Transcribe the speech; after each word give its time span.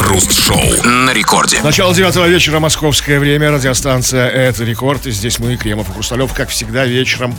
Крем-хруст-шоу 0.00 0.82
на 0.84 1.12
рекорде. 1.12 1.60
Начало 1.62 1.94
девятого 1.94 2.26
вечера, 2.26 2.58
московское 2.58 3.20
время, 3.20 3.50
радиостанция 3.50 4.28
«Это 4.30 4.64
рекорд». 4.64 5.06
И 5.06 5.10
здесь 5.10 5.38
мы, 5.38 5.56
Кремов 5.56 5.90
и 5.90 5.92
Хрусталев, 5.92 6.32
как 6.32 6.48
всегда, 6.48 6.86
вечером 6.86 7.36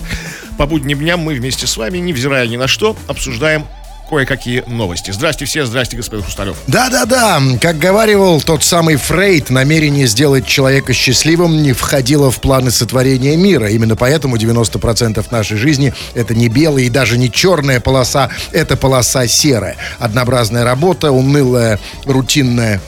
по 0.57 0.67
будним 0.67 0.99
дням 0.99 1.21
мы 1.21 1.33
вместе 1.33 1.65
с 1.65 1.75
вами, 1.75 1.97
невзирая 1.97 2.47
ни 2.47 2.57
на 2.57 2.67
что, 2.67 2.95
обсуждаем 3.07 3.65
кое-какие 4.11 4.65
новости. 4.67 5.11
Здрасте 5.11 5.45
все, 5.45 5.65
здрасте, 5.65 5.95
господин 5.95 6.25
Хрусталев. 6.25 6.57
Да-да-да, 6.67 7.41
как 7.61 7.77
говаривал 7.77 8.41
тот 8.41 8.61
самый 8.61 8.97
Фрейд, 8.97 9.49
намерение 9.49 10.05
сделать 10.05 10.45
человека 10.45 10.91
счастливым 10.91 11.63
не 11.63 11.71
входило 11.71 12.29
в 12.29 12.41
планы 12.41 12.71
сотворения 12.71 13.37
мира. 13.37 13.69
Именно 13.69 13.95
поэтому 13.95 14.35
90% 14.35 15.25
нашей 15.31 15.55
жизни 15.55 15.93
это 16.13 16.35
не 16.35 16.49
белая 16.49 16.83
и 16.83 16.89
даже 16.89 17.17
не 17.17 17.31
черная 17.31 17.79
полоса, 17.79 18.29
это 18.51 18.75
полоса 18.75 19.25
серая. 19.27 19.77
Однообразная 19.97 20.65
работа, 20.65 21.13
унылая, 21.13 21.79
рутинная 22.03 22.81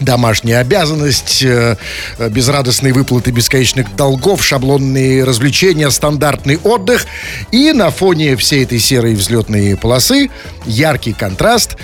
домашняя 0.00 0.58
обязанность, 0.58 1.42
э, 1.42 1.76
безрадостные 2.18 2.92
выплаты 2.92 3.30
бесконечных 3.30 3.94
долгов, 3.96 4.44
шаблонные 4.44 5.24
развлечения, 5.24 5.90
стандартный 5.90 6.58
отдых. 6.58 7.06
И 7.52 7.72
на 7.72 7.90
фоне 7.90 8.36
всей 8.36 8.64
этой 8.64 8.78
серой 8.78 9.14
взлетной 9.14 9.76
полосы 9.76 10.30
яркий 10.66 11.12
контраст 11.12 11.76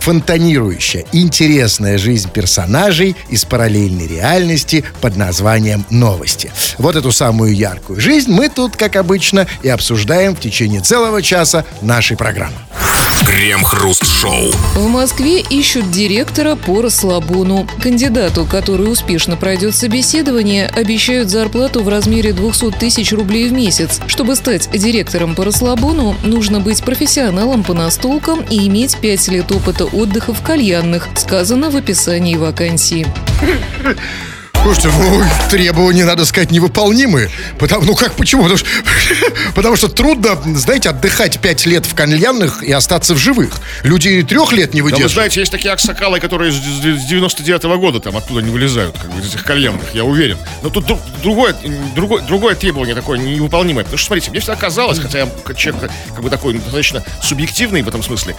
фонтанирующая, 0.00 1.04
интересная 1.12 1.98
жизнь 1.98 2.30
персонажей 2.30 3.16
из 3.28 3.44
параллельной 3.44 4.06
реальности 4.06 4.84
под 5.00 5.16
названием 5.16 5.84
«Новости». 5.90 6.50
Вот 6.78 6.96
эту 6.96 7.12
самую 7.12 7.54
яркую 7.54 8.00
жизнь 8.00 8.32
мы 8.32 8.48
тут, 8.48 8.76
как 8.76 8.96
обычно, 8.96 9.46
и 9.62 9.68
обсуждаем 9.68 10.34
в 10.34 10.40
течение 10.40 10.80
целого 10.80 11.22
часа 11.22 11.64
нашей 11.82 12.16
программы. 12.16 12.56
Крем-хруст-шоу. 13.26 14.50
В 14.74 14.88
Москве 14.88 15.40
ищут 15.40 15.90
директора 15.90 16.56
по 16.56 16.82
расслабону. 16.82 17.66
Кандидату, 17.82 18.44
который 18.44 18.90
успешно 18.90 19.36
пройдет 19.36 19.74
собеседование, 19.76 20.66
обещают 20.66 21.28
зарплату 21.28 21.82
в 21.82 21.88
размере 21.88 22.32
200 22.32 22.72
тысяч 22.72 23.12
рублей 23.12 23.48
в 23.48 23.52
месяц. 23.52 24.00
Чтобы 24.06 24.36
стать 24.36 24.70
директором 24.72 25.34
по 25.34 25.44
расслабону, 25.44 26.16
нужно 26.24 26.60
быть 26.60 26.82
профессионалом 26.82 27.62
по 27.62 27.74
настолкам 27.74 28.40
и 28.48 28.66
иметь 28.68 28.96
5 28.96 29.28
лет 29.28 29.52
опыта 29.52 29.84
отдыха 29.92 30.32
в 30.34 30.42
кальянных, 30.42 31.08
сказано 31.16 31.70
в 31.70 31.76
описании 31.76 32.36
вакансии. 32.36 33.06
Слушайте, 34.62 34.90
ну, 34.98 35.22
требования, 35.48 36.04
надо 36.04 36.26
сказать, 36.26 36.50
невыполнимые. 36.50 37.30
Потому, 37.58 37.82
ну 37.86 37.94
как, 37.94 38.12
почему? 38.12 38.42
Потому 38.42 38.58
что, 38.58 38.66
потому 39.54 39.76
что 39.76 39.88
трудно, 39.88 40.38
знаете, 40.54 40.90
отдыхать 40.90 41.40
пять 41.40 41.64
лет 41.64 41.86
в 41.86 41.94
кальянных 41.94 42.62
и 42.62 42.70
остаться 42.70 43.14
в 43.14 43.16
живых. 43.16 43.54
Люди 43.84 44.22
трех 44.22 44.52
лет 44.52 44.74
не 44.74 44.80
Да 44.80 44.84
вы 44.84 44.90
выдерживают. 44.90 45.12
знаете, 45.14 45.40
есть 45.40 45.50
такие 45.52 45.72
аксакалы, 45.72 46.20
которые 46.20 46.52
с 46.52 46.56
с 46.56 47.10
99-го 47.10 47.78
года 47.78 48.00
там 48.00 48.18
оттуда 48.18 48.42
не 48.42 48.50
вылезают, 48.50 48.98
как 48.98 49.10
бы 49.10 49.22
из 49.22 49.28
этих 49.28 49.44
кальянных, 49.44 49.94
я 49.94 50.04
уверен. 50.04 50.36
Но 50.62 50.68
тут 50.68 50.84
дру- 50.84 51.00
другое, 51.22 51.56
другое, 51.94 52.22
другое 52.24 52.54
требование 52.54 52.94
такое 52.94 53.18
невыполнимое. 53.18 53.84
Потому 53.84 53.96
что, 53.96 54.08
смотрите, 54.08 54.30
мне 54.30 54.40
всегда 54.40 54.56
казалось, 54.56 54.98
хотя 54.98 55.20
я 55.20 55.28
человек 55.54 55.90
как 56.10 56.22
бы 56.22 56.28
такой 56.28 56.52
достаточно 56.52 57.02
субъективный 57.22 57.80
в 57.80 57.88
этом 57.88 58.02
смысле, 58.02 58.36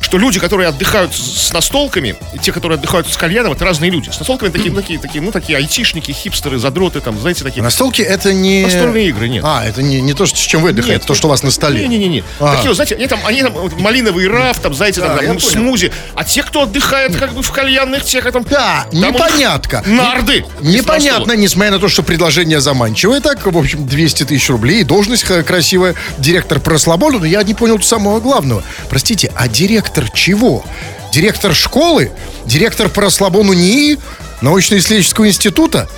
что 0.00 0.18
люди, 0.18 0.38
которые 0.38 0.68
отдыхают 0.68 1.14
с 1.14 1.52
настолками, 1.52 2.16
и 2.32 2.38
те, 2.38 2.52
которые 2.52 2.78
отдыхают 2.78 3.08
с 3.08 3.16
кальяном, 3.16 3.52
это 3.52 3.64
разные 3.64 3.90
люди. 3.90 4.10
С 4.10 4.18
настолками 4.18 4.50
такие, 4.50 4.74
такие, 4.74 4.98
такие, 4.98 5.22
ну, 5.22 5.32
такие 5.32 5.58
айтишники, 5.58 6.12
хипстеры, 6.12 6.58
задроты, 6.58 7.00
там, 7.00 7.18
знаете, 7.18 7.44
такие. 7.44 7.62
Настолки 7.62 8.02
это 8.02 8.32
не... 8.32 8.62
Настольные 8.62 9.08
игры, 9.08 9.28
нет. 9.28 9.44
А, 9.44 9.64
это 9.66 9.82
не, 9.82 10.00
не 10.00 10.14
то, 10.14 10.26
с 10.26 10.32
чем 10.32 10.62
вы 10.62 10.70
отдыхаете, 10.70 10.98
Нет, 10.98 11.06
то, 11.06 11.14
что 11.14 11.28
у 11.28 11.30
вас 11.30 11.42
на 11.42 11.50
столе. 11.50 11.86
Не-не-не. 11.86 12.24
А. 12.40 12.54
Такие, 12.54 12.68
вот, 12.68 12.76
знаете, 12.76 12.94
они 12.94 13.06
там, 13.06 13.20
они 13.24 13.42
там 13.42 13.52
вот, 13.52 13.78
малиновый 13.78 14.28
раф, 14.28 14.60
там, 14.60 14.72
знаете, 14.72 15.00
там, 15.00 15.16
Да, 15.16 15.22
там, 15.22 15.40
смузи. 15.40 15.92
А 16.14 16.24
те, 16.24 16.42
кто 16.42 16.62
отдыхает 16.62 17.16
как 17.16 17.34
бы 17.34 17.42
в 17.42 17.50
кальянных, 17.50 18.04
тех 18.04 18.30
там... 18.32 18.44
Да, 18.44 18.86
там 18.90 19.00
непонятка. 19.00 19.82
Нарды. 19.86 20.44
Непонятно, 20.60 21.32
несмотря 21.32 21.72
на 21.72 21.78
то, 21.78 21.88
что 21.88 22.02
предложение 22.02 22.60
заманчивое. 22.60 23.20
Так, 23.20 23.44
в 23.44 23.58
общем, 23.58 23.86
200 23.86 24.24
тысяч 24.24 24.48
рублей, 24.48 24.84
должность 24.84 25.24
красивая, 25.24 25.94
директор 26.18 26.60
по 26.60 26.70
расслабону, 26.70 27.18
но 27.18 27.26
я 27.26 27.42
не 27.42 27.54
понял 27.54 27.80
самого 27.82 28.20
главного. 28.20 28.62
Простите, 28.88 29.30
а 29.34 29.48
директор 29.48 29.87
чего? 30.14 30.64
Директор 31.12 31.54
школы? 31.54 32.12
Директор 32.44 32.88
по 32.88 33.02
расслабону 33.02 33.52
НИИ? 33.52 33.98
Научно-исследовательского 34.40 35.28
института? 35.28 35.88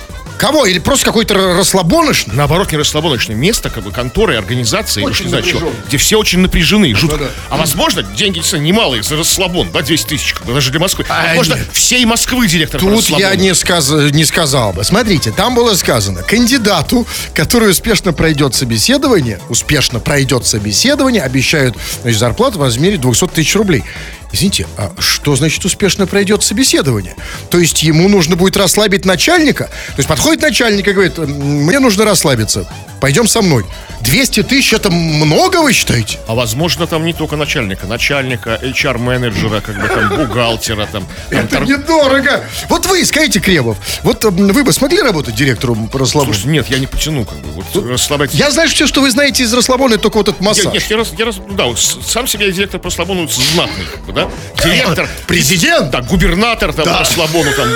Кого? 0.41 0.65
Или 0.65 0.79
просто 0.79 1.05
какой-то 1.05 1.35
р- 1.35 1.57
расслабоныш? 1.57 2.25
Наоборот, 2.25 2.71
не 2.71 2.77
расслабоночное 2.79 3.35
место, 3.35 3.69
как 3.69 3.83
бы 3.83 3.91
конторы, 3.91 4.35
организации, 4.37 5.03
Очень 5.03 5.25
не 5.25 5.29
знаю 5.29 5.43
чего, 5.43 5.71
где 5.87 5.97
все 5.97 6.17
очень 6.17 6.39
напряжены, 6.39 6.95
жутко. 6.95 7.17
Да-да. 7.19 7.29
А 7.49 7.57
возможно, 7.57 8.01
деньги 8.01 8.39
действительно 8.39 8.65
немалые 8.67 9.03
за 9.03 9.17
расслабон, 9.17 9.69
да, 9.71 9.83
200 9.83 10.07
тысяч, 10.07 10.33
даже 10.47 10.71
для 10.71 10.79
Москвы. 10.79 11.05
А, 11.09 11.27
Возможно, 11.27 11.53
нет. 11.59 11.67
всей 11.71 12.03
Москвы 12.05 12.47
директор 12.47 12.79
Тут 12.81 13.07
я 13.09 13.35
не, 13.35 13.53
сказ- 13.53 13.91
не 14.11 14.25
сказал 14.25 14.73
бы. 14.73 14.83
Смотрите, 14.83 15.31
там 15.31 15.53
было 15.53 15.75
сказано, 15.75 16.23
кандидату, 16.23 17.05
который 17.35 17.69
успешно 17.69 18.11
пройдет 18.11 18.55
собеседование, 18.55 19.39
успешно 19.47 19.99
пройдет 19.99 20.47
собеседование, 20.47 21.21
обещают 21.21 21.75
значит, 22.01 22.19
зарплату 22.19 22.57
в 22.57 22.63
размере 22.63 22.97
200 22.97 23.27
тысяч 23.27 23.55
рублей. 23.55 23.83
Извините, 24.31 24.67
а 24.77 24.93
что 24.99 25.35
значит 25.35 25.63
успешно 25.65 26.07
пройдет 26.07 26.41
собеседование? 26.43 27.15
То 27.49 27.59
есть 27.59 27.83
ему 27.83 28.07
нужно 28.07 28.35
будет 28.35 28.55
расслабить 28.57 29.05
начальника? 29.05 29.65
То 29.65 29.97
есть 29.97 30.07
подходит 30.07 30.41
начальник 30.41 30.87
и 30.87 30.91
говорит, 30.93 31.19
«М, 31.19 31.29
мне 31.65 31.79
нужно 31.79 32.05
расслабиться, 32.05 32.67
пойдем 33.01 33.27
со 33.27 33.41
мной. 33.41 33.65
200 34.01 34.43
тысяч 34.43 34.73
это 34.73 34.89
много, 34.89 35.57
вы 35.57 35.73
считаете? 35.73 36.17
А 36.27 36.33
возможно, 36.33 36.87
там 36.87 37.05
не 37.05 37.13
только 37.13 37.35
начальника, 37.35 37.85
начальника, 37.85 38.59
HR-менеджера, 38.63 39.61
как 39.61 39.79
бы 39.79 39.87
там, 39.87 40.09
бухгалтера, 40.09 40.87
там, 40.87 41.05
там, 41.29 41.39
Это 41.39 41.57
тор- 41.57 41.65
недорого. 41.67 42.43
Вот 42.69 42.85
вы, 42.87 43.05
скажите, 43.05 43.39
Кремов, 43.39 43.77
вот 44.03 44.23
вы 44.23 44.63
бы 44.63 44.73
смогли 44.73 45.01
работать 45.01 45.35
директором 45.35 45.87
по 45.87 45.99
расслабону? 45.99 46.33
Слушайте, 46.33 46.49
нет, 46.51 46.67
я 46.69 46.79
не 46.79 46.87
потяну, 46.87 47.25
как 47.25 47.37
бы, 47.39 47.49
вот, 47.51 47.85
расслаблять. 47.89 48.33
Я 48.33 48.49
знаю 48.49 48.69
все, 48.69 48.87
что 48.87 49.01
вы 49.01 49.11
знаете 49.11 49.43
из 49.43 49.53
расслабона, 49.53 49.97
только 49.99 50.17
вот 50.17 50.29
этот 50.29 50.41
Я, 50.41 50.47
массаж. 50.47 50.73
нет, 50.73 50.83
я 50.89 50.97
раз, 50.97 51.11
я 51.17 51.25
раз, 51.25 51.35
да, 51.51 51.65
вот 51.65 51.79
сам 51.79 52.25
себя 52.27 52.49
директор 52.51 52.79
по 52.79 52.85
расслабону 52.89 53.27
знатный, 53.27 53.85
как 53.85 54.01
бы, 54.05 54.13
да? 54.13 54.29
Директор, 54.63 55.07
Президент? 55.27 55.91
да, 55.91 56.01
губернатор 56.01 56.73
там 56.73 56.85
по 56.85 56.99
расслабону, 56.99 57.51
там, 57.55 57.69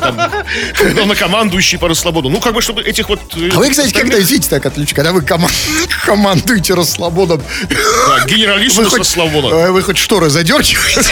там, 0.00 0.32
главнокомандующий 0.94 1.78
по 1.78 1.88
расслабону. 1.88 2.28
Ну, 2.30 2.40
как 2.40 2.54
бы, 2.54 2.62
чтобы 2.62 2.82
этих 2.82 3.08
вот... 3.08 3.20
э, 3.36 3.50
А 3.52 3.58
вы, 3.58 3.70
кстати, 3.70 3.92
когда, 3.92 4.18
извините, 4.20 4.41
так 4.48 4.66
отлично, 4.66 4.96
когда 4.96 5.12
вы 5.12 5.22
коман- 5.22 5.50
командуете 6.06 6.74
расслабоном, 6.74 7.42
да, 7.68 8.24
генералиссимус 8.26 8.92
расслабона. 8.94 9.54
э, 9.54 9.70
вы 9.70 9.82
хоть 9.82 9.98
шторы 9.98 10.30
задергиваете? 10.30 11.02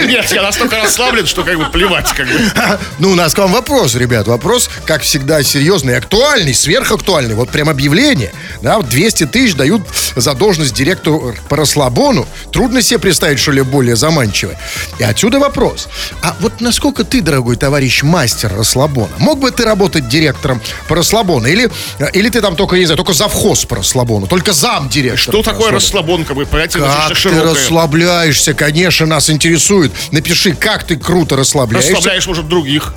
Нет, 0.06 0.30
я 0.32 0.42
настолько 0.42 0.76
расслаблен, 0.76 1.26
что 1.26 1.44
как 1.44 1.58
бы 1.58 1.66
плевать, 1.66 2.08
как 2.12 2.26
бы. 2.26 2.32
Ну, 2.98 3.10
у 3.10 3.14
нас 3.14 3.34
к 3.34 3.38
вам 3.38 3.52
вопрос, 3.52 3.94
ребят. 3.94 4.26
Вопрос, 4.28 4.70
как 4.84 5.02
всегда, 5.02 5.42
серьезный, 5.42 5.96
актуальный, 5.96 6.54
сверхактуальный. 6.54 7.34
Вот 7.34 7.50
прям 7.50 7.68
объявление. 7.68 8.32
Да, 8.60 8.76
вот 8.76 8.88
200 8.88 9.26
тысяч 9.26 9.54
дают 9.54 9.82
за 10.16 10.34
должность 10.34 10.74
директору 10.74 11.34
по 11.48 11.56
расслабону. 11.56 12.26
Трудно 12.52 12.82
себе 12.82 12.98
представить, 12.98 13.38
что 13.40 13.50
ли, 13.52 13.62
более 13.62 13.96
заманчивое. 13.96 14.58
И 14.98 15.02
отсюда 15.04 15.38
вопрос. 15.38 15.88
А 16.22 16.36
вот 16.40 16.60
насколько 16.60 17.04
ты, 17.04 17.20
дорогой 17.20 17.56
товарищ 17.56 18.02
мастер 18.02 18.52
расслабона, 18.54 19.12
мог 19.18 19.38
бы 19.38 19.50
ты 19.50 19.64
работать 19.64 20.08
директором 20.08 20.60
по 20.88 20.96
расслабону? 20.96 21.46
Или, 21.46 21.70
или 22.12 22.21
ты 22.30 22.40
там 22.40 22.56
только, 22.56 22.76
не 22.76 22.84
знаю, 22.84 22.96
только 22.96 23.12
завхоз 23.12 23.64
по 23.64 23.76
расслабону? 23.76 24.26
Только 24.26 24.52
зам 24.52 24.88
директора 24.88 25.18
Что 25.18 25.42
такое 25.42 25.70
расслабону? 25.70 25.74
расслабон, 25.74 26.24
как 26.24 26.36
бы, 26.36 26.46
понятие 26.46 26.82
Как 26.82 27.16
ты 27.16 27.42
расслабляешься, 27.42 28.54
конечно, 28.54 29.06
нас 29.06 29.30
интересует. 29.30 29.92
Напиши, 30.10 30.54
как 30.54 30.84
ты 30.84 30.96
круто 30.96 31.36
расслабляешься. 31.36 31.92
Расслабляешь, 31.92 32.26
может, 32.26 32.48
других. 32.48 32.94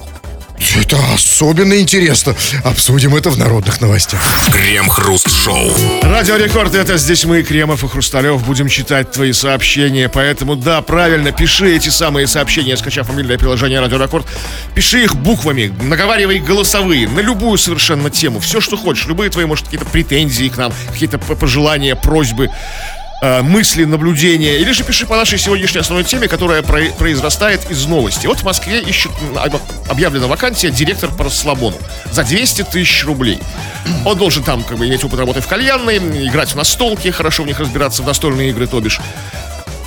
Это 0.57 0.97
особенно 1.13 1.79
интересно. 1.79 2.35
Обсудим 2.63 3.15
это 3.15 3.29
в 3.29 3.37
народных 3.37 3.81
новостях. 3.81 4.21
Крем-хруст-шоу. 4.51 5.71
Радио 6.03 6.37
Рекорд, 6.37 6.75
это 6.75 6.97
здесь 6.97 7.25
мы, 7.25 7.43
Кремов 7.43 7.83
и 7.83 7.87
Хрусталев, 7.87 8.43
будем 8.45 8.69
читать 8.69 9.11
твои 9.11 9.33
сообщения. 9.33 10.09
Поэтому, 10.09 10.55
да, 10.55 10.81
правильно, 10.81 11.31
пиши 11.31 11.75
эти 11.75 11.89
самые 11.89 12.27
сообщения, 12.27 12.77
скачав 12.77 13.09
мобильное 13.09 13.37
приложение 13.37 13.79
Радио 13.79 14.01
Рекорд. 14.01 14.25
Пиши 14.73 15.03
их 15.03 15.15
буквами, 15.15 15.73
наговаривай 15.81 16.39
голосовые, 16.39 17.07
на 17.07 17.19
любую 17.19 17.57
совершенно 17.57 18.09
тему. 18.09 18.39
Все, 18.39 18.61
что 18.61 18.77
хочешь. 18.77 19.07
Любые 19.07 19.29
твои, 19.29 19.45
может, 19.45 19.65
какие-то 19.65 19.85
претензии 19.85 20.49
к 20.49 20.57
нам, 20.57 20.73
какие-то 20.91 21.17
пожелания, 21.17 21.95
просьбы 21.95 22.49
э, 23.25 23.41
мысли, 23.41 23.85
наблюдения, 23.85 24.57
или 24.57 24.71
же 24.71 24.83
пиши 24.83 25.05
по 25.05 25.15
нашей 25.15 25.37
сегодняшней 25.39 25.81
основной 25.81 26.03
теме, 26.03 26.27
которая 26.27 26.61
про- 26.61 26.91
произрастает 26.97 27.69
из 27.71 27.85
новости. 27.85 28.27
Вот 28.27 28.39
в 28.39 28.43
Москве 28.43 28.79
ищут, 28.81 29.11
объявлена 29.89 30.27
вакансия 30.27 30.69
директор 30.69 31.09
по 31.11 31.23
расслабону 31.25 31.77
за 32.11 32.23
200 32.23 32.63
тысяч 32.63 33.03
рублей. 33.05 33.39
Он 34.05 34.17
должен 34.17 34.43
там 34.43 34.63
как 34.63 34.77
бы 34.77 34.87
иметь 34.87 35.03
опыт 35.03 35.19
работы 35.19 35.41
в 35.41 35.47
кальянной, 35.47 35.97
играть 36.27 36.51
в 36.51 36.55
настолки, 36.55 37.09
хорошо 37.11 37.43
в 37.43 37.47
них 37.47 37.59
разбираться, 37.59 38.03
в 38.03 38.05
настольные 38.07 38.49
игры, 38.49 38.67
то 38.67 38.79
бишь. 38.79 38.99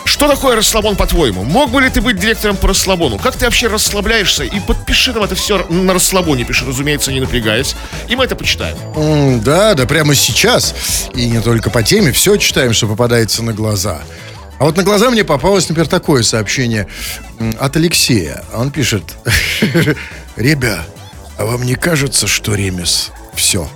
Что 0.09 0.27
такое 0.27 0.57
расслабон, 0.57 0.97
по-твоему? 0.97 1.45
Мог 1.45 1.71
бы 1.71 1.83
ли 1.83 1.91
ты 1.91 2.01
быть 2.01 2.19
директором 2.19 2.57
по 2.57 2.69
расслабону? 2.69 3.19
Как 3.19 3.37
ты 3.37 3.45
вообще 3.45 3.69
расслабляешься? 3.69 4.43
И 4.43 4.59
подпиши 4.59 5.13
нам 5.13 5.23
это 5.23 5.35
все 5.35 5.65
на 5.69 5.93
расслабоне, 5.93 6.45
пиши, 6.45 6.65
разумеется, 6.65 7.13
не 7.13 7.21
напрягаясь. 7.21 7.77
И 8.09 8.17
мы 8.17 8.25
это 8.25 8.35
почитаем. 8.35 8.77
М, 8.97 9.41
Да, 9.43 9.75
да, 9.75 9.87
прямо 9.87 10.15
сейчас. 10.15 10.75
И 11.15 11.27
не 11.27 11.41
только 11.41 11.71
по 11.71 11.83
теме, 11.83 12.11
все 12.13 12.37
читаем, 12.37 12.73
что 12.73 12.87
попадается 12.89 13.43
на 13.45 13.53
глаза. 13.53 14.01
А 14.59 14.65
вот 14.65 14.77
на 14.77 14.83
глаза 14.83 15.11
мне 15.11 15.25
попалось, 15.25 15.69
например, 15.69 15.89
такое 15.89 16.23
сообщение 16.23 16.89
от 17.61 17.77
Алексея. 17.77 18.43
Он 18.55 18.71
пишет, 18.73 19.05
ребя, 20.37 20.85
а 21.37 21.45
вам 21.45 21.63
не 21.65 21.75
кажется, 21.77 22.27
что 22.27 22.55
Ремес 22.55 23.13
все? 23.35 23.69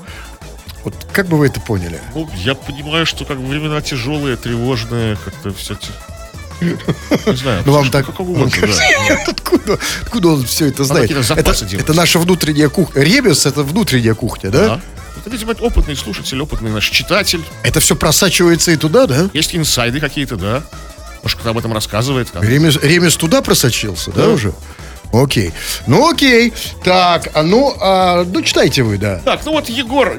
Вот 0.83 0.95
как 1.13 1.29
бы 1.29 1.37
вы 1.39 1.47
это 1.47 1.61
поняли? 1.61 2.01
Ну, 2.15 2.29
я 2.35 2.55
понимаю, 2.57 3.07
что 3.07 3.25
как 3.25 3.39
бы 3.39 3.47
времена 3.47 3.81
тяжелые, 3.81 4.37
тревожные, 4.37 5.17
как-то 5.25 5.53
все... 5.53 5.77
Не 7.27 7.37
знаю. 7.37 7.63
Ну, 7.67 7.73
вам 7.73 7.91
так... 7.91 8.07
Нет, 8.19 9.29
откуда, 9.29 9.79
откуда 10.03 10.29
он 10.29 10.45
все 10.45 10.69
это 10.69 10.85
знает? 10.85 11.11
Это, 11.11 11.95
наша 11.95 12.19
внутренняя 12.19 12.69
кухня. 12.69 13.03
Ребес 13.03 13.47
это 13.47 13.63
внутренняя 13.63 14.15
кухня, 14.15 14.51
да? 14.51 14.81
Это, 15.21 15.31
видимо, 15.31 15.53
опытный 15.61 15.97
слушатель, 15.97 16.41
опытный 16.41 16.71
наш 16.71 16.89
читатель. 16.89 17.45
Это 17.63 17.81
все 17.81 17.95
просачивается 17.95 18.73
и 18.73 18.77
туда, 18.77 19.07
да? 19.07 19.31
Есть 19.33 19.55
инсайды 19.55 20.01
какие-то, 20.01 20.37
да. 20.37 20.63
Может, 21.23 21.39
кто 21.39 21.51
об 21.51 21.59
этом 21.59 21.73
рассказывает. 21.73 22.31
как- 22.31 22.43
Ремес, 22.43 22.77
Ремес 22.83 23.17
туда 23.17 23.43
просочился, 23.43 24.11
да, 24.11 24.23
Да. 24.23 24.29
уже? 24.31 24.53
Окей. 25.13 25.53
Ну, 25.87 26.11
окей. 26.11 26.53
Так, 26.83 27.29
а 27.35 27.43
ну, 27.43 27.77
а, 27.81 28.25
ну, 28.25 28.43
читайте 28.43 28.83
вы, 28.83 28.99
да. 28.99 29.21
Так, 29.25 29.45
ну 29.45 29.53
вот 29.53 29.69
Егор 29.69 30.19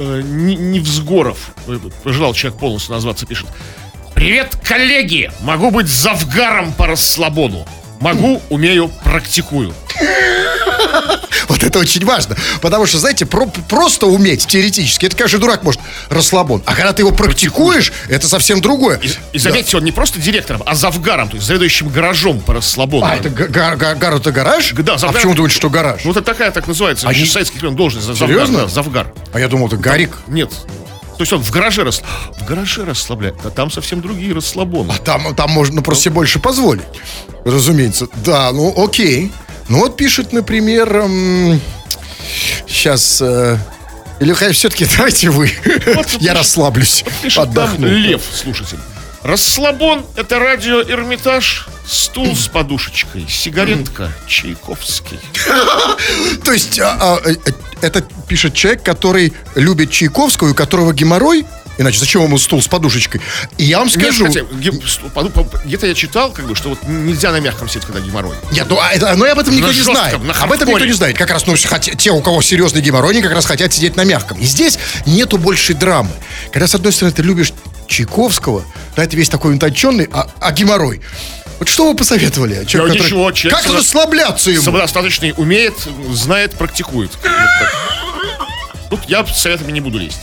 э, 0.00 0.22
не- 0.22 0.56
Невзгоров, 0.56 1.52
э, 1.66 1.78
пожелал 2.02 2.34
человек 2.34 2.58
полностью 2.60 2.92
назваться, 2.94 3.24
пишет. 3.24 3.46
Привет, 4.18 4.56
коллеги! 4.64 5.30
Могу 5.42 5.70
быть 5.70 5.86
завгаром 5.86 6.72
по 6.72 6.88
расслабону. 6.88 7.64
Могу, 8.00 8.42
умею, 8.50 8.90
практикую. 9.04 9.72
Вот 11.46 11.62
это 11.62 11.78
очень 11.78 12.04
важно. 12.04 12.36
Потому 12.60 12.86
что, 12.86 12.98
знаете, 12.98 13.26
про- 13.26 13.46
просто 13.46 14.06
уметь 14.06 14.44
теоретически, 14.48 15.06
это, 15.06 15.16
конечно, 15.16 15.38
дурак 15.38 15.62
может 15.62 15.80
расслабон. 16.10 16.64
А 16.66 16.74
когда 16.74 16.92
ты 16.92 17.02
его 17.02 17.12
практикуешь, 17.12 17.92
это 18.08 18.26
совсем 18.26 18.60
другое. 18.60 18.98
И, 18.98 19.08
и 19.34 19.38
заметьте, 19.38 19.76
он 19.76 19.84
не 19.84 19.92
просто 19.92 20.18
директором, 20.18 20.64
а 20.66 20.74
завгаром, 20.74 21.28
то 21.28 21.36
есть 21.36 21.46
заведующим 21.46 21.88
гаражом 21.88 22.40
по 22.40 22.54
расслабону. 22.54 23.06
А, 23.06 23.14
это 23.14 23.30
га- 23.30 23.46
га- 23.46 23.76
га- 23.76 23.94
гар 23.94 24.14
это 24.16 24.32
гараж? 24.32 24.72
Да, 24.72 24.94
А 24.94 24.96
завгар- 24.98 25.12
почему 25.14 25.34
думаете, 25.34 25.54
что 25.56 25.70
гараж? 25.70 26.00
Ну, 26.04 26.10
это 26.10 26.22
такая 26.22 26.50
так 26.50 26.66
называется, 26.66 27.08
Они- 27.08 27.22
а 27.22 27.26
советский 27.26 27.60
времен 27.60 27.76
должность. 27.76 28.04
за- 28.08 28.14
Завгар, 28.14 28.36
Серьезно? 28.36 28.62
да, 28.62 28.66
завгар. 28.66 29.14
А 29.32 29.38
я 29.38 29.46
думал, 29.46 29.68
это 29.68 29.76
гарик. 29.76 30.16
Нет. 30.26 30.50
То 31.18 31.22
есть 31.22 31.32
он 31.32 31.42
в 31.42 31.50
гараже, 31.50 31.82
рас... 31.82 32.00
в 32.38 32.44
гараже 32.44 32.84
расслабляет, 32.84 33.34
а 33.44 33.50
там 33.50 33.72
совсем 33.72 34.00
другие 34.00 34.32
расслабоны. 34.32 34.94
Там, 35.04 35.34
там 35.34 35.50
можно 35.50 35.76
ну, 35.76 35.82
просто 35.82 36.04
себе 36.04 36.14
больше 36.14 36.38
позволить. 36.38 36.84
Разумеется. 37.44 38.06
Да, 38.24 38.52
ну 38.52 38.72
окей. 38.76 39.32
Ну 39.68 39.80
вот 39.80 39.96
пишет, 39.96 40.32
например, 40.32 41.58
сейчас... 42.68 43.20
или 43.20 44.52
все-таки 44.52 44.86
давайте 44.96 45.30
вы. 45.30 45.50
Я 46.20 46.34
расслаблюсь. 46.34 47.04
Пишет 47.20 47.52
там 47.52 47.64
Отдохну. 47.64 47.88
Лев, 47.88 48.22
слушатель. 48.32 48.78
Расслабон— 49.22 50.06
это 50.16 50.38
радио 50.38 50.80
Эрмитаж, 50.82 51.68
стул 51.86 52.36
с 52.36 52.46
подушечкой, 52.46 53.26
сигаретка, 53.28 54.12
Чайковский. 54.26 55.18
То 56.44 56.52
есть 56.52 56.78
а, 56.78 56.96
а, 57.00 57.28
э, 57.28 57.34
это 57.80 58.02
пишет 58.28 58.54
человек, 58.54 58.82
который 58.82 59.32
любит 59.54 59.90
Чайковскую, 59.90 60.52
у 60.52 60.54
которого 60.54 60.92
геморрой. 60.92 61.44
Иначе 61.78 62.00
зачем 62.00 62.24
ему 62.24 62.38
стул 62.38 62.60
с 62.60 62.66
подушечкой? 62.66 63.20
И 63.56 63.64
я 63.64 63.78
вам 63.78 63.88
скажу... 63.88 64.26
Нет, 64.26 64.46
где-то 65.64 65.86
я 65.86 65.94
читал, 65.94 66.32
как 66.32 66.46
бы, 66.46 66.56
что 66.56 66.70
вот 66.70 66.80
нельзя 66.88 67.30
на 67.30 67.38
мягком 67.38 67.68
сидеть, 67.68 67.84
когда 67.84 68.00
геморрой. 68.00 68.34
Нет, 68.50 68.66
ну, 68.68 68.80
а 68.80 68.92
это, 68.92 69.14
ну 69.14 69.30
об 69.30 69.38
этом 69.38 69.54
никто 69.54 69.68
На 69.68 69.72
не 69.72 69.76
жестком, 69.78 69.94
знает. 69.94 70.22
на 70.22 70.32
Об 70.42 70.52
этом 70.52 70.68
никто 70.68 70.84
не 70.84 70.92
знает. 70.92 71.16
Как 71.16 71.30
раз 71.30 71.46
ну, 71.46 71.54
хотя- 71.66 71.94
те, 71.94 72.10
у 72.10 72.20
кого 72.20 72.42
серьезный 72.42 72.82
геморрой, 72.82 73.12
они 73.12 73.22
как 73.22 73.32
раз 73.32 73.46
хотят 73.46 73.72
сидеть 73.72 73.94
на 73.94 74.02
мягком. 74.02 74.38
И 74.38 74.44
здесь 74.44 74.76
нету 75.06 75.38
большей 75.38 75.76
драмы. 75.76 76.10
Когда, 76.52 76.66
с 76.66 76.74
одной 76.74 76.92
стороны, 76.92 77.14
ты 77.14 77.22
любишь 77.22 77.52
Чайковского, 77.88 78.64
да, 78.94 79.04
это 79.04 79.16
весь 79.16 79.28
такой 79.28 79.56
утонченный, 79.56 80.08
а, 80.12 80.28
а 80.40 80.52
геморрой. 80.52 81.00
Вот 81.58 81.68
что 81.68 81.90
вы 81.90 81.96
посоветовали? 81.96 82.64
Человек, 82.66 82.98
Да 82.98 83.04
ничего, 83.04 83.32
человек 83.32 83.60
как 83.60 83.74
расслабляться 83.74 84.50
ему? 84.50 84.62
Самодостаточный, 84.62 85.34
умеет, 85.36 85.74
знает, 86.12 86.52
практикует. 86.54 87.10
Так. 87.22 87.74
Тут 88.90 89.00
я 89.08 89.26
с 89.26 89.40
советами 89.40 89.72
не 89.72 89.80
буду 89.80 89.98
лезть. 89.98 90.20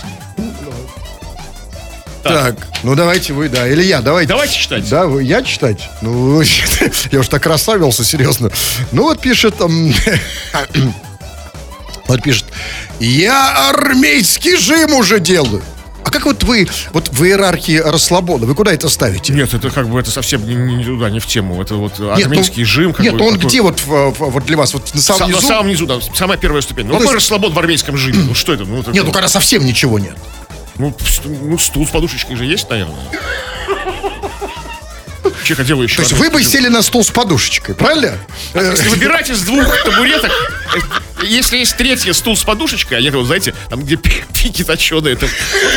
Так, 2.23 2.55
ну 2.81 2.95
давайте 2.95 3.33
вы, 3.33 3.49
да. 3.49 3.67
Или 3.67 3.83
я, 3.83 4.01
давайте. 4.01 4.29
Давайте 4.29 4.57
читать. 4.57 4.89
Да, 4.89 5.05
вы, 5.05 5.21
я 5.23 5.43
читать? 5.43 5.87
Ну, 6.01 6.41
я 7.11 7.19
уж 7.19 7.27
так 7.27 7.45
расслабился, 7.45 8.03
серьезно. 8.03 8.49
Ну, 8.91 9.03
вот 9.03 9.21
пишет... 9.21 9.55
вот 12.07 12.23
пишет, 12.23 12.45
я 12.99 13.69
армейский 13.69 14.55
жим 14.57 14.93
уже 14.93 15.19
делаю. 15.19 15.61
А 16.25 16.27
как 16.27 16.41
вот 16.41 16.43
вы, 16.43 16.67
вот 16.91 17.09
в 17.09 17.23
иерархии 17.23 17.77
расслабона, 17.77 18.45
вы 18.47 18.55
куда 18.55 18.73
это 18.73 18.89
ставите? 18.89 19.31
Нет, 19.31 19.53
это 19.53 19.69
как 19.69 19.87
бы 19.87 19.99
это 19.99 20.09
совсем 20.09 20.45
не, 20.47 20.55
не 20.55 20.83
туда, 20.83 21.09
не 21.11 21.19
в 21.19 21.27
тему. 21.27 21.61
Это 21.61 21.75
вот 21.75 21.99
Нет, 21.99 21.99
ну, 21.99 22.11
армейский 22.13 22.63
жим. 22.63 22.95
Нет, 22.97 23.13
ну 23.13 23.25
он 23.25 23.35
такой- 23.35 23.47
где 23.47 23.61
вот, 23.61 23.79
вот 23.85 24.45
для 24.45 24.57
вас? 24.57 24.73
Вот 24.73 24.93
на 24.95 25.01
самом 25.01 25.19
Сам- 25.19 25.29
низу? 25.29 25.41
на 25.41 25.47
самом 25.47 25.67
низу, 25.67 25.85
да, 25.85 25.99
самая 26.15 26.37
первая 26.39 26.61
ступень. 26.63 26.85
Ну, 26.85 26.93
то 26.93 26.97
какой 26.99 27.13
есть- 27.13 27.23
расслабон 27.25 27.53
в 27.53 27.59
армейском 27.59 27.95
жиме? 27.95 28.23
Ну 28.23 28.33
что 28.33 28.53
это? 28.53 28.65
Ну, 28.65 28.79
это- 28.81 28.91
Нет, 28.91 29.05
ну 29.05 29.11
когда 29.11 29.27
совсем 29.27 29.63
ничего 29.65 29.99
нет. 29.99 30.15
ну, 30.77 30.95
ну, 31.25 31.57
стул 31.59 31.85
с 31.85 31.91
подушечкой 31.91 32.35
же 32.37 32.45
есть, 32.45 32.69
наверное. 32.69 32.95
Чеха 35.43 35.63
делаю 35.63 35.83
еще. 35.87 35.97
То 35.97 36.01
есть 36.03 36.13
вы 36.13 36.29
бы 36.31 36.43
сели 36.43 36.69
на 36.69 36.81
стол 36.81 37.03
с 37.03 37.09
подушечкой, 37.11 37.75
правильно? 37.75 38.17
Э, 38.53 38.71
Если 38.71 38.89
выбирать 38.89 39.29
из 39.29 39.41
двух 39.43 39.65
табуреток, 39.83 40.31
э, 40.75 40.79
если 41.23 41.57
есть 41.57 41.75
третий 41.77 42.13
стул 42.13 42.35
с 42.35 42.43
подушечкой, 42.43 42.97
а 42.97 43.01
я 43.01 43.11
вот, 43.11 43.25
знаете, 43.25 43.53
там 43.69 43.81
где 43.83 43.95
пи- 43.95 44.23
пики 44.33 44.63
точеные, 44.63 45.13
это 45.13 45.27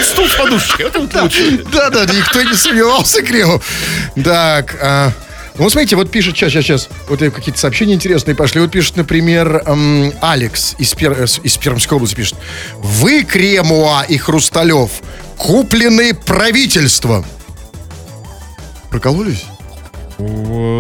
стул 0.05 0.29
с 0.29 0.35
подушечкой, 0.35 0.87
это 0.87 1.00
вот 1.00 1.14
лучше. 1.14 1.64
Да, 1.73 1.90
да, 1.90 2.05
никто 2.06 2.43
не 2.43 2.55
сомневался, 2.55 3.23
Кремов. 3.23 3.64
Так, 4.23 4.76
а, 4.81 5.12
ну, 5.56 5.69
смотрите, 5.70 5.96
вот 5.96 6.11
пишет, 6.11 6.37
сейчас, 6.37 6.52
сейчас, 6.52 6.64
сейчас, 6.64 6.88
вот 7.08 7.19
какие-то 7.20 7.58
сообщения 7.58 7.94
интересные 7.94 8.35
пошли. 8.35 8.61
Вот 8.61 8.70
пишет, 8.70 8.96
например, 8.96 9.62
эм, 9.67 10.12
Алекс 10.20 10.75
из, 10.79 10.94
Пер- 10.94 11.17
э, 11.20 11.26
из 11.43 11.56
Пермской 11.56 11.96
области 11.96 12.14
пишет. 12.14 12.37
Вы, 12.76 13.25
Кремуа 13.25 14.02
и 14.08 14.19
Хрусталев, 14.19 14.91
куплены 15.37 16.14
правительством. 16.14 17.25
Прокололись? 18.91 19.44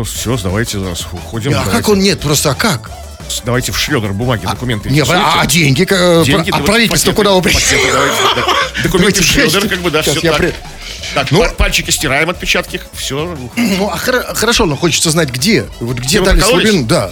Все, 0.06 0.36
давайте 0.42 0.78
зараз 0.80 1.06
уходим. 1.12 1.52
а 1.56 1.64
как 1.70 1.88
он 1.88 2.00
нет, 2.00 2.20
просто 2.20 2.50
а 2.50 2.54
как? 2.54 2.90
Давайте 3.44 3.72
в 3.72 3.78
шлёдер 3.78 4.12
бумаги, 4.12 4.46
документы. 4.46 4.88
Не, 4.90 5.00
интересуете? 5.00 5.22
а, 5.24 5.40
а 5.42 5.46
деньги? 5.46 5.86
э, 5.88 6.24
Деньги, 6.24 6.50
а 6.50 6.58
правительство 6.60 7.12
куда 7.12 7.32
вы 7.32 7.42
пришли? 7.42 7.78
Документы 8.82 9.22
в 9.22 9.26
честь. 9.28 9.68
как 9.68 9.78
бы, 9.80 9.90
да, 9.90 10.02
все 10.02 10.20
так. 10.20 10.54
Так, 11.14 11.30
Ну- 11.30 11.40
паль- 11.40 11.54
пальчики 11.54 11.90
стираем 11.90 12.28
отпечатки, 12.30 12.80
все. 12.92 13.36
Ну, 13.56 13.90
а 13.90 13.96
хоро- 13.96 14.34
хорошо, 14.34 14.66
но 14.66 14.76
хочется 14.76 15.10
знать, 15.10 15.30
где. 15.30 15.66
Вот 15.80 15.96
где 15.98 16.20
вы 16.20 16.26
дали 16.26 16.40
слабину? 16.40 16.84
Да. 16.84 17.10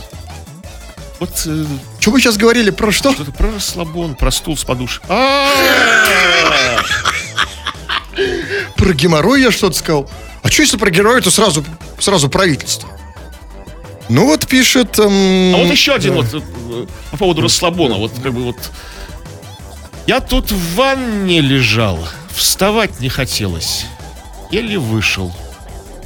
Вот 1.18 1.30
э, 1.46 1.64
Что 2.00 2.10
вы 2.10 2.20
сейчас 2.20 2.36
говорили 2.36 2.70
про 2.70 2.92
что? 2.92 3.12
что-то 3.12 3.32
про 3.32 3.50
расслабон, 3.52 4.14
про 4.16 4.30
стул 4.30 4.56
с 4.56 4.64
подушкой. 4.64 5.06
А, 5.08 5.48
Про 8.76 8.92
геморрой 8.92 9.42
я 9.42 9.50
что-то 9.50 9.76
сказал. 9.76 10.10
А 10.42 10.50
что 10.50 10.62
если 10.62 10.76
про 10.76 10.90
героя, 10.90 11.20
то 11.20 11.30
сразу, 11.30 11.64
сразу 11.98 12.28
правительство? 12.28 12.88
Ну 14.08 14.26
вот 14.26 14.46
пишет... 14.46 14.98
эм, 14.98 15.54
А 15.54 15.58
вот 15.58 15.70
еще 15.72 15.94
один 15.94 16.14
вот 16.14 16.26
э, 16.32 16.86
по 17.10 17.16
поводу 17.16 17.42
расслабона. 17.42 17.96
Вот 17.96 18.12
как 18.22 18.32
бы 18.32 18.42
вот. 18.44 18.56
Я 20.06 20.20
тут 20.20 20.52
в 20.52 20.74
ванне 20.76 21.40
лежал, 21.40 21.98
вставать 22.34 23.00
не 23.00 23.08
хотелось. 23.08 23.86
Еле 24.52 24.78
вышел. 24.78 25.34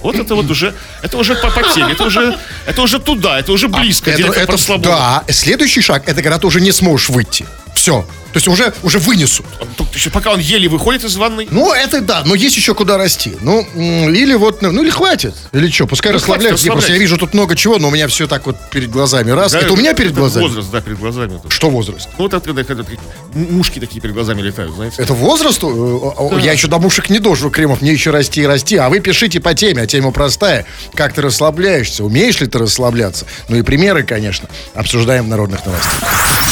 Вот 0.03 0.17
это 0.17 0.35
вот 0.35 0.49
уже, 0.51 0.75
это 1.03 1.19
уже 1.19 1.35
по, 1.35 1.51
по 1.51 1.63
теме, 1.75 1.93
это 1.93 2.05
уже, 2.05 2.39
это 2.65 2.81
уже 2.81 2.99
туда, 2.99 3.39
это 3.39 3.53
уже 3.53 3.69
близко. 3.69 4.09
это, 4.11 4.17
директор 4.19 4.45
это- 4.45 4.53
расслабона. 4.53 4.97
да, 5.27 5.33
следующий 5.33 5.83
шаг, 5.83 6.09
это 6.09 6.23
когда 6.23 6.39
ты 6.39 6.47
уже 6.47 6.63
не 6.63 6.73
сможешь 6.73 7.11
выйти. 7.11 7.45
Все. 7.75 8.07
То 8.33 8.37
есть 8.37 8.49
уже, 8.49 8.73
уже 8.83 8.99
вынесут. 8.99 9.47
Еще 9.95 10.11
пока 10.11 10.31
он 10.33 10.39
еле 10.41 10.69
выходит 10.69 11.05
из 11.05 11.17
ванной. 11.17 11.49
Ну, 11.51 11.73
это 11.73 12.01
да, 12.01 12.23
но 12.25 12.35
есть 12.35 12.57
еще 12.57 12.75
куда 12.75 12.97
расти. 12.97 13.37
Ну, 13.41 13.67
или 14.11 14.35
вот, 14.35 14.63
ну, 14.63 14.83
или 14.83 14.91
хватит. 14.91 15.35
Или 15.53 15.71
что, 15.71 15.87
пускай 15.87 16.13
Ну, 16.13 16.19
расслабляются. 16.19 16.65
хватит 16.65 16.67
Я 16.67 16.73
просто 16.73 16.93
я 16.93 16.99
вижу 16.99 17.19
тут 17.19 17.35
много 17.35 17.57
чего, 17.57 17.79
но 17.79 17.89
у 17.89 17.91
меня 17.91 18.07
все 18.09 18.27
так 18.29 18.47
вот 18.47 18.57
перед 18.71 18.91
глазами. 18.91 19.31
Раз. 19.31 19.53
Да, 19.53 19.61
это 19.61 19.73
у 19.73 19.77
меня 19.77 19.95
перед 19.95 20.13
это 20.13 20.21
глазами? 20.21 20.45
Возраст, 20.45 20.71
да, 20.71 20.81
перед 20.81 20.99
глазами. 20.99 21.41
Что 21.49 21.71
возраст? 21.71 22.09
Ну, 22.19 22.25
вот 22.25 22.35
это 22.35 22.65
когда, 22.65 22.85
мушки 23.35 23.79
такие 23.81 24.01
перед 24.01 24.15
глазами 24.15 24.43
летают, 24.43 24.75
знаете. 24.75 25.03
Это 25.03 25.13
возраст? 25.15 25.63
Э, 25.63 25.67
о, 25.67 26.39
Я 26.41 26.53
еще 26.53 26.69
до 26.69 26.79
мушек 26.79 27.11
не 27.11 27.19
дожил, 27.19 27.51
Кремов. 27.51 27.81
Мне 27.83 27.93
еще 27.93 28.11
расти 28.11 28.43
и 28.43 28.47
расти. 28.47 28.77
А 28.77 28.89
вы 28.89 29.01
пишите 29.01 29.41
по 29.41 29.55
теме, 29.55 29.83
а 29.83 29.87
тема 29.87 30.13
простая. 30.13 30.67
Как 30.95 31.13
ты 31.15 31.23
расслабляешься? 31.23 32.05
Умеешь 32.05 32.41
ли 32.41 32.47
ты 32.47 32.59
расслабляться? 32.59 33.27
Ну 33.49 33.57
и 33.57 33.63
примеры, 33.63 34.03
конечно, 34.05 34.49
обсуждаем 34.75 35.25
в 35.25 35.29
народных 35.29 35.65
новостях. 35.67 36.05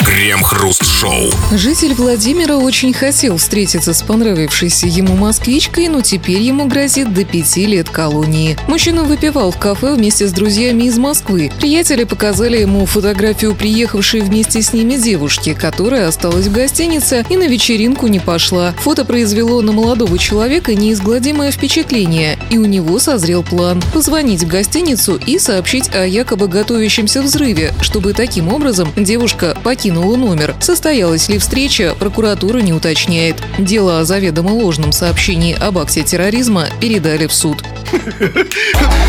Крем-хруст-шоу. 0.05 1.31
Житель 1.69 1.93
Владимира 1.93 2.57
очень 2.57 2.95
хотел 2.95 3.37
встретиться 3.37 3.93
с 3.93 4.01
понравившейся 4.01 4.87
ему 4.87 5.15
москвичкой, 5.15 5.89
но 5.89 6.01
теперь 6.01 6.41
ему 6.41 6.65
грозит 6.65 7.13
до 7.13 7.27
пяти 7.27 7.67
лет 7.67 7.91
колонии. 7.91 8.57
Мужчина 8.69 9.05
выпивал 9.05 9.51
в 9.51 9.59
кафе 9.59 9.93
вместе 9.93 10.27
с 10.27 10.33
друзьями 10.33 10.85
из 10.85 10.97
Москвы. 10.97 11.53
Приятели 11.59 12.05
показали 12.05 12.57
ему 12.57 12.87
фотографию 12.87 13.55
приехавшей 13.55 14.23
вместе 14.23 14.63
с 14.63 14.73
ними 14.73 14.95
девушки, 14.95 15.53
которая 15.53 16.09
осталась 16.09 16.47
в 16.47 16.53
гостинице 16.53 17.27
и 17.29 17.37
на 17.37 17.47
вечеринку 17.47 18.07
не 18.07 18.19
пошла. 18.19 18.73
Фото 18.79 19.05
произвело 19.05 19.61
на 19.61 19.73
молодого 19.73 20.17
человека 20.17 20.75
неизгладимое 20.75 21.51
впечатление, 21.51 22.39
и 22.49 22.57
у 22.57 22.65
него 22.65 22.99
созрел 22.99 23.43
план– 23.43 23.83
позвонить 23.93 24.43
в 24.43 24.49
гостиницу 24.49 25.21
и 25.27 25.39
сообщить 25.39 25.95
о 25.95 26.07
якобы 26.07 26.49
готовящемся 26.49 27.21
взрыве, 27.21 27.75
чтобы 27.83 28.15
таким 28.15 28.49
образом 28.49 28.89
девушка 28.97 29.55
покинула 29.63 30.17
номер. 30.17 30.57
Состоялась 30.63 31.29
ли 31.29 31.37
встреча, 31.37 31.58
прокуратура 31.99 32.59
не 32.59 32.73
уточняет. 32.73 33.37
Дело 33.59 33.99
о 33.99 34.05
заведомо 34.05 34.51
ложном 34.51 34.93
сообщении 34.93 35.55
об 35.59 35.79
акте 35.79 36.05
терроризма 36.05 36.69
передали 36.81 37.27
в 37.27 37.33
суд. 37.33 37.65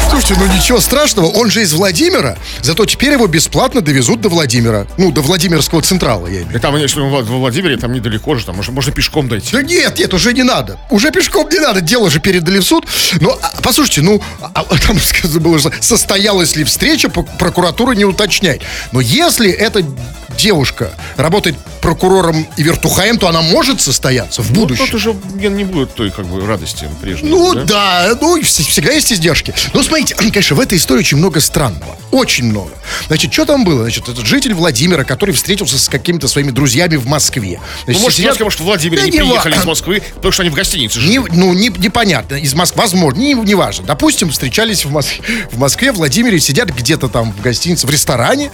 Слушайте, 0.09 0.35
ну 0.39 0.51
ничего 0.51 0.79
страшного, 0.79 1.27
он 1.27 1.51
же 1.51 1.61
из 1.61 1.73
Владимира, 1.73 2.37
зато 2.61 2.85
теперь 2.85 3.13
его 3.13 3.27
бесплатно 3.27 3.81
довезут 3.81 4.21
до 4.21 4.29
Владимира. 4.29 4.87
Ну, 4.97 5.11
до 5.11 5.21
Владимирского 5.21 5.83
Централа, 5.83 6.25
я 6.25 6.33
имею 6.33 6.45
в 6.45 6.49
виду. 6.49 6.57
И 6.57 6.61
там, 6.61 6.75
если 6.75 7.01
во 7.01 7.21
во 7.21 7.37
Владимире, 7.37 7.77
там 7.77 7.93
недалеко 7.93 8.33
же, 8.35 8.45
там 8.45 8.55
можно, 8.55 8.73
можно 8.73 8.91
пешком 8.91 9.27
дойти. 9.27 9.51
Да 9.51 9.61
нет, 9.61 9.99
нет, 9.99 10.11
уже 10.13 10.33
не 10.33 10.43
надо. 10.43 10.79
Уже 10.89 11.11
пешком 11.11 11.47
не 11.49 11.59
надо, 11.59 11.81
дело 11.81 12.09
же 12.09 12.19
передали 12.19 12.59
в 12.59 12.63
суд. 12.63 12.87
Но, 13.21 13.37
а, 13.41 13.53
послушайте, 13.61 14.01
ну, 14.01 14.21
а, 14.41 14.49
а 14.55 14.77
там 14.87 14.99
сказано 14.99 15.39
было, 15.39 15.59
что 15.59 15.71
состоялась 15.81 16.55
ли 16.55 16.63
встреча, 16.63 17.09
прокуратура 17.09 17.91
не 17.91 18.05
уточняет. 18.05 18.63
Но 18.91 19.01
если 19.01 19.51
эта 19.51 19.83
девушка 20.39 20.91
работает 21.17 21.57
прокурором 21.81 22.38
и 22.57 22.63
вертухаем, 22.63 23.17
то 23.17 23.27
она 23.27 23.41
может 23.41 23.81
состояться 23.81 24.41
в 24.41 24.49
Ну, 24.51 24.61
будущем. 24.61 24.85
тут 24.85 24.93
уже 24.95 25.15
не, 25.35 25.63
будет 25.63 25.93
той, 25.95 26.11
как 26.11 26.25
бы, 26.25 26.45
радости 26.45 26.87
прежней. 27.01 27.29
Ну 27.29 27.53
да, 27.65 28.17
ну 28.19 28.35
и 28.37 28.41
вс- 28.41 28.63
всегда 28.63 28.91
есть 28.91 29.11
издержки. 29.13 29.53
Но 29.73 29.83
смотрите, 29.83 30.15
конечно, 30.15 30.55
в 30.55 30.59
этой 30.59 30.77
истории 30.77 30.99
очень 30.99 31.17
много 31.17 31.39
странного. 31.39 31.97
Очень 32.11 32.45
много. 32.45 32.71
Значит, 33.07 33.31
что 33.33 33.45
там 33.45 33.63
было? 33.63 33.83
Значит, 33.83 34.09
этот 34.09 34.25
житель 34.25 34.53
Владимира, 34.53 35.03
который 35.03 35.33
встретился 35.35 35.77
с 35.77 35.87
какими-то 35.89 36.27
своими 36.27 36.51
друзьями 36.51 36.95
в 36.95 37.05
Москве. 37.05 37.59
Ну, 37.59 37.83
Значит, 37.85 38.01
может, 38.01 38.17
сидят- 38.17 38.29
Москва, 38.31 38.43
может, 38.45 38.59
в 38.59 38.63
Владимире 38.63 39.01
Да 39.01 39.05
не 39.05 39.11
не 39.11 39.17
приехали 39.19 39.53
ва- 39.55 39.59
из 39.61 39.65
Москвы, 39.65 40.01
потому 40.15 40.31
что 40.31 40.41
они 40.43 40.49
в 40.49 40.55
гостинице 40.55 40.99
жили. 40.99 41.11
Не, 41.11 41.19
ну, 41.19 41.53
не, 41.53 41.69
непонятно. 41.69 42.35
Из 42.35 42.53
Москвы, 42.53 42.81
возможно, 42.81 43.19
не, 43.19 43.33
не 43.33 43.55
важно. 43.55 43.85
Допустим, 43.85 44.29
встречались 44.31 44.85
в, 44.85 44.91
Мос- 44.91 45.21
в 45.51 45.57
Москве, 45.59 45.91
в 45.91 45.95
Владимире, 45.97 46.39
сидят 46.39 46.69
где-то 46.69 47.09
там 47.09 47.31
в 47.31 47.41
гостинице, 47.41 47.85
в 47.85 47.89
ресторане. 47.91 48.51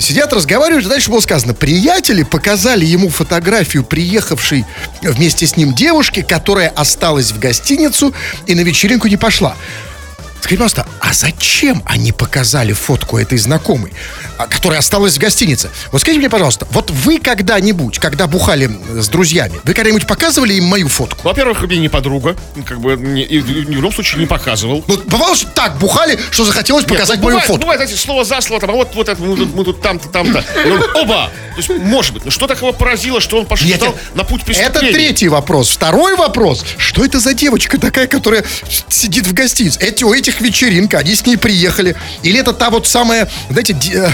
Сидят, 0.00 0.32
разговаривают, 0.32 0.88
дальше 0.88 1.10
было 1.10 1.20
сказано, 1.20 1.52
приятели 1.52 2.22
показали 2.22 2.86
ему 2.86 3.10
фотографию 3.10 3.84
приехавшей 3.84 4.64
вместе 5.02 5.46
с 5.46 5.56
ним 5.56 5.74
девушки, 5.74 6.22
которая 6.22 6.70
осталась 6.70 7.32
в 7.32 7.38
гостиницу 7.38 8.14
и 8.46 8.54
на 8.54 8.60
вечеринку 8.60 9.08
не 9.08 9.18
пошла. 9.18 9.56
Скажите, 10.40 10.56
пожалуйста, 10.56 10.86
а 11.00 11.12
зачем 11.12 11.82
они 11.86 12.12
показали 12.12 12.72
фотку 12.72 13.18
этой 13.18 13.38
знакомой, 13.38 13.92
а, 14.38 14.46
которая 14.46 14.78
осталась 14.80 15.14
в 15.16 15.18
гостинице? 15.18 15.70
Вот 15.92 16.00
скажите 16.00 16.18
мне, 16.20 16.30
пожалуйста, 16.30 16.66
вот 16.70 16.90
вы 16.90 17.18
когда-нибудь, 17.18 17.98
когда 17.98 18.26
бухали 18.26 18.70
с 18.98 19.08
друзьями, 19.08 19.60
вы 19.64 19.74
когда-нибудь 19.74 20.06
показывали 20.06 20.54
им 20.54 20.64
мою 20.64 20.88
фотку? 20.88 21.20
Во-первых, 21.22 21.62
мне 21.62 21.78
не 21.78 21.88
подруга, 21.88 22.36
как 22.66 22.80
бы 22.80 22.96
не- 22.96 23.22
и 23.22 23.38
в 23.38 23.48
ни 23.50 23.64
в 23.64 23.70
любом 23.70 23.92
случае 23.92 24.20
не 24.20 24.26
показывал. 24.26 24.84
Ну, 24.86 24.96
бывало, 25.06 25.36
что 25.36 25.46
так 25.48 25.78
бухали, 25.78 26.18
что 26.30 26.44
захотелось 26.44 26.84
Нет, 26.84 26.90
показать 26.92 27.18
ну, 27.18 27.24
мою 27.24 27.34
бывает, 27.36 27.46
фотку. 27.46 27.60
Бывает, 27.62 27.80
знаете, 27.80 28.00
слово 28.00 28.24
за 28.24 28.40
слово, 28.40 28.60
там, 28.60 28.70
а 28.70 28.72
вот, 28.74 28.94
вот 28.94 29.08
это, 29.08 29.20
мы 29.22 29.36
тут, 29.36 29.54
мы 29.54 29.64
тут 29.64 29.82
там-то, 29.82 30.08
там-то. 30.08 30.44
Оба! 30.94 31.30
То 31.50 31.56
есть, 31.56 31.68
может 31.84 32.14
быть, 32.14 32.24
но 32.24 32.30
что 32.30 32.46
такого 32.46 32.72
поразило, 32.72 33.20
что 33.20 33.38
он 33.38 33.46
пошел 33.46 33.66
Нет, 33.66 33.82
на 34.14 34.24
путь 34.24 34.42
это 34.42 34.46
преступления? 34.46 34.92
третий 34.92 35.28
вопрос. 35.28 35.68
Второй 35.68 36.16
вопрос. 36.16 36.64
Что 36.78 37.04
это 37.04 37.20
за 37.20 37.34
девочка 37.34 37.78
такая, 37.78 38.06
которая 38.06 38.44
сидит 38.88 39.26
в 39.26 39.34
гостинице? 39.34 39.78
Эти, 39.80 40.04
у 40.04 40.14
этих 40.30 40.40
вечеринка, 40.40 40.98
они 40.98 41.14
с 41.14 41.26
ней 41.26 41.36
приехали. 41.36 41.96
Или 42.22 42.40
это 42.40 42.52
та 42.52 42.70
вот 42.70 42.86
самая, 42.88 43.28
знаете, 43.50 43.72
де- 43.74 43.92
э, 43.94 44.08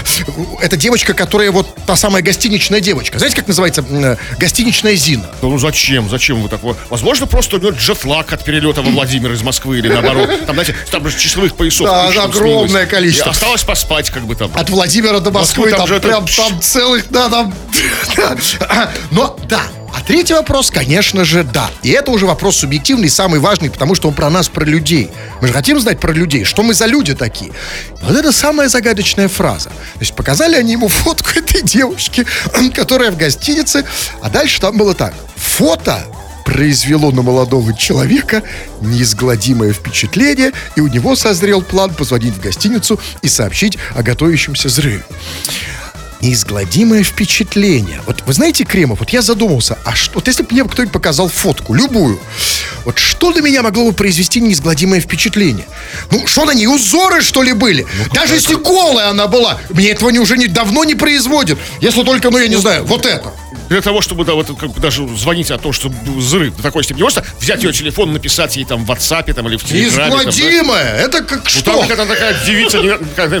это 0.61 0.75
девочка, 0.77 1.13
которая 1.13 1.51
вот 1.51 1.67
та 1.85 1.95
самая 1.95 2.21
гостиничная 2.23 2.79
девочка. 2.81 3.19
Знаете, 3.19 3.37
как 3.37 3.47
называется? 3.47 3.83
Э, 3.89 4.17
Гостиничная 4.39 4.95
Зина. 4.95 5.29
Ну 5.41 5.57
зачем? 5.59 6.09
Зачем 6.09 6.41
вы 6.41 6.49
такое? 6.49 6.75
Возможно, 6.89 7.25
просто 7.27 7.57
у 7.57 7.59
него 7.59 7.71
джетлаг 7.71 8.33
от 8.33 8.43
перелета 8.43 8.81
во 8.81 8.89
Владимир 8.91 9.31
из 9.31 9.41
Москвы 9.43 9.77
или 9.79 9.87
наоборот. 9.89 10.29
Там, 10.45 10.55
знаете, 10.55 10.75
там 10.91 11.07
же 11.07 11.17
часовых 11.17 11.55
поясов. 11.55 11.87
Да, 11.87 12.07
огромное 12.07 12.67
сменилось. 12.67 12.89
количество. 12.89 13.27
И 13.27 13.31
осталось 13.31 13.63
поспать, 13.63 14.09
как 14.09 14.23
бы 14.25 14.35
там. 14.35 14.51
От 14.55 14.69
Владимира 14.69 15.19
до 15.19 15.31
Москвы, 15.31 15.65
Москвы 15.65 15.69
там 15.71 15.79
там, 15.79 15.87
же 15.87 15.95
это- 15.95 16.07
прям 16.07 16.25
там 16.27 16.61
целых, 16.61 17.05
да, 17.09 17.29
там. 17.29 17.53
да. 18.15 18.89
Но 19.11 19.37
да. 19.47 19.61
А 19.97 20.01
третий 20.01 20.35
вопрос, 20.35 20.69
конечно 20.69 21.25
же, 21.25 21.43
да. 21.43 21.71
И 21.81 21.89
это 21.89 22.11
уже 22.11 22.27
вопрос 22.27 22.57
субъективный, 22.57 23.09
самый 23.09 23.39
важный, 23.39 23.71
потому 23.71 23.95
что 23.95 24.09
он 24.09 24.13
про 24.13 24.29
нас, 24.29 24.47
про 24.47 24.63
людей. 24.63 25.09
Мы 25.41 25.47
же 25.47 25.53
хотим 25.53 25.79
знать 25.79 25.99
про 25.99 26.13
людей, 26.13 26.43
что 26.43 26.61
мы 26.61 26.75
за 26.75 26.85
люди 26.85 27.15
такие. 27.15 27.51
Вот 28.03 28.15
это 28.15 28.31
самая 28.31 28.69
загадочная 28.69 29.27
фраза. 29.27 29.69
То 29.69 29.99
есть 30.01 30.13
показали 30.13 30.55
они 30.55 30.73
ему 30.73 30.87
фотку 30.87 31.31
этой 31.39 31.63
девушки, 31.63 32.27
которая 32.75 33.09
в 33.09 33.17
гостинице, 33.17 33.85
а 34.21 34.29
дальше 34.29 34.61
там 34.61 34.77
было 34.77 34.93
так. 34.93 35.15
Фото 35.35 36.05
произвело 36.45 37.09
на 37.11 37.23
молодого 37.23 37.75
человека 37.75 38.43
неизгладимое 38.81 39.73
впечатление, 39.73 40.51
и 40.75 40.81
у 40.81 40.87
него 40.87 41.15
созрел 41.15 41.63
план 41.63 41.91
позвонить 41.95 42.35
в 42.35 42.39
гостиницу 42.39 42.99
и 43.23 43.27
сообщить 43.27 43.79
о 43.95 44.03
готовящемся 44.03 44.67
взрыве. 44.67 45.03
Неизгладимое 46.21 47.03
впечатление. 47.03 48.01
Вот 48.07 48.23
вы 48.25 48.33
знаете, 48.33 48.63
Кремов, 48.63 48.99
вот 48.99 49.11
я 49.11 49.21
задумался, 49.21 49.77
а 49.85 49.93
что, 49.95 50.15
вот 50.15 50.27
если 50.27 50.43
бы 50.43 50.49
мне 50.51 50.63
кто-нибудь 50.63 50.91
показал 50.91 51.29
фотку, 51.29 51.73
любую, 51.73 52.19
вот 52.85 52.97
что 52.97 53.31
для 53.31 53.41
меня 53.41 53.61
могло 53.61 53.85
бы 53.85 53.93
произвести 53.93 54.41
неизгладимое 54.41 54.99
впечатление? 54.99 55.67
Ну, 56.09 56.25
что 56.25 56.45
на 56.45 56.51
ней, 56.51 56.67
узоры, 56.67 57.21
что 57.21 57.43
ли, 57.43 57.53
были? 57.53 57.85
Даже 58.13 58.33
если 58.33 58.55
голая 58.55 59.09
она 59.09 59.27
была, 59.27 59.59
мне 59.69 59.89
этого 59.89 60.09
не, 60.09 60.19
уже 60.19 60.37
не, 60.37 60.47
давно 60.47 60.83
не 60.85 60.95
производит. 60.95 61.59
Если 61.81 62.03
только, 62.03 62.31
ну, 62.31 62.37
я 62.39 62.47
не 62.47 62.55
знаю, 62.55 62.83
вот 62.85 63.05
это. 63.05 63.31
Для 63.69 63.81
того, 63.81 64.01
чтобы 64.01 64.23
да, 64.25 64.33
вот, 64.33 64.47
как 64.59 64.79
даже 64.79 65.07
звонить 65.17 65.51
о 65.51 65.57
том, 65.57 65.73
что 65.73 65.89
взрыв 65.89 66.55
до 66.55 66.63
такой 66.63 66.83
степени. 66.83 67.01
Просто 67.01 67.23
взять 67.39 67.63
ее 67.63 67.73
телефон, 67.73 68.13
написать 68.13 68.55
ей 68.55 68.65
там 68.65 68.85
в 68.85 68.91
WhatsApp 68.91 69.33
там, 69.33 69.47
или 69.47 69.57
в 69.57 69.63
Телеграме. 69.63 70.11
там, 70.11 70.31
да. 70.67 70.97
Это 70.97 71.21
как 71.23 71.43
Ну, 71.43 71.49
что? 71.49 71.61
там 71.61 71.81
какая-то 71.87 72.05
такая 72.13 72.35
девица, 72.45 72.79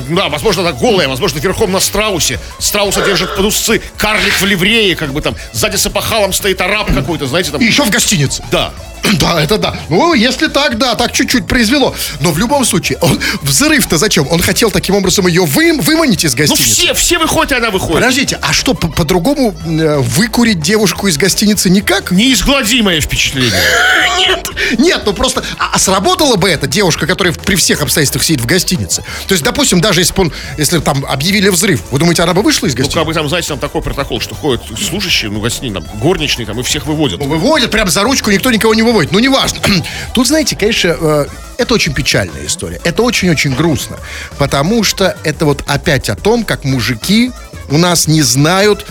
да, 0.09 0.29
возможно, 0.29 0.61
она 0.61 0.71
голая, 0.73 1.07
возможно, 1.07 1.39
верхом 1.39 1.71
на 1.71 1.79
страусе. 1.79 2.39
Страуса 2.59 3.01
держит 3.05 3.35
под 3.35 3.45
усы, 3.45 3.81
карлик 3.97 4.33
в 4.39 4.45
ливрее, 4.45 4.95
как 4.95 5.13
бы 5.13 5.21
там, 5.21 5.35
сзади 5.53 5.75
с 5.77 5.85
опахалом 5.85 6.33
стоит 6.33 6.59
араб 6.61 6.93
какой-то, 6.93 7.27
знаете, 7.27 7.51
там. 7.51 7.61
И 7.61 7.65
еще 7.65 7.83
в 7.83 7.89
гостинице. 7.89 8.43
Да. 8.51 8.73
Да, 9.19 9.41
это 9.41 9.57
да. 9.57 9.75
Ну, 9.89 10.13
если 10.13 10.47
так, 10.47 10.77
да, 10.77 10.95
так 10.95 11.11
чуть-чуть 11.11 11.47
произвело. 11.47 11.95
Но 12.19 12.31
в 12.31 12.37
любом 12.37 12.65
случае, 12.65 12.97
он 13.01 13.19
взрыв-то 13.41 13.97
зачем? 13.97 14.27
Он 14.29 14.39
хотел 14.41 14.69
таким 14.71 14.95
образом 14.95 15.27
ее 15.27 15.45
вы, 15.45 15.73
выманить 15.81 16.23
из 16.25 16.33
Ну, 16.33 16.37
гостиницы. 16.39 16.63
все, 16.73 16.93
все 16.93 17.17
выходят, 17.17 17.51
и 17.53 17.55
она 17.55 17.69
выходит. 17.71 17.95
Подождите, 17.95 18.37
а 18.41 18.53
что, 18.53 18.73
по- 18.73 18.87
по-другому 18.89 19.55
э, 19.65 19.97
выкурить 19.99 20.59
девушку 20.61 21.07
из 21.07 21.17
гостиницы 21.17 21.69
никак? 21.69 22.11
Неизгладимое 22.11 22.99
впечатление. 23.01 23.51
Нет, 24.27 24.49
нет, 24.79 25.01
ну 25.05 25.13
просто, 25.13 25.43
а, 25.57 25.69
а 25.73 25.79
сработала 25.79 26.35
бы 26.35 26.49
эта 26.49 26.67
девушка, 26.67 27.07
которая 27.07 27.33
при 27.33 27.55
всех 27.55 27.81
обстоятельствах 27.81 28.23
сидит 28.23 28.41
в 28.41 28.45
гостинице? 28.45 29.03
То 29.27 29.33
есть, 29.33 29.43
допустим, 29.43 29.79
даже 29.79 30.01
если 30.01 30.13
бы 30.13 30.23
он, 30.23 30.33
если 30.57 30.79
там 30.79 31.05
объявили 31.05 31.47
взрыв, 31.49 31.83
вы 31.91 31.99
думаете, 31.99 32.23
она 32.23 32.33
бы 32.33 32.41
вышла 32.41 32.65
из 32.67 32.73
Ну, 32.73 32.77
гостиницы? 32.77 32.97
как 32.97 33.05
бы 33.07 33.13
там, 33.13 33.29
знаете, 33.29 33.47
там 33.49 33.59
такой 33.59 33.81
протокол, 33.81 34.19
что 34.19 34.35
ходят 34.35 34.61
служащие, 34.89 35.31
ну, 35.31 35.39
гостиницы, 35.39 35.75
там, 35.75 35.85
горничные, 36.01 36.45
там, 36.45 36.59
и 36.59 36.63
всех 36.63 36.85
выводят. 36.87 37.19
Ну, 37.19 37.27
Выводят 37.27 37.71
прям 37.71 37.87
за 37.89 38.03
ручку, 38.03 38.31
никто 38.31 38.51
никого 38.51 38.73
не 38.73 38.81
выводит. 38.87 39.11
Ну, 39.11 39.19
неважно. 39.19 39.59
Тут, 40.13 40.27
знаете, 40.27 40.55
конечно, 40.55 40.95
э, 40.99 41.25
это 41.57 41.73
очень 41.73 41.93
печальная 41.93 42.45
история. 42.45 42.79
Это 42.83 43.03
очень-очень 43.03 43.55
грустно. 43.55 43.97
Потому 44.37 44.83
что 44.83 45.17
это 45.23 45.45
вот 45.45 45.63
опять 45.67 46.09
о 46.09 46.15
том, 46.15 46.43
как 46.43 46.63
мужики 46.63 47.31
у 47.69 47.77
нас 47.77 48.07
не 48.07 48.21
знают, 48.21 48.85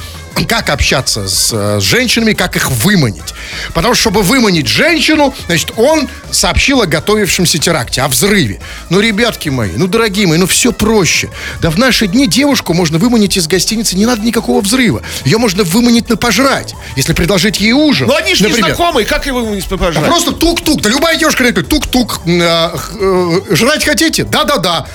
как 0.45 0.69
общаться 0.71 1.29
с, 1.29 1.51
э, 1.53 1.81
с 1.81 1.83
женщинами, 1.83 2.35
как 2.35 2.57
их 2.57 2.71
выманить. 2.71 3.35
Потому 3.75 3.95
что, 3.95 4.03
чтобы 4.03 4.23
выманить 4.23 4.67
женщину, 4.67 5.35
значит, 5.47 5.73
он 5.77 6.09
сообщил 6.31 6.83
о 6.83 6.87
готовившемся 6.87 7.59
теракте, 7.59 8.03
о 8.03 8.09
взрыве. 8.09 8.61
Ну, 8.91 9.01
ребятки 9.01 9.49
мои, 9.49 9.71
ну, 9.77 9.87
дорогие 9.87 10.27
мои, 10.27 10.39
ну, 10.39 10.47
все 10.47 10.73
проще. 10.73 11.31
Да 11.61 11.71
в 11.71 11.79
наши 11.79 12.07
дни 12.07 12.27
девушку 12.27 12.75
можно 12.75 12.99
выманить 12.99 13.37
из 13.37 13.47
гостиницы, 13.47 13.97
не 13.97 14.07
надо 14.07 14.23
никакого 14.23 14.61
взрыва. 14.61 15.03
Ее 15.25 15.39
можно 15.39 15.65
выманить 15.65 16.09
на 16.09 16.17
пожрать, 16.17 16.75
если 16.97 17.13
предложить 17.15 17.61
ей 17.61 17.73
ужин. 17.73 18.09
Ну, 18.09 18.15
они 18.17 18.35
же 18.35 18.45
не 18.45 18.51
например. 18.51 18.75
знакомые, 18.75 19.07
как 19.07 19.27
его 19.27 19.41
не 19.41 19.61
Да 19.61 19.77
пожрать? 19.77 20.05
просто 20.05 20.33
тук-тук. 20.33 20.83
Да 20.83 20.91
любая 20.91 21.17
девушка 21.17 21.45
говорит, 21.45 21.69
тук-тук. 21.69 22.21
э, 22.27 22.71
э, 23.01 23.41
жрать 23.51 23.85
хотите? 23.85 24.25
Да-да-да. 24.25 24.87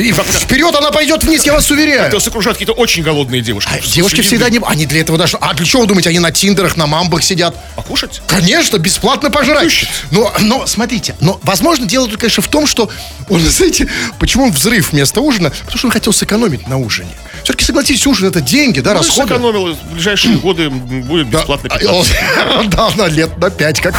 И 0.00 0.12
вперед 0.12 0.74
она 0.74 0.90
пойдет 0.90 1.22
вниз, 1.24 1.44
я 1.44 1.52
вас 1.52 1.70
уверяю. 1.70 2.08
Это 2.08 2.16
окружают 2.16 2.58
какие-то 2.58 2.72
очень 2.72 3.02
голодные 3.02 3.42
девушки. 3.42 3.70
А 3.72 3.78
девушки 3.80 4.22
всегда 4.22 4.48
не... 4.48 4.60
Они 4.64 4.86
для 4.86 5.00
этого 5.00 5.18
даже... 5.18 5.36
А 5.40 5.52
для 5.52 5.66
чего 5.66 5.82
вы 5.82 5.88
думаете, 5.88 6.08
они 6.08 6.18
на 6.18 6.30
тиндерах, 6.30 6.76
на 6.76 6.86
мамбах 6.86 7.22
сидят? 7.22 7.54
Покушать? 7.76 8.22
Конечно, 8.26 8.78
бесплатно 8.78 9.30
пожрать. 9.30 9.86
Но, 10.10 10.32
но, 10.40 10.66
смотрите, 10.66 11.14
но, 11.20 11.38
возможно, 11.42 11.86
дело 11.86 12.08
тут, 12.08 12.18
конечно, 12.18 12.42
в 12.42 12.48
том, 12.48 12.66
что 12.66 12.90
он, 13.28 13.40
знаете, 13.40 13.88
почему 14.18 14.44
он 14.44 14.52
взрыв 14.52 14.92
вместо 14.92 15.20
ужина? 15.20 15.50
Потому 15.50 15.78
что 15.78 15.86
он 15.88 15.92
хотел 15.92 16.12
сэкономить 16.12 16.66
на 16.66 16.78
ужине. 16.78 17.10
Все-таки 17.44 17.64
согласитесь, 17.64 18.06
ужин 18.06 18.28
это 18.28 18.40
деньги, 18.40 18.80
да, 18.80 18.90
Ну, 18.92 18.98
расходы. 18.98 19.28
сэкономил, 19.34 19.74
в 19.74 19.92
ближайшие 19.94 20.36
годы 20.42 20.70
будет 20.70 21.28
бесплатно 21.28 21.70
А. 21.72 22.64
Да, 22.70 22.90
на 22.96 23.06
лет 23.08 23.36
на 23.38 23.50
пять, 23.50 23.80
как 23.80 23.94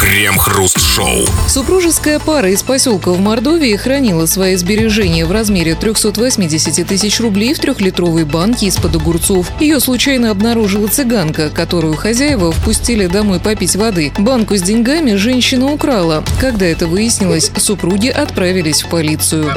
Крем-хруст-шоу. 0.00 1.26
Супружеская 1.48 2.18
пара 2.18 2.50
из 2.50 2.62
поселка 2.62 3.10
в 3.10 3.20
Мордовии 3.20 3.74
хранила 3.76 4.26
свои 4.26 4.56
сбережения 4.56 5.24
в 5.26 5.32
размере 5.32 5.74
380 5.74 6.86
тысяч 6.86 7.20
рублей 7.20 7.54
в 7.54 7.58
трехлитровой 7.58 8.24
банке 8.24 8.66
из-под 8.66 8.96
огурцов. 8.96 9.50
Ее 9.60 9.80
случайно 9.80 10.30
обнаружила 10.30 10.88
цыганка, 10.88 11.50
которую 11.50 11.96
хозяева 11.96 12.52
впустили 12.52 13.06
домой 13.06 13.40
попить 13.40 13.76
воды. 13.76 14.12
Банку 14.18 14.56
с 14.56 14.62
деньгами 14.62 15.14
женщина 15.16 15.66
украла. 15.72 16.24
Когда 16.40 16.66
это 16.66 16.86
выяснилось, 16.86 17.50
супруги 17.56 18.08
отправились 18.08 18.82
в 18.82 18.88
полицию. 18.88 19.52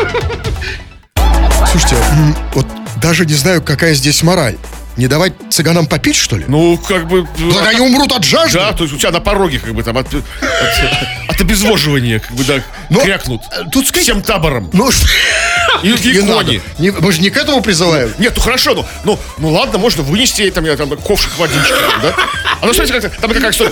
Слушайте, 1.72 1.96
вот 2.54 2.66
даже 2.98 3.26
не 3.26 3.34
знаю, 3.34 3.62
какая 3.62 3.94
здесь 3.94 4.24
мораль. 4.24 4.58
Не 4.98 5.08
давать 5.08 5.34
цыганам 5.50 5.86
попить, 5.88 6.16
что 6.18 6.36
ли? 6.38 6.44
Ну, 6.48 6.78
как 6.78 7.08
бы... 7.08 7.26
Так 7.54 7.68
они 7.70 7.80
умрут 7.80 8.12
от 8.12 8.24
жажды. 8.26 8.58
Да, 8.60 8.74
то 8.74 8.84
есть 8.84 8.94
у 8.94 8.98
тебя 8.98 9.12
на 9.12 9.20
пороге 9.22 9.60
как 9.60 9.74
бы 9.74 9.82
там 9.84 9.98
от, 9.98 10.08
от, 10.14 10.24
от 11.30 11.42
обезвоживания 11.42 12.20
как 12.20 12.32
бы, 12.34 12.44
да, 12.44 12.62
Но, 12.90 13.00
крякнут. 13.02 13.42
тут 13.72 13.88
сказать- 13.88 14.04
Всем 14.04 14.22
табором. 14.22 14.70
Ну, 14.74 14.90
И, 15.84 15.90
и 15.92 15.92
не 16.22 16.28
кони. 16.28 16.62
Не- 16.80 16.92
мы 16.92 17.12
же 17.14 17.22
не 17.22 17.30
к 17.30 17.38
этому 17.38 17.62
призываем. 17.62 18.14
Нет, 18.18 18.34
ну 18.36 18.42
хорошо, 18.42 18.74
ну, 18.74 18.86
ну, 19.06 19.20
ну 19.38 19.50
ладно, 19.54 19.78
можно 19.78 20.04
вынести 20.04 20.50
там, 20.52 20.66
я, 20.66 20.76
там 20.76 20.90
ковшик 20.98 21.38
водички, 21.38 21.72
да? 22.02 22.14
А 22.62 22.66
ну 22.66 22.74
смотрите, 22.74 23.00
как 23.00 23.16
там 23.18 23.32
какая 23.32 23.52
история. 23.52 23.72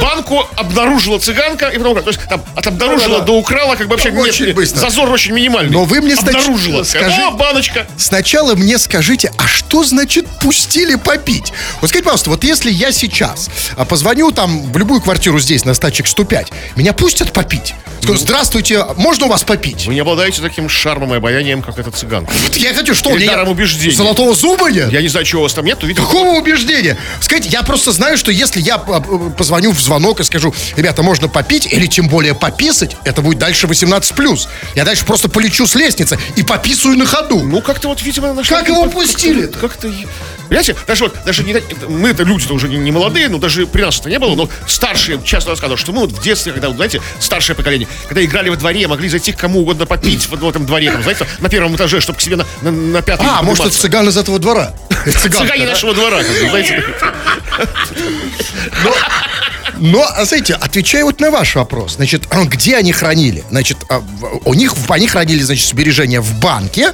Банку 0.00 0.46
обнаружила 0.56 1.18
цыганка, 1.18 1.68
и 1.68 1.76
потом, 1.76 2.00
то 2.02 2.08
есть 2.08 2.20
там 2.28 2.42
от 2.56 2.66
обнаружила 2.66 3.08
Да-да-да. 3.18 3.24
до 3.26 3.32
украла, 3.38 3.74
как 3.76 3.88
бы 3.88 3.96
вообще 3.96 4.10
Очень 4.10 4.46
нет, 4.46 4.54
быстро. 4.54 4.80
зазор 4.80 5.10
очень 5.10 5.32
минимальный. 5.34 5.72
Но 5.72 5.84
вы 5.84 6.00
мне 6.00 6.14
обнаружила. 6.14 6.84
скажи- 6.84 7.20
О, 7.22 7.32
баночка. 7.32 7.86
Сначала 7.98 8.54
мне 8.54 8.78
скажите, 8.78 9.30
а 9.36 9.46
что 9.46 9.84
значит 9.84 10.26
пустили 10.62 10.94
попить? 10.94 11.52
Вот 11.80 11.88
скажите, 11.90 12.04
пожалуйста, 12.04 12.30
вот 12.30 12.44
если 12.44 12.70
я 12.70 12.92
сейчас 12.92 13.50
а, 13.76 13.84
позвоню 13.84 14.30
там 14.30 14.70
в 14.70 14.76
любую 14.76 15.00
квартиру 15.00 15.40
здесь 15.40 15.64
на 15.64 15.74
стачек 15.74 16.06
105, 16.06 16.52
меня 16.76 16.92
пустят 16.92 17.32
попить? 17.32 17.74
Скажу, 18.02 18.18
здравствуйте, 18.18 18.84
можно 18.96 19.26
у 19.26 19.28
вас 19.28 19.44
попить? 19.44 19.86
Вы 19.86 19.94
не 19.94 20.00
обладаете 20.00 20.42
таким 20.42 20.68
шармом 20.68 21.14
и 21.14 21.18
обаянием, 21.18 21.62
как 21.62 21.78
эта 21.78 21.92
цыганка. 21.92 22.32
Вот 22.42 22.56
Я 22.56 22.74
хочу, 22.74 22.94
что? 22.94 23.10
Или 23.16 23.26
даром 23.26 23.48
убеждения. 23.48 23.94
Золотого 23.94 24.34
зуба 24.34 24.72
нет? 24.72 24.90
Я 24.92 25.02
не 25.02 25.08
знаю, 25.08 25.24
чего 25.24 25.42
у 25.42 25.44
вас 25.44 25.54
там 25.54 25.64
нет, 25.64 25.80
видимо... 25.82 26.04
Какого 26.04 26.38
убеждения? 26.38 26.98
Скажите, 27.20 27.48
я 27.50 27.62
просто 27.62 27.92
знаю, 27.92 28.16
что 28.16 28.32
если 28.32 28.60
я 28.60 28.74
а, 28.74 28.96
а, 28.96 29.00
позвоню 29.30 29.70
в 29.70 29.80
звонок 29.80 30.18
и 30.18 30.24
скажу, 30.24 30.52
ребята, 30.76 31.04
можно 31.04 31.28
попить 31.28 31.66
или 31.72 31.86
тем 31.86 32.08
более 32.08 32.34
пописать, 32.34 32.96
это 33.04 33.22
будет 33.22 33.38
дальше 33.38 33.68
18+. 33.68 34.48
Я 34.74 34.84
дальше 34.84 35.04
просто 35.04 35.28
полечу 35.28 35.66
с 35.66 35.76
лестницы 35.76 36.18
и 36.34 36.42
пописаю 36.42 36.98
на 36.98 37.06
ходу. 37.06 37.40
Ну, 37.44 37.62
как-то 37.62 37.86
вот, 37.86 38.02
видимо, 38.02 38.32
нашли... 38.32 38.54
Как 38.54 38.66
его 38.66 38.86
пустили? 38.86 39.46
Как-то... 39.46 39.92
Понимаете, 40.52 40.76
даже 40.86 41.04
вот, 41.04 41.16
даже 41.24 41.44
не, 41.44 41.56
мы 41.88 42.10
это 42.10 42.24
люди-то 42.24 42.52
уже 42.52 42.68
не, 42.68 42.76
не 42.76 42.92
молодые, 42.92 43.30
но 43.30 43.38
даже 43.38 43.66
при 43.66 43.80
нас 43.80 43.98
это 43.98 44.10
не 44.10 44.18
было, 44.18 44.34
но 44.34 44.50
старшие 44.66 45.18
часто 45.24 45.48
рассказывают, 45.48 45.80
что 45.80 45.92
мы 45.92 46.00
вот 46.00 46.12
в 46.12 46.22
детстве, 46.22 46.52
когда, 46.52 46.68
вот, 46.68 46.76
знаете, 46.76 47.00
старшее 47.20 47.56
поколение, 47.56 47.88
когда 48.06 48.22
играли 48.22 48.50
во 48.50 48.56
дворе, 48.56 48.86
могли 48.86 49.08
зайти 49.08 49.32
к 49.32 49.38
кому 49.38 49.60
угодно 49.60 49.86
попить 49.86 50.28
в, 50.28 50.36
в 50.36 50.46
этом 50.46 50.66
дворе, 50.66 50.92
там, 50.92 51.02
знаете, 51.02 51.26
на 51.38 51.48
первом 51.48 51.74
этаже, 51.74 52.02
чтобы 52.02 52.18
к 52.18 52.20
себе 52.20 52.36
на, 52.36 52.44
на, 52.60 52.70
на 52.70 53.00
пятый 53.00 53.26
А, 53.26 53.40
может, 53.42 53.64
это 53.64 53.74
цыган 53.74 54.06
из 54.10 54.18
этого 54.18 54.38
двора? 54.38 54.74
Цыгане 55.06 55.64
нашего 55.64 55.94
двора, 55.94 56.22
знаете. 56.22 56.84
Но, 59.78 60.04
а, 60.06 60.24
знаете, 60.26 60.52
отвечаю 60.52 61.06
вот 61.06 61.18
на 61.18 61.30
ваш 61.30 61.54
вопрос. 61.54 61.94
Значит, 61.94 62.28
где 62.28 62.76
они 62.76 62.92
хранили? 62.92 63.42
Значит, 63.48 63.78
а, 63.88 64.02
у 64.44 64.52
них, 64.52 64.74
они 64.90 65.08
хранили, 65.08 65.40
значит, 65.42 65.66
сбережения 65.66 66.20
в 66.20 66.38
банке, 66.40 66.92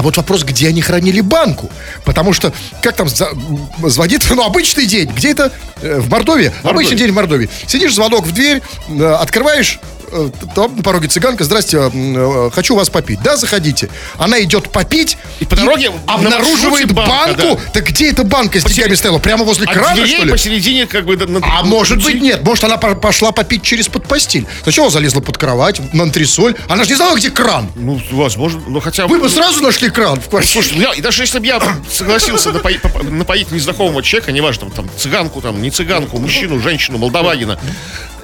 а 0.00 0.02
вот 0.02 0.16
вопрос, 0.16 0.44
где 0.44 0.68
они 0.68 0.80
хранили 0.80 1.20
банку? 1.20 1.70
Потому 2.06 2.32
что, 2.32 2.54
как 2.80 2.96
там 2.96 3.06
звонит, 3.06 4.24
ну, 4.30 4.46
обычный 4.46 4.86
день. 4.86 5.10
Где 5.10 5.32
это? 5.32 5.52
Э, 5.82 6.00
В 6.00 6.08
Мордовии? 6.08 6.50
Обычный 6.62 6.96
день 6.96 7.10
в 7.10 7.14
Мордовии. 7.14 7.50
Сидишь, 7.66 7.94
звонок 7.94 8.24
в 8.24 8.32
дверь, 8.32 8.62
э, 8.88 9.04
открываешь, 9.20 9.78
там 10.54 10.76
на 10.76 10.82
пороге 10.82 11.08
цыганка, 11.08 11.44
здрасте, 11.44 11.78
м, 11.78 12.46
э, 12.46 12.50
хочу 12.50 12.74
вас 12.76 12.90
попить. 12.90 13.20
Да, 13.22 13.36
заходите. 13.36 13.88
Она 14.18 14.42
идет 14.42 14.70
попить 14.70 15.16
И 15.40 15.44
по 15.44 15.56
дороге 15.56 15.90
на 16.06 16.14
обнаруживает 16.14 16.92
банка, 16.92 17.34
банку. 17.42 17.60
Так 17.72 17.84
где 17.88 18.10
эта 18.10 18.24
банка 18.24 18.60
с 18.60 18.64
деньгами 18.64 18.94
стояла? 18.94 19.18
Прямо 19.18 19.44
возле 19.44 19.66
От 19.66 19.74
крана, 19.74 19.94
дверей 19.94 20.16
что 20.16 20.24
ли? 20.24 20.30
посередине, 20.32 20.86
как 20.86 21.04
бы... 21.06 21.16
на- 21.16 21.40
А 21.42 21.62
может 21.64 22.02
пути. 22.02 22.12
быть 22.14 22.22
нет, 22.22 22.42
может 22.44 22.64
она 22.64 22.76
по- 22.76 22.94
пошла 22.94 23.32
попить 23.32 23.62
через 23.62 23.88
под 23.88 24.06
постель. 24.06 24.46
Сначала 24.62 24.90
залезла 24.90 25.20
под 25.20 25.38
кровать, 25.38 25.80
на 25.94 26.02
антресоль. 26.04 26.54
Она 26.68 26.84
же 26.84 26.90
не 26.90 26.96
знала, 26.96 27.16
где 27.16 27.30
кран. 27.30 27.68
Ну, 27.76 28.00
возможно, 28.12 28.60
ну 28.66 28.80
хотя 28.80 29.06
Вы 29.06 29.18
бы 29.18 29.28
сразу 29.28 29.62
нашли 29.62 29.90
кран 29.90 30.20
в 30.20 30.28
квартире. 30.28 30.52
Слушай, 30.52 30.74
ну 30.76 30.82
я, 30.82 30.92
и 30.94 31.00
даже 31.00 31.22
если 31.22 31.38
бы 31.38 31.46
я 31.46 31.60
согласился 31.90 32.52
напоить, 32.52 32.80
напоить 33.10 33.50
незнакомого 33.52 34.02
человека, 34.02 34.32
неважно, 34.32 34.70
там, 34.70 34.88
цыганку, 34.96 35.40
там, 35.40 35.60
не 35.62 35.70
цыганку, 35.70 36.18
мужчину, 36.18 36.58
женщину, 36.60 36.98
молдаванина, 36.98 37.58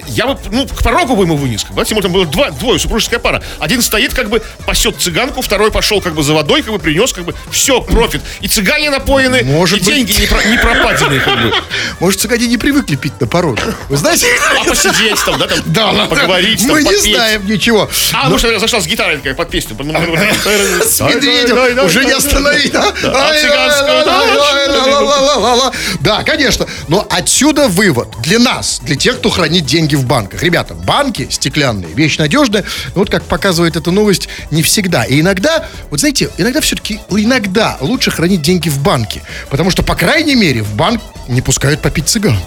я 0.08 0.26
бы, 0.26 0.38
ну, 0.50 0.66
к 0.66 0.82
порогу 0.82 1.16
бы 1.16 1.24
ему 1.24 1.36
вынес. 1.36 1.62
Как 1.62 1.72
бы, 1.72 1.84
знаете, 1.84 2.02
там 2.02 2.12
было 2.12 2.26
два, 2.26 2.50
двое, 2.50 2.78
супружеская 2.78 3.18
пара. 3.20 3.42
Один 3.58 3.82
стоит, 3.82 4.14
как 4.14 4.28
бы, 4.28 4.42
пасет 4.66 4.96
цыганку, 5.00 5.42
второй 5.42 5.70
пошел, 5.70 6.00
как 6.00 6.14
бы, 6.14 6.22
за 6.22 6.34
водой, 6.34 6.62
как 6.62 6.72
бы, 6.72 6.78
принес, 6.78 7.12
как 7.12 7.24
бы, 7.24 7.34
все, 7.50 7.80
профит. 7.80 8.22
И 8.40 8.48
цыгане 8.48 8.90
напоены, 8.90 9.42
Может 9.44 9.80
и 9.80 9.84
быть. 9.84 9.94
деньги 9.94 10.20
не, 10.20 10.26
про- 10.26 10.44
не 10.44 10.58
пропаденные, 10.58 11.20
как 11.20 11.42
бы. 11.42 11.52
Может, 12.00 12.20
цыгане 12.20 12.46
не 12.46 12.58
привыкли 12.58 12.96
пить 12.96 13.18
на 13.20 13.26
пороге. 13.26 13.62
Вы 13.88 13.96
знаете? 13.96 14.26
А 14.60 14.64
посидеть 14.64 15.22
там, 15.24 15.38
да, 15.38 15.46
там, 15.46 15.58
Да, 15.66 15.86
ладно. 15.86 16.06
поговорить, 16.06 16.58
там, 16.60 16.70
Мы 16.70 16.80
не 16.82 16.86
попеть. 16.86 17.14
знаем 17.14 17.46
ничего. 17.46 17.88
А, 18.12 18.28
может, 18.28 18.48
она 18.48 18.58
зашла 18.58 18.80
с 18.80 18.86
гитарой 18.86 19.16
такая 19.16 19.34
под 19.34 19.50
песню. 19.50 19.76
С 19.76 21.00
медведем 21.00 21.84
уже 21.84 22.04
не 22.04 22.12
остановить. 22.12 22.72
да? 22.72 22.92
Да. 23.02 23.32
Да, 26.00 26.22
конечно. 26.22 26.66
Но 26.88 27.06
отсюда 27.10 27.68
вывод 27.68 28.08
для 28.22 28.38
нас, 28.38 28.80
для 28.82 28.96
тех, 28.96 29.18
кто 29.18 29.30
хранит 29.30 29.64
деньги 29.66 29.94
в 29.96 30.06
банках. 30.06 30.42
Ребята, 30.42 30.74
банки 30.74 31.28
стеклянные, 31.30 31.92
вещь 31.94 32.18
надежная. 32.18 32.64
Но 32.94 33.00
вот 33.00 33.10
как 33.10 33.24
показывает 33.24 33.76
эта 33.76 33.90
новость, 33.90 34.28
не 34.50 34.62
всегда. 34.62 35.04
И 35.04 35.20
иногда, 35.20 35.66
вот 35.90 36.00
знаете, 36.00 36.30
иногда 36.38 36.60
все-таки, 36.60 37.00
иногда 37.10 37.76
лучше 37.80 38.10
хранить 38.10 38.42
деньги 38.42 38.68
в 38.68 38.78
банке. 38.78 39.22
Потому 39.50 39.70
что, 39.70 39.82
по 39.82 39.94
крайней 39.94 40.34
мере, 40.34 40.62
в 40.62 40.74
банк 40.74 41.02
не 41.28 41.40
пускают 41.40 41.82
попить 41.82 42.08
цыган. 42.08 42.38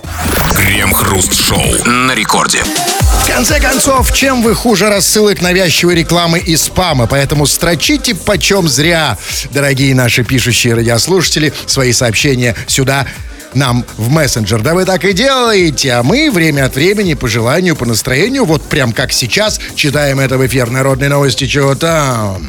Крем-хруст-шоу 0.55 1.85
на 1.85 2.13
рекорде. 2.13 2.63
В 2.63 3.27
конце 3.27 3.59
концов, 3.59 4.13
чем 4.13 4.41
вы 4.41 4.55
хуже 4.55 4.89
рассылок 4.89 5.41
навязчивой 5.41 5.95
рекламы 5.95 6.39
и 6.39 6.55
спама? 6.55 7.05
Поэтому 7.05 7.45
строчите 7.45 8.15
почем 8.15 8.67
зря, 8.67 9.17
дорогие 9.51 9.93
наши 9.93 10.23
пишущие 10.23 10.73
радиослушатели, 10.73 11.53
свои 11.65 11.91
сообщения 11.91 12.55
сюда 12.67 13.05
нам 13.53 13.85
в 13.97 14.09
мессенджер. 14.09 14.61
Да 14.61 14.73
вы 14.73 14.85
так 14.85 15.05
и 15.05 15.13
делаете, 15.13 15.93
а 15.93 16.03
мы 16.03 16.29
время 16.31 16.65
от 16.65 16.75
времени, 16.75 17.13
по 17.13 17.27
желанию, 17.27 17.75
по 17.75 17.85
настроению, 17.85 18.45
вот 18.45 18.61
прям 18.63 18.91
как 18.91 19.11
сейчас, 19.11 19.59
читаем 19.75 20.19
это 20.19 20.37
в 20.37 20.45
эфир 20.45 20.69
народной 20.69 21.09
новости, 21.09 21.47
чего 21.47 21.75
там. 21.75 22.47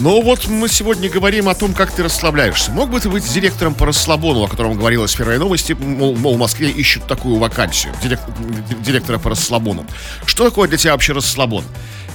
Ну 0.00 0.22
вот 0.22 0.46
мы 0.46 0.68
сегодня 0.68 1.10
говорим 1.10 1.48
о 1.48 1.54
том, 1.54 1.74
как 1.74 1.90
ты 1.90 2.04
расслабляешься. 2.04 2.70
Мог 2.70 2.90
бы 2.90 3.00
ты 3.00 3.08
быть 3.08 3.24
директором 3.32 3.74
по 3.74 3.84
расслабону, 3.84 4.44
о 4.44 4.48
котором 4.48 4.76
говорилось 4.76 5.14
в 5.14 5.18
первой 5.18 5.38
новости, 5.38 5.72
мол, 5.72 6.14
мол, 6.14 6.36
в 6.36 6.38
Москве 6.38 6.70
ищут 6.70 7.08
такую 7.08 7.36
вакансию, 7.36 7.92
дирек- 8.00 8.20
директора 8.80 9.18
по 9.18 9.30
расслабону. 9.30 9.84
Что 10.24 10.44
такое 10.44 10.68
для 10.68 10.78
тебя 10.78 10.92
вообще 10.92 11.14
расслабон? 11.14 11.64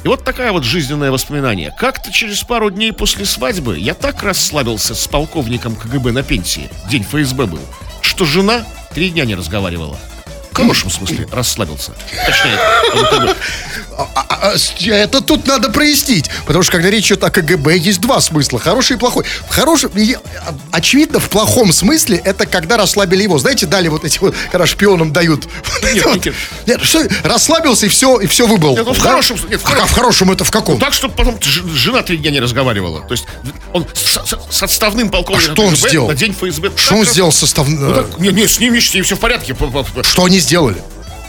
И 0.06 0.08
вот 0.08 0.24
такое 0.24 0.54
вот 0.54 0.64
жизненное 0.64 1.12
воспоминание. 1.12 1.74
Как-то 1.78 2.12
через 2.12 2.42
пару 2.44 2.70
дней 2.70 2.94
после 2.94 3.26
свадьбы 3.26 3.78
я 3.78 3.94
так 3.94 4.24
расслабился 4.24 4.96
с 4.96 5.08
полковником 5.08 5.76
КГБ 5.76 6.14
на 6.14 6.24
пенсии, 6.24 6.70
день 6.90 7.04
ФСБ 7.04 7.48
был, 7.48 7.62
что 8.24 8.26
жена 8.26 8.66
три 8.94 9.10
дня 9.10 9.26
не 9.26 9.36
разговаривала. 9.36 9.98
В 10.54 10.56
хорошем 10.56 10.92
смысле 10.92 11.28
расслабился. 11.32 11.94
Точнее, 12.26 12.60
А- 13.96 14.08
а- 14.16 14.26
а, 14.54 14.58
с- 14.58 14.74
это 14.88 15.22
тут 15.22 15.46
надо 15.46 15.70
прояснить. 15.70 16.28
Потому 16.48 16.64
что 16.64 16.72
когда 16.72 16.90
речь 16.90 17.08
идет 17.12 17.24
о 17.24 17.30
КГБ, 17.30 17.78
есть 17.78 18.02
два 18.02 18.20
смысла. 18.22 18.58
Хороший 18.60 18.96
и 18.96 19.00
плохой. 19.00 19.24
В 19.48 19.54
хорошем, 19.54 19.92
очевидно, 20.72 21.20
в 21.20 21.30
плохом 21.30 21.72
смысле 21.72 22.18
это 22.18 22.48
когда 22.48 22.78
расслабили 22.78 23.22
его. 23.22 23.38
Знаете, 23.38 23.68
дали 23.68 23.90
вот 23.90 24.04
эти 24.04 24.18
вот, 24.18 24.36
когда 24.52 24.66
шпионам 24.66 25.14
дают. 25.14 25.48
Нет, 26.66 26.82
расслабился 27.24 27.86
и 27.86 27.90
все, 27.90 28.20
и 28.20 28.26
все 28.26 28.48
выбыл. 28.48 28.76
Ну, 28.76 28.94
в 28.94 29.00
хорошем 29.00 29.38
с- 29.38 29.44
в 29.44 29.64
хорошем 29.94 30.32
это 30.32 30.44
в 30.44 30.50
каком? 30.50 30.76
Ну, 30.76 30.80
так, 30.82 30.94
чтобы 30.94 31.14
потом 31.14 31.38
жена 31.42 32.02
три 32.02 32.18
дня 32.18 32.32
не 32.32 32.40
разговаривала. 32.40 33.02
То 33.02 33.12
есть 33.14 33.26
он 33.74 33.86
с, 33.94 34.00
с- 34.28 34.40
с 34.50 34.64
отставным 34.64 35.10
полковником 35.10 35.54
что 35.54 35.66
он 35.66 35.76
сделал? 35.76 36.08
на 36.08 36.16
день 36.16 36.34
ФСБ. 36.34 36.72
Что 36.76 36.96
он 36.96 37.06
сделал 37.06 37.32
состав... 37.32 37.68
Ну, 37.68 37.94
так, 37.94 38.18
не, 38.20 38.48
с 38.48 38.60
ним, 38.60 38.76
с 38.82 38.94
ним 38.94 39.04
все 39.04 39.16
в 39.16 39.20
порядке. 39.20 39.56
Что 40.02 40.26
они 40.26 40.40
сделали? 40.44 40.78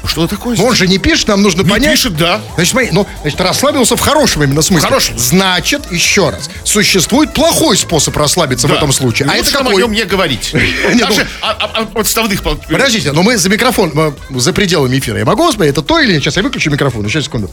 Что 0.07 0.27
такое? 0.27 0.55
Он 0.61 0.75
же 0.75 0.87
не 0.87 0.99
пишет, 0.99 1.29
нам 1.29 1.41
нужно 1.41 1.63
Не 1.63 1.71
понять. 1.71 1.93
пишет, 1.93 2.15
да. 2.19 2.39
Значит, 2.57 2.73
смотри, 2.73 2.91
ну, 2.93 3.07
значит, 3.23 3.41
расслабился 3.41 3.97
в 3.97 4.01
хорошем 4.01 4.43
именно 4.43 4.61
смысле. 4.61 4.87
В 4.87 4.91
хорошем. 4.91 5.19
Значит, 5.19 5.91
еще 5.91 6.29
раз, 6.29 6.51
существует 6.63 7.33
плохой 7.33 7.75
способ 7.79 8.15
расслабиться 8.15 8.67
в 8.67 8.71
Да. 8.71 8.77
этом 8.77 8.93
случае. 8.93 9.27
И 9.29 9.31
а 9.31 9.37
это 9.37 9.51
какой? 9.51 9.75
о 9.77 9.79
нем 9.79 9.93
не 9.93 10.05
говорить. 10.05 10.53
Даже 11.01 11.27
о- 11.41 11.87
пол- 11.87 12.57
Подождите, 12.69 13.13
но 13.13 13.23
мы 13.23 13.39
за 13.39 13.49
микрофон, 13.49 14.15
за 14.29 14.53
пределами 14.53 14.99
эфира. 14.99 15.19
Я 15.21 15.25
могу 15.25 15.47
посмотреть, 15.47 15.73
это 15.73 15.81
то 15.81 15.99
или 15.99 16.13
нет? 16.13 16.23
Сейчас 16.23 16.37
я 16.37 16.43
выключу 16.43 16.71
микрофон, 16.71 17.03
еще 17.07 17.23
секунду. 17.23 17.51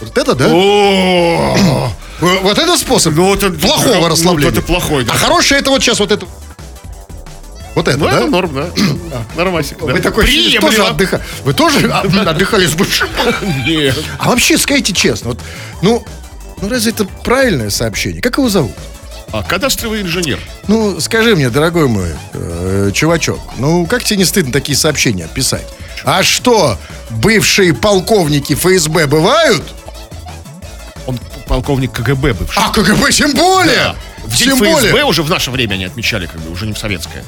Вот 0.00 0.16
это, 0.16 0.34
да? 0.36 0.48
В- 2.20 2.40
Вот 2.42 2.58
это 2.58 2.76
способ 2.78 3.14
Ну, 3.14 3.34
это- 3.34 3.50
плохого 3.50 3.94
ну, 4.02 4.08
расслабления. 4.08 4.52
это 4.52 4.62
плохой, 4.62 5.04
да. 5.04 5.12
А 5.12 5.16
хорошее 5.16 5.60
это 5.60 5.70
вот 5.70 5.82
сейчас 5.82 5.98
вот 5.98 6.12
это. 6.12 6.26
Вот 7.74 7.86
это, 7.86 7.96
Ну, 7.98 8.06
да? 8.06 8.16
это 8.18 8.26
норм, 8.26 8.54
да. 8.54 8.68
Нормасик, 9.36 9.78
да. 9.78 9.92
Вы 9.92 10.00
такой 10.00 10.24
Приемлемо. 10.24 10.66
тоже 10.68 10.82
отдыха. 10.82 11.20
Вы 11.44 11.54
тоже 11.54 11.88
а, 11.92 12.00
отдыхали 12.00 12.66
с 12.66 12.74
бывшим? 12.74 13.08
Нет. 13.66 13.96
А 14.18 14.28
вообще, 14.30 14.58
скажите 14.58 14.92
честно, 14.92 15.30
вот, 15.30 15.40
ну, 15.82 16.04
ну 16.60 16.68
разве 16.68 16.90
это 16.92 17.04
правильное 17.04 17.70
сообщение? 17.70 18.20
Как 18.20 18.38
его 18.38 18.48
зовут? 18.48 18.72
А 19.30 19.42
кадастровый 19.42 20.00
инженер. 20.00 20.40
Ну, 20.68 20.98
скажи 21.00 21.36
мне, 21.36 21.50
дорогой 21.50 21.86
мой 21.86 22.08
э, 22.32 22.90
чувачок, 22.94 23.38
ну 23.58 23.84
как 23.86 24.02
тебе 24.02 24.16
не 24.18 24.24
стыдно 24.24 24.52
такие 24.52 24.76
сообщения 24.76 25.28
писать? 25.32 25.66
А 26.04 26.22
что, 26.22 26.78
бывшие 27.10 27.74
полковники 27.74 28.54
ФСБ 28.54 29.06
бывают? 29.06 29.62
Он 31.06 31.18
полковник 31.46 31.92
КГБ 31.92 32.32
бывший. 32.34 32.58
А 32.58 32.70
КГБ 32.70 33.12
тем 33.12 33.34
более! 33.34 33.74
Да. 33.76 33.96
В 34.24 34.36
день 34.36 34.48
Тем 34.48 34.58
ФСБ 34.58 34.90
более! 34.90 35.04
уже 35.04 35.22
в 35.22 35.30
наше 35.30 35.50
время 35.50 35.74
они 35.74 35.84
отмечали, 35.84 36.26
как 36.26 36.40
бы, 36.40 36.50
уже 36.50 36.66
не 36.66 36.72
в 36.74 36.78
советское. 36.78 37.24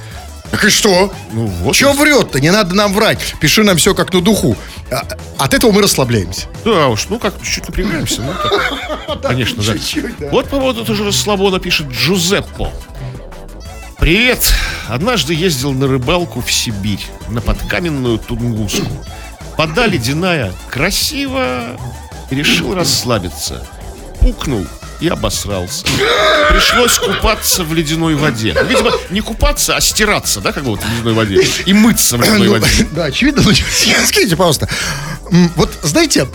Так 0.50 0.64
и 0.64 0.68
что? 0.70 1.12
Ну, 1.32 1.46
вот. 1.46 1.74
Че 1.76 1.92
врет-то? 1.92 2.40
Не 2.40 2.50
надо 2.50 2.74
нам 2.74 2.92
врать. 2.92 3.34
Пиши 3.40 3.62
нам 3.62 3.76
все 3.76 3.94
как 3.94 4.12
на 4.12 4.20
духу. 4.20 4.56
А- 4.90 5.06
От 5.38 5.54
этого 5.54 5.70
мы 5.70 5.80
расслабляемся. 5.82 6.46
Да 6.64 6.88
уж, 6.88 7.06
ну 7.08 7.18
как, 7.20 7.40
чуть-чуть 7.40 7.68
напрягаемся. 7.68 8.22
Ну, 8.22 8.32
так. 8.32 9.22
Конечно, 9.28 9.62
да. 9.62 9.74
Вот 10.32 10.48
по 10.48 10.58
поводу 10.58 10.84
тоже 10.84 11.04
расслабона 11.04 11.60
пишет 11.60 11.88
Джузеппо. 11.88 12.72
Привет. 13.98 14.52
Однажды 14.88 15.34
ездил 15.34 15.72
на 15.72 15.86
рыбалку 15.86 16.40
в 16.40 16.50
Сибирь, 16.50 17.04
на 17.28 17.40
подкаменную 17.40 18.18
Тунгуску. 18.18 18.86
Вода 19.56 19.86
ледяная, 19.86 20.52
красиво. 20.70 21.78
Решил 22.30 22.74
расслабиться. 22.74 23.64
Пукнул 24.20 24.66
и 25.00 25.08
обосрался. 25.08 25.84
Пришлось 26.50 26.98
купаться 26.98 27.64
в 27.64 27.72
ледяной 27.74 28.14
воде. 28.14 28.54
Ну, 28.54 28.64
Видимо, 28.68 28.92
не 29.10 29.20
купаться, 29.20 29.76
а 29.76 29.80
стираться, 29.80 30.40
да, 30.40 30.52
как 30.52 30.64
бы 30.64 30.70
вот 30.70 30.80
в 30.80 30.88
ледяной 30.92 31.14
воде. 31.14 31.46
И 31.66 31.72
мыться 31.72 32.16
в 32.16 32.20
ледяной 32.22 32.46
Ну, 32.48 32.52
воде. 32.54 32.86
да, 32.92 33.04
очевидно. 33.04 33.42
но 33.42 33.52
Скажите, 34.06 34.36
пожалуйста. 34.36 34.68
Вот, 35.54 35.70
знаете, 35.82 36.26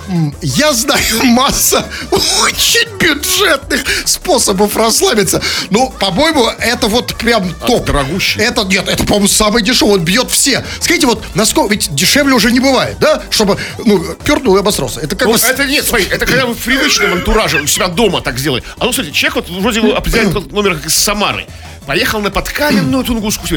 я 0.42 0.72
знаю 0.74 1.04
масса 1.24 1.86
очень 2.12 2.88
бюджетных 2.98 3.82
способов 4.06 4.76
расслабиться. 4.78 5.42
Ну, 5.70 5.94
по-моему, 6.00 6.48
это 6.60 6.88
вот 6.88 7.14
прям 7.18 7.54
топ. 7.68 7.86
дорогущий? 7.86 8.42
Это, 8.42 8.64
нет, 8.64 8.88
это, 8.88 9.04
по-моему, 9.04 9.28
самый 9.28 9.62
дешевый. 9.64 9.96
Он 9.96 10.06
бьет 10.06 10.32
все. 10.32 10.64
Скажите, 10.80 11.08
вот, 11.08 11.24
насколько... 11.36 11.74
Ведь 11.74 11.94
дешевле 11.94 12.34
уже 12.34 12.52
не 12.54 12.60
бывает, 12.62 12.98
да? 13.00 13.22
Чтобы, 13.30 13.58
ну, 13.84 14.00
пернул 14.24 14.56
и 14.56 14.60
обосрался. 14.60 15.02
Это 15.02 15.16
как 15.18 15.28
Ну, 15.28 15.34
бы... 15.34 15.40
это 15.40 15.66
нет, 15.66 15.86
смотри, 15.86 16.06
это 16.10 16.26
когда 16.26 16.46
вы 16.46 16.54
в 16.54 16.58
привычном 16.60 17.14
антураже 17.14 17.62
у 17.62 17.68
себя 17.68 17.88
дома 17.90 18.22
так 18.22 18.40
сделали. 18.40 18.55
А 18.78 18.86
ну, 18.86 18.94
смотрите, 18.94 19.18
человек 19.18 19.48
вот 19.48 19.62
вроде 19.62 19.82
бы 19.82 19.92
определяет 19.94 20.34
тот 20.34 20.52
номер 20.52 20.76
как 20.76 20.86
из 20.86 20.96
Самары. 20.96 21.46
Поехал 21.86 22.20
на 22.20 22.32
подкаменную 22.32 23.04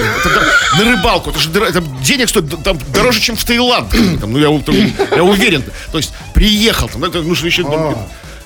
это 0.01 0.29
да- 0.29 0.79
на 0.79 0.91
рыбалку. 0.93 1.31
Это 1.31 1.39
же 1.39 1.51
это 1.51 1.81
денег 2.03 2.29
стоит 2.29 2.63
там, 2.63 2.79
дороже, 2.93 3.21
чем 3.21 3.37
в 3.37 3.45
Таиланд. 3.45 3.91
Там, 4.21 4.33
ну, 4.33 4.39
я, 4.39 4.63
там, 4.63 4.75
я 5.17 5.25
уверен. 5.25 5.65
То 5.93 5.99
есть 5.99 6.13
приехал 6.35 6.89
там, 6.89 7.05
это 7.05 7.23
нужно 7.23 7.47
еще... 7.47 7.63
ну, 7.63 7.99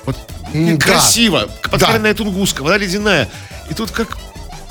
вот, 0.05 0.17
красиво. 0.79 1.49
Подкаменная 1.69 2.13
Тунгуска, 2.13 2.63
вода 2.63 2.77
ледяная. 2.77 3.29
И 3.69 3.73
тут 3.73 3.91
как... 3.91 4.17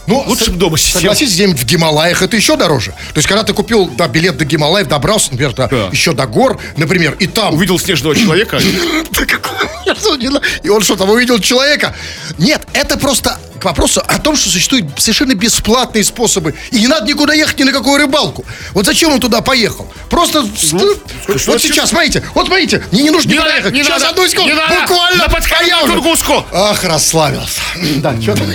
Ну, 0.07 0.25
Лучше 0.27 0.47
со- 0.47 0.51
б 0.51 0.57
дома 0.57 0.77
сидел. 0.79 1.01
Согласитесь, 1.01 1.35
где-нибудь 1.35 1.61
в 1.61 1.65
Гималаях 1.65 2.23
это 2.23 2.37
еще 2.37 2.57
дороже. 2.57 2.91
То 2.91 3.19
есть, 3.19 3.29
когда 3.29 3.45
ты 3.45 3.53
купил 3.53 3.87
да, 3.87 4.09
билет 4.09 4.37
до 4.37 4.45
Гималаев, 4.45 4.88
добрался, 4.88 5.31
например, 5.31 5.53
до- 5.55 5.69
Да. 5.69 5.88
еще 5.93 6.12
до 6.12 6.27
гор, 6.27 6.61
например, 6.77 7.17
и 7.21 7.27
там... 7.27 7.55
Увидел 7.55 7.79
снежного 7.79 8.15
человека. 8.17 8.61
Да 9.12 10.41
И 10.62 10.69
он 10.69 10.83
что, 10.83 10.97
там 10.97 11.11
увидел 11.11 11.38
человека? 11.38 11.95
Нет, 12.38 12.62
это 12.73 12.97
просто 12.97 13.38
к 13.61 13.65
вопросу 13.65 14.03
о 14.07 14.19
том, 14.19 14.37
что 14.37 14.49
существуют 14.49 14.87
совершенно 14.99 15.35
бесплатные 15.35 16.03
способы. 16.05 16.55
И 16.71 16.81
не 16.81 16.88
надо 16.88 17.07
никуда 17.07 17.35
ехать 17.35 17.59
ни 17.59 17.65
на 17.65 17.73
какую 17.73 17.99
рыбалку. 17.99 18.45
Вот 18.73 18.87
зачем 18.87 19.12
он 19.12 19.21
туда 19.21 19.41
поехал? 19.41 19.93
Просто... 20.11 20.43
Ну, 20.73 20.97
вот 21.29 21.62
сейчас, 21.62 21.91
смотрите, 21.91 22.23
вот 22.35 22.47
смотрите, 22.47 22.83
мне 22.91 23.03
не 23.03 23.11
нужно 23.11 23.29
Не 23.29 23.35
никуда 23.37 23.57
ехать. 23.57 23.73
не 23.73 23.83
сейчас, 23.85 24.01
надо, 24.01 24.11
одну 24.11 24.29
секунду, 24.29 24.53
буквально. 24.81 25.25
На 25.25 25.29
подкаменную 25.29 25.77
а 25.77 25.79
я 25.79 25.85
уже- 25.85 25.93
Тунгуску. 25.95 26.47
Ах, 26.53 26.85
расслабился. 26.85 27.61
Да, 27.97 28.15
что 28.21 28.35
там? 28.35 28.47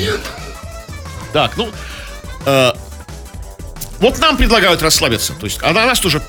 Так, 1.38 1.56
ну... 1.56 1.70
э, 2.48 2.72
вот 4.00 4.18
нам 4.18 4.38
предлагают 4.38 4.82
расслабиться. 4.82 5.34
То 5.34 5.46
есть, 5.46 5.60
а 5.62 5.72
на 5.72 5.86
нас 5.86 6.00
тоже 6.00 6.20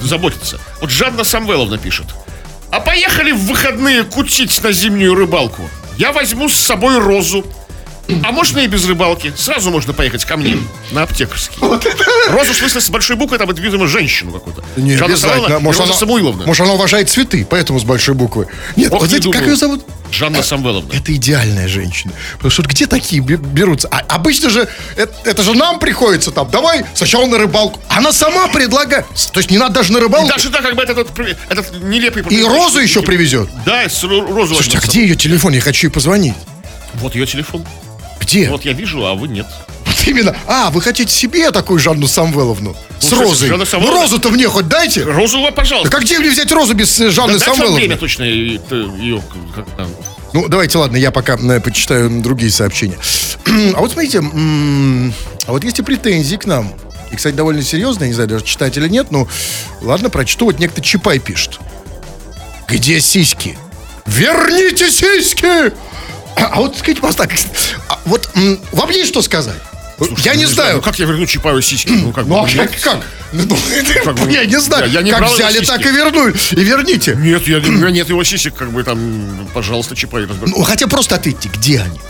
заботится. 0.00 0.58
Вот 0.80 0.88
Жанна 0.88 1.22
Самвеловна 1.22 1.76
пишет. 1.76 2.06
А 2.70 2.80
поехали 2.80 3.32
в 3.32 3.40
выходные 3.40 4.04
кутить 4.04 4.62
на 4.62 4.72
зимнюю 4.72 5.14
рыбалку. 5.16 5.68
Я 5.98 6.12
возьму 6.12 6.48
с 6.48 6.54
собой 6.54 6.98
розу. 6.98 7.44
А 8.22 8.32
можно 8.32 8.60
и 8.60 8.66
без 8.66 8.86
рыбалки. 8.86 9.34
Сразу 9.36 9.70
можно 9.70 9.92
поехать 9.92 10.24
ко 10.24 10.38
мне 10.38 10.56
на 10.92 11.02
аптекарский. 11.02 11.58
Розу, 12.30 12.54
в 12.54 12.56
смысле, 12.56 12.80
с 12.80 12.88
большой 12.88 13.16
буквы, 13.16 13.36
там, 13.36 13.50
это, 13.50 13.60
видимо, 13.60 13.86
женщину 13.86 14.32
какую-то. 14.32 14.64
Не 14.76 14.96
Жанна 14.96 15.12
обязательно. 15.12 15.58
Может, 15.58 15.80
Роза 15.82 15.92
она, 15.92 16.00
Самуиловна. 16.00 16.46
может, 16.46 16.62
она 16.62 16.72
уважает 16.72 17.10
цветы, 17.10 17.46
поэтому 17.48 17.78
с 17.80 17.84
большой 17.84 18.14
буквы. 18.14 18.48
Нет, 18.76 18.90
Ох, 18.94 19.00
вот 19.00 19.10
не 19.10 19.18
знаете, 19.18 19.30
как 19.30 19.46
ее 19.46 19.56
зовут? 19.56 19.84
Жанна 20.14 20.42
Самвеловна. 20.42 20.92
Это 20.92 21.14
идеальная 21.14 21.68
женщина. 21.68 22.12
Потому 22.34 22.50
что 22.50 22.62
где 22.62 22.86
такие 22.86 23.20
бе- 23.20 23.36
берутся? 23.36 23.88
А 23.90 23.98
обычно 24.14 24.50
же 24.50 24.68
это, 24.96 25.12
это 25.24 25.42
же 25.42 25.54
нам 25.54 25.78
приходится 25.78 26.30
там. 26.30 26.50
Давай 26.50 26.84
сначала 26.94 27.26
на 27.26 27.38
рыбалку. 27.38 27.80
Она 27.88 28.12
сама 28.12 28.48
предлагает. 28.48 29.06
То 29.32 29.40
есть 29.40 29.50
не 29.50 29.58
надо 29.58 29.74
даже 29.74 29.92
на 29.92 30.00
рыбалку. 30.00 30.28
Даже, 30.28 30.50
да, 30.50 30.60
как 30.60 30.76
бы 30.76 30.82
этот, 30.82 30.98
этот, 30.98 31.38
этот 31.48 31.82
нелепый... 31.82 32.22
И 32.30 32.42
розу 32.42 32.78
еще 32.80 33.02
привезет. 33.02 33.48
Да, 33.66 33.88
с 33.88 34.04
ро- 34.04 34.32
розу 34.32 34.54
Слушайте, 34.54 34.78
а 34.78 34.86
где 34.86 35.02
ее 35.02 35.16
телефон? 35.16 35.52
Я 35.52 35.60
хочу 35.60 35.88
ей 35.88 35.92
позвонить. 35.92 36.34
Вот 36.94 37.14
ее 37.14 37.26
телефон. 37.26 37.66
Где? 38.20 38.48
Вот 38.48 38.64
я 38.64 38.72
вижу, 38.72 39.04
а 39.04 39.14
вы 39.14 39.28
нет. 39.28 39.46
Вот 40.04 40.10
именно. 40.10 40.36
А, 40.46 40.70
вы 40.70 40.82
хотите 40.82 41.12
себе 41.12 41.50
такую 41.50 41.78
Жанну 41.78 42.06
Самвеловну? 42.06 42.76
С 43.00 43.10
Ну, 43.10 43.20
розой. 43.22 43.48
Жанна 43.48 43.64
Ну, 43.64 43.70
Самвеловна- 43.70 44.00
розу-то 44.02 44.30
мне 44.30 44.46
хоть 44.48 44.68
дайте. 44.68 45.02
Розу, 45.02 45.40
вы, 45.40 45.50
пожалуйста. 45.52 45.90
Так 45.90 46.00
а 46.00 46.04
где 46.04 46.18
мне 46.18 46.30
взять 46.30 46.52
розу 46.52 46.74
без 46.74 47.00
э, 47.00 47.10
Жанны 47.10 47.34
Да 47.34 47.38
дать 47.38 47.48
вам 47.48 47.56
Самвеловны? 47.56 47.76
время 47.80 47.96
точно 47.96 48.24
и- 48.24 48.58
ты 48.58 48.74
ее... 48.76 49.22
как 49.54 49.66
там. 49.76 49.88
Ну, 50.32 50.48
давайте, 50.48 50.78
ладно, 50.78 50.96
я 50.96 51.10
пока 51.10 51.36
э, 51.36 51.60
почитаю 51.60 52.10
другие 52.22 52.50
сообщения. 52.50 52.98
а 53.74 53.80
вот 53.80 53.92
смотрите, 53.92 54.18
м, 54.18 55.14
а 55.46 55.52
вот 55.52 55.64
есть 55.64 55.78
и 55.78 55.82
претензии 55.82 56.36
к 56.36 56.44
нам. 56.46 56.74
И, 57.10 57.16
кстати, 57.16 57.34
довольно 57.34 57.62
серьезные, 57.62 58.08
не 58.08 58.14
знаю, 58.14 58.28
даже 58.28 58.44
читать 58.44 58.76
или 58.76 58.88
нет, 58.88 59.10
но 59.10 59.28
ладно, 59.80 60.10
прочту. 60.10 60.46
Вот 60.46 60.58
некто 60.58 60.80
Чапай 60.82 61.18
пишет. 61.18 61.60
Где 62.68 63.00
сиськи? 63.00 63.56
Верните 64.06 64.90
сиськи! 64.90 65.72
А, 66.36 66.46
а 66.52 66.60
вот 66.60 66.76
скажите, 66.76 67.00
так, 67.16 67.30
а 67.88 67.98
вот 68.04 68.28
м, 68.34 68.58
вам 68.72 68.90
есть 68.90 69.08
что 69.08 69.22
сказать? 69.22 69.56
Я 70.18 70.34
не, 70.34 70.46
знаю. 70.46 70.76
Ну 70.76 70.82
как 70.82 70.98
я 70.98 71.06
верну 71.06 71.26
Чапаю 71.26 71.60
сиськи? 71.62 71.90
Ну 71.90 72.12
как 72.12 72.26
Ну, 72.26 72.36
а 72.44 72.48
как? 72.48 72.70
как? 72.80 72.98
Ну, 73.32 73.56
Как 74.04 74.14
бы, 74.14 74.30
я 74.30 74.44
не 74.44 74.60
знаю. 74.60 74.86
я- 74.86 75.00
я 75.00 75.02
не 75.02 75.10
как 75.10 75.28
взяли, 75.28 75.58
сиськи. 75.58 75.66
так 75.66 75.80
и 75.80 75.90
вернули. 75.90 76.34
И 76.52 76.64
верните. 76.64 77.16
Нет, 77.18 77.46
я, 77.48 77.58
у 77.58 77.62
меня 77.62 77.90
нет 77.90 78.08
его 78.08 78.22
сисек, 78.22 78.54
как 78.54 78.70
бы 78.70 78.84
там, 78.84 79.48
пожалуйста, 79.52 79.96
Чапай. 79.96 80.26
Ну, 80.26 80.62
хотя 80.62 80.86
просто 80.86 81.16
ответьте, 81.16 81.48
где 81.48 81.80
они? 81.80 82.00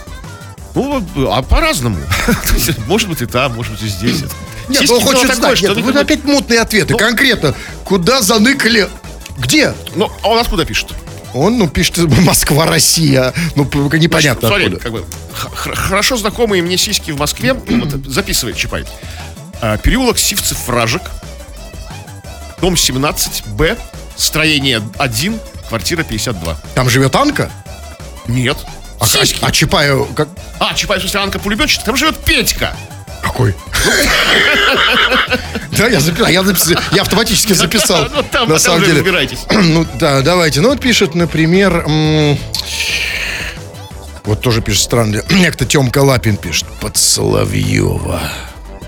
Ну, 0.75 1.03
а 1.31 1.43
по-разному. 1.43 1.99
Может 2.87 3.09
быть 3.09 3.23
и 3.23 3.27
там, 3.27 3.55
может 3.55 3.73
быть 3.73 3.83
и 3.83 3.89
здесь. 3.89 4.25
Нет, 4.69 4.81
Сиськи 4.81 4.93
он 4.95 5.01
хочет 5.01 5.35
знать. 5.35 5.63
Нет, 5.63 5.77
вы 5.77 5.93
опять 5.93 6.25
мутные 6.25 6.61
ответы. 6.61 6.93
Ну- 6.93 6.99
Конкретно, 6.99 7.55
куда 7.85 8.21
заныкали? 8.23 8.89
Где? 9.39 9.73
Ну, 9.95 10.11
а 10.23 10.29
он 10.29 10.39
откуда 10.39 10.65
пишет? 10.65 10.89
Он, 11.35 11.59
ну, 11.59 11.69
пишет 11.69 11.99
Москва, 11.99 12.65
Россия. 12.65 13.35
Ну, 13.57 13.65
непонятно 13.65 14.49
Смотри, 14.49 14.67
откуда. 14.67 14.83
как 14.83 14.93
бы, 14.93 15.05
хорошо 15.75 16.17
знакомые 16.17 16.63
мне 16.63 16.79
сиськи 16.79 17.11
в 17.11 17.19
Москве, 17.19 17.55
вот, 17.55 17.91
записывает 18.07 18.57
Чапай. 18.57 18.85
А, 19.61 19.77
переулок 19.77 20.17
Сивцев-Вражек, 20.17 21.03
дом 22.61 22.77
17, 22.77 23.47
Б, 23.49 23.77
строение 24.17 24.81
1, 24.99 25.41
квартира 25.69 26.05
52. 26.05 26.57
Там 26.75 26.89
живет 26.89 27.17
Анка? 27.17 27.51
Нет. 28.29 28.57
А, 29.01 29.07
Сиськи. 29.07 29.39
а, 29.43 29.49
а 29.49 29.53
Чапаю 29.53 30.07
как? 30.15 30.29
А, 30.61 30.73
Чапай, 30.75 30.99
в 30.99 31.01
смысле, 31.01 31.21
Анка 31.21 31.39
пулеметчик, 31.41 31.83
там 31.83 31.97
живет 31.97 32.17
Петька. 32.25 32.77
Какой? 33.23 33.55
Да, 35.77 35.89
я 35.89 36.01
записал, 36.01 36.29
я 36.29 36.43
записал, 36.43 36.77
я 36.93 37.03
автоматически 37.03 37.53
записал. 37.53 38.09
Ну, 38.15 38.23
там, 38.23 38.49
На 38.49 38.59
самом 38.59 38.81
деле. 38.83 38.95
разбирайтесь. 38.99 39.41
Ну, 39.51 39.87
да, 39.99 40.21
давайте. 40.23 40.61
Ну, 40.61 40.69
вот 40.71 40.81
пишет, 40.81 41.15
например... 41.15 41.85
Вот 44.25 44.41
тоже 44.41 44.63
пишет 44.63 44.83
странно. 44.83 45.23
Некто 45.31 45.67
Тёмка 45.67 45.99
Лапин 45.99 46.37
пишет. 46.37 46.67
Под 46.81 46.97
Соловьева 46.97 48.21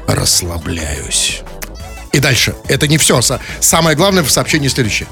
расслабляюсь. 0.08 1.42
И 2.12 2.18
дальше. 2.20 2.54
Это 2.68 2.88
не 2.88 2.96
все. 2.98 3.20
Самое 3.60 3.96
главное 3.96 4.22
в 4.22 4.30
сообщении 4.30 4.68
следующее. 4.68 5.08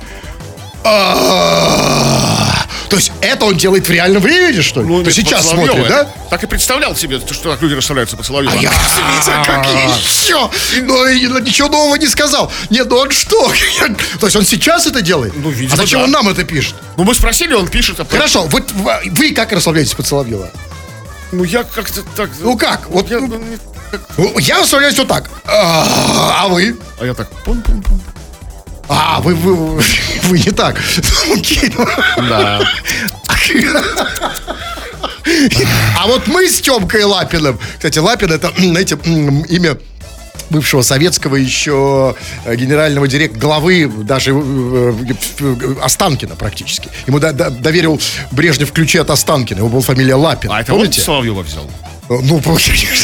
А, 2.84 2.88
То 2.88 2.96
есть 2.96 3.12
это 3.20 3.44
он 3.44 3.56
делает 3.56 3.86
в 3.86 3.90
реальном 3.90 4.22
времени, 4.22 4.60
что 4.60 4.80
ли? 4.80 4.86
Ну, 4.86 4.96
То 4.96 5.02
это 5.02 5.12
сейчас 5.12 5.48
смотрит, 5.48 5.88
да? 5.88 6.08
Так 6.30 6.42
и 6.44 6.46
представлял 6.46 6.94
себе, 6.96 7.20
что 7.20 7.50
так 7.50 7.62
люди 7.62 7.74
расставляются 7.74 8.16
по 8.16 8.22
Соловьеву. 8.22 8.56
А 8.56 8.60
я, 8.60 8.70
как 9.46 9.66
еще? 9.66 10.50
Ну, 10.82 11.06
и 11.06 11.26
ничего 11.42 11.68
нового 11.68 11.96
не 11.96 12.06
сказал. 12.06 12.50
Нет, 12.70 12.88
ну 12.88 12.96
он 12.96 13.10
что? 13.10 13.52
То 14.20 14.26
есть 14.26 14.36
он 14.36 14.44
сейчас 14.44 14.86
это 14.86 15.00
делает? 15.02 15.34
Ну, 15.36 15.50
видимо, 15.50 15.74
А 15.74 15.76
зачем 15.76 16.02
он 16.02 16.10
нам 16.10 16.28
это 16.28 16.44
пишет? 16.44 16.74
Ну, 16.96 17.04
мы 17.04 17.14
спросили, 17.14 17.54
он 17.54 17.68
пишет. 17.68 18.00
а 18.00 18.04
Хорошо, 18.04 18.46
вот 18.46 18.64
вы 18.72 19.32
как 19.32 19.52
расслабляетесь 19.52 19.94
под 19.94 20.06
Соловьева? 20.06 20.50
Ну, 21.32 21.44
я 21.44 21.64
как-то 21.64 22.02
так... 22.16 22.30
Ну 22.40 22.56
как? 22.56 22.88
Вот, 22.88 23.10
Я, 23.10 23.18
ну, 23.18 23.26
ну, 23.26 23.98
Ну, 24.16 24.38
Я 24.38 24.60
расслабляюсь 24.60 24.96
вот 24.96 25.08
так. 25.08 25.28
А 25.44 26.44
а 26.44 26.48
вы? 26.48 26.76
а 27.00 27.06
я 27.06 27.14
так... 27.14 27.28
пум-пум-пум. 27.44 28.00
А, 28.88 29.20
вы, 29.20 29.34
вы, 29.34 29.82
вы 30.24 30.38
не 30.38 30.50
так. 30.50 30.80
Да. 32.16 32.60
А 35.98 36.06
вот 36.06 36.26
мы 36.26 36.48
с 36.48 36.60
Темкой 36.60 37.04
Лапиным, 37.04 37.58
кстати, 37.76 37.98
Лапин 37.98 38.30
это, 38.32 38.52
знаете, 38.56 38.96
имя 39.04 39.76
бывшего 40.50 40.82
советского 40.82 41.36
еще 41.36 42.14
э, 42.44 42.54
генерального 42.54 43.08
директора, 43.08 43.40
главы 43.40 43.86
даже 43.88 44.32
э, 44.32 44.92
э, 45.40 45.74
Останкина 45.82 46.36
практически. 46.36 46.90
Ему 47.06 47.18
до- 47.18 47.32
до- 47.32 47.50
доверил 47.50 47.98
Брежнев 48.30 48.70
ключи 48.72 48.98
от 48.98 49.08
Останкина. 49.10 49.58
Его 49.58 49.68
была 49.68 49.80
фамилия 49.80 50.14
Лапин. 50.14 50.50
А 50.52 50.60
это 50.60 50.72
Помните? 50.72 51.00
он 51.00 51.04
Соловьева 51.06 51.42
взял? 51.42 51.68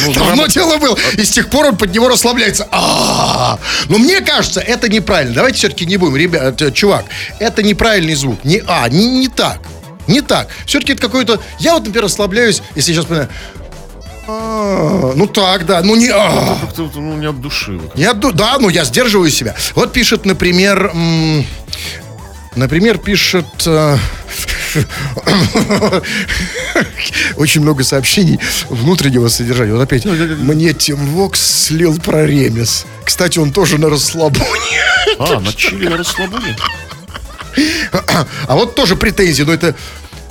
Ну, 0.05 0.13
давно 0.13 0.45
дело 0.47 0.77
было. 0.77 0.97
И 1.13 1.23
с 1.23 1.31
тех 1.31 1.49
пор 1.49 1.65
он 1.67 1.77
под 1.77 1.93
него 1.93 2.07
расслабляется. 2.07 2.67
А, 2.71 3.57
Но 3.89 3.97
мне 3.97 4.21
кажется, 4.21 4.59
это 4.61 4.89
неправильно. 4.89 5.33
Давайте 5.33 5.57
все-таки 5.57 5.85
не 5.85 5.97
будем, 5.97 6.15
ребят, 6.17 6.61
э, 6.61 6.71
чувак, 6.71 7.05
это 7.39 7.63
неправильный 7.63 8.13
звук. 8.15 8.43
Не 8.43 8.61
а, 8.67 8.87
не, 8.89 9.09
не 9.09 9.27
так. 9.27 9.59
Не 10.07 10.21
так. 10.21 10.49
Все-таки 10.65 10.93
это 10.93 11.01
какой-то. 11.01 11.39
Я 11.59 11.73
вот, 11.73 11.83
например, 11.85 12.05
расслабляюсь, 12.05 12.61
если 12.75 12.91
сейчас 12.93 13.05
вспоминаю. 13.05 13.29
А, 14.27 15.13
Ну 15.15 15.25
так, 15.27 15.65
да. 15.65 15.81
Ну 15.81 15.95
не. 15.95 16.09
а. 16.09 16.57
Вот, 16.77 16.95
ну, 16.95 17.15
не 17.17 17.25
от 17.27 17.41
души. 17.41 17.79
Я, 17.95 18.13
ду- 18.13 18.31
да, 18.31 18.57
ну 18.59 18.69
я 18.69 18.85
сдерживаю 18.85 19.31
себя. 19.31 19.55
Вот 19.75 19.93
пишет, 19.93 20.25
например, 20.25 20.91
например, 22.55 22.97
пишет 22.99 23.45
э, 23.65 23.97
очень 27.35 27.61
много 27.61 27.83
сообщений 27.83 28.39
внутреннего 28.69 29.27
содержания. 29.27 29.73
Вот 29.73 29.81
опять, 29.81 30.05
мне 30.05 30.73
Тим 30.73 31.05
Вокс 31.07 31.65
слил 31.65 31.99
про 31.99 32.25
ремес. 32.25 32.85
Кстати, 33.03 33.39
он 33.39 33.51
тоже 33.51 33.77
на 33.77 33.89
расслабоне. 33.89 34.45
А, 35.19 35.39
на 35.39 35.53
чили 35.53 35.87
на 35.87 35.97
расслабоне? 35.97 36.55
А 38.47 38.55
вот 38.55 38.75
тоже 38.75 38.95
претензии, 38.95 39.43
но 39.43 39.53
это... 39.53 39.75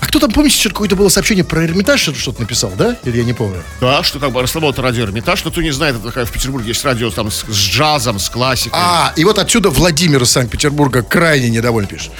А 0.01 0.07
кто 0.07 0.19
там, 0.19 0.33
помните, 0.33 0.59
что 0.59 0.71
какое-то 0.71 0.97
было 0.97 1.11
сообщение 1.11 1.45
про 1.45 1.67
Эрмитаж, 1.67 2.01
что-то 2.01 2.41
написал, 2.41 2.73
да? 2.77 2.97
Или 3.05 3.19
я 3.19 3.25
не 3.25 3.35
помню? 3.35 3.63
Да, 3.83 4.03
что 4.03 4.19
как 4.19 4.33
бы 4.33 4.41
это 4.41 4.83
радио 4.83 5.05
Эрмитаж, 5.05 5.45
но 5.45 5.51
кто 5.51 5.61
не 5.61 5.73
знает, 5.73 5.97
это 5.97 6.07
такая 6.07 6.25
в 6.25 6.33
Петербурге 6.33 6.69
есть 6.69 6.83
радио 6.85 7.11
там 7.11 7.31
с, 7.31 7.45
с 7.47 7.55
джазом, 7.55 8.19
с 8.19 8.31
классикой. 8.31 8.79
А, 8.81 9.13
и 9.17 9.25
вот 9.25 9.39
отсюда 9.39 9.69
Владимир 9.69 10.23
из 10.23 10.31
Санкт-Петербурга 10.31 11.03
крайне 11.03 11.51
недоволен 11.51 11.87
пишет. 11.87 12.13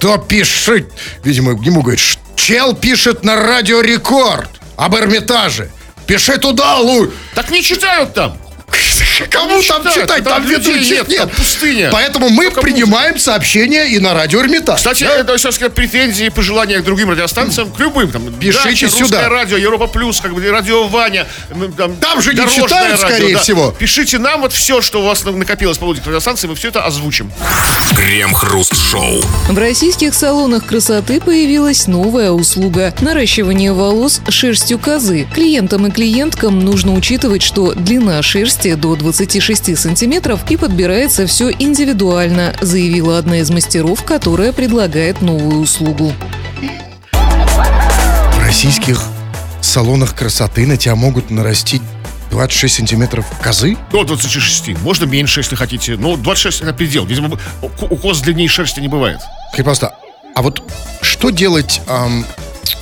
Что 0.00 0.16
пишет? 0.16 0.90
Видимо, 1.22 1.52
ему 1.62 1.82
говорит, 1.82 2.00
«Ш- 2.00 2.18
чел 2.34 2.74
пишет 2.74 3.22
на 3.22 3.36
радио 3.36 3.82
Рекорд 3.82 4.48
об 4.78 4.94
Эрмитаже. 4.96 5.70
Пиши 6.06 6.38
туда, 6.38 6.78
Лу. 6.78 7.10
Так 7.34 7.50
не 7.50 7.62
читают 7.62 8.14
там! 8.14 8.38
Кому 9.28 9.62
там 9.62 9.82
читают, 9.82 9.94
читать? 9.94 10.24
там 10.24 10.42
Там 10.42 10.48
людей 10.50 10.72
ведущих 10.74 11.08
нет, 11.08 11.18
там 11.18 11.28
пустыня. 11.30 11.88
Поэтому 11.92 12.28
мы 12.30 12.44
Только 12.44 12.60
принимаем 12.62 13.18
сообщения 13.18 13.86
и 13.88 13.98
на 13.98 14.14
радио 14.14 14.40
Эрмитаж. 14.40 14.78
Кстати, 14.78 15.04
это 15.04 15.36
сейчас 15.38 15.58
претензии 15.58 16.26
и 16.26 16.30
пожелания 16.30 16.78
к 16.80 16.84
другим 16.84 17.10
радиостанциям, 17.10 17.70
к 17.70 17.78
любым. 17.80 18.10
Там, 18.10 18.32
Пишите 18.34 18.64
Дача, 18.64 18.88
сюда. 18.88 19.00
Русское 19.02 19.28
радио, 19.28 19.56
Европа 19.56 19.86
Плюс, 19.86 20.20
как 20.20 20.34
бы, 20.34 20.50
радио 20.50 20.86
Ваня. 20.86 21.26
м, 21.50 21.72
Там, 21.72 21.96
Там 21.96 22.20
же 22.22 22.30
не 22.30 22.36
Дорожное 22.36 22.64
читают, 22.64 23.00
скорее 23.00 23.36
всего. 23.38 23.70
Пишите 23.78 24.18
нам 24.18 24.40
вот 24.40 24.52
все, 24.52 24.80
что 24.80 25.00
у 25.00 25.04
вас 25.04 25.24
на- 25.24 25.32
накопилось 25.32 25.78
по 25.78 25.86
поводу 25.86 26.00
радиостанции, 26.06 26.46
мы 26.48 26.54
все 26.54 26.68
это 26.68 26.84
озвучим. 26.84 27.30
Крем-хруст-шоу. 27.96 29.20
В 29.48 29.58
российских 29.58 30.14
салонах 30.14 30.66
красоты 30.66 31.20
появилась 31.20 31.86
новая 31.86 32.30
услуга– 32.30 32.94
наращивание 33.00 33.72
волос 33.72 34.20
шерстью 34.28 34.78
козы. 34.78 35.26
Клиентам 35.34 35.86
и 35.86 35.90
клиенткам 35.90 36.60
нужно 36.60 36.94
учитывать, 36.94 37.42
что 37.42 37.72
длина 37.74 38.22
шерсти 38.22 38.74
до 38.74 38.94
26 39.10 39.76
сантиметров 39.76 40.48
и 40.48 40.56
подбирается 40.56 41.26
все 41.26 41.50
индивидуально, 41.50 42.54
заявила 42.60 43.18
одна 43.18 43.40
из 43.40 43.50
мастеров, 43.50 44.04
которая 44.04 44.52
предлагает 44.52 45.20
новую 45.20 45.60
услугу. 45.60 46.12
В 47.10 48.38
российских 48.40 49.02
салонах 49.60 50.14
красоты 50.14 50.64
на 50.64 50.76
тебя 50.76 50.94
могут 50.94 51.28
нарастить 51.28 51.82
26 52.30 52.72
сантиметров 52.76 53.26
козы? 53.42 53.76
До 53.90 54.04
26. 54.04 54.78
Можно 54.80 55.06
меньше, 55.06 55.40
если 55.40 55.56
хотите. 55.56 55.96
Но 55.96 56.16
26 56.16 56.62
это 56.62 56.72
предел. 56.72 57.04
Видимо, 57.04 57.36
у 57.62 57.96
коз 57.96 58.20
длиннее 58.20 58.46
шерсти 58.46 58.78
не 58.78 58.86
бывает. 58.86 59.18
Скажи, 59.48 59.64
просто, 59.64 59.96
а 60.36 60.42
вот 60.42 60.62
что 61.02 61.30
делать, 61.30 61.80
ам, 61.88 62.24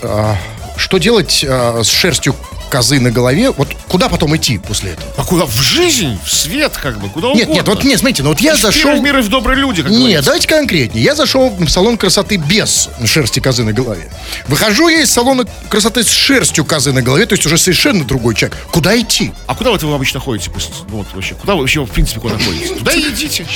а, 0.03 0.37
что 0.77 0.99
делать 0.99 1.43
а, 1.49 1.81
с 1.83 1.89
шерстью 1.89 2.37
козы 2.69 3.01
на 3.01 3.11
голове? 3.11 3.51
Вот 3.51 3.69
куда 3.89 4.09
потом 4.09 4.37
идти 4.37 4.59
после 4.59 4.93
этого? 4.93 5.13
А 5.17 5.25
куда? 5.25 5.45
В 5.47 5.61
жизнь, 5.61 6.19
в 6.25 6.31
свет, 6.33 6.77
как 6.77 6.99
бы, 7.01 7.09
куда 7.09 7.29
Нет, 7.29 7.45
угодно. 7.49 7.53
нет, 7.55 7.69
вот 7.69 7.85
нет, 7.85 7.99
смотрите, 7.99 8.23
ну 8.23 8.29
вот 8.31 8.41
я 8.41 8.57
зашел... 8.57 8.97
в 8.99 9.03
мир 9.03 9.19
и 9.19 9.23
в 9.23 9.29
добрые 9.29 9.59
люди, 9.59 9.83
как 9.83 9.91
Нет, 9.91 9.99
говорится. 10.01 10.25
давайте 10.25 10.49
конкретнее. 10.49 11.05
Я 11.05 11.15
зашел 11.15 11.51
в 11.51 11.69
салон 11.69 11.97
красоты 11.97 12.37
без 12.37 12.89
шерсти 13.05 13.41
козы 13.41 13.65
на 13.65 13.73
голове. 13.73 14.11
Выхожу 14.47 14.89
я 14.89 15.03
из 15.03 15.11
салона 15.11 15.45
красоты 15.69 16.03
с 16.05 16.11
шерстью 16.11 16.65
козы 16.65 16.93
на 16.93 17.03
голове, 17.03 17.27
то 17.27 17.35
есть 17.35 17.45
уже 17.47 17.59
совершенно 17.59 18.05
другой 18.05 18.35
человек. 18.35 18.57
Куда 18.71 18.99
идти? 18.99 19.33
А 19.47 19.55
куда 19.55 19.71
вот 19.71 19.83
вы 19.83 19.95
обычно 19.95 20.21
ходите? 20.21 20.51
после- 20.51 20.71
Ну, 20.91 20.99
вот 20.99 21.07
вообще, 21.15 21.35
куда 21.35 21.55
вы 21.55 21.61
вообще, 21.63 21.85
в 21.85 21.91
принципе, 21.91 22.21
куда 22.21 22.37
ходите? 22.39 22.75
Туда 22.75 22.93
и 22.93 23.01
идите. 23.09 23.47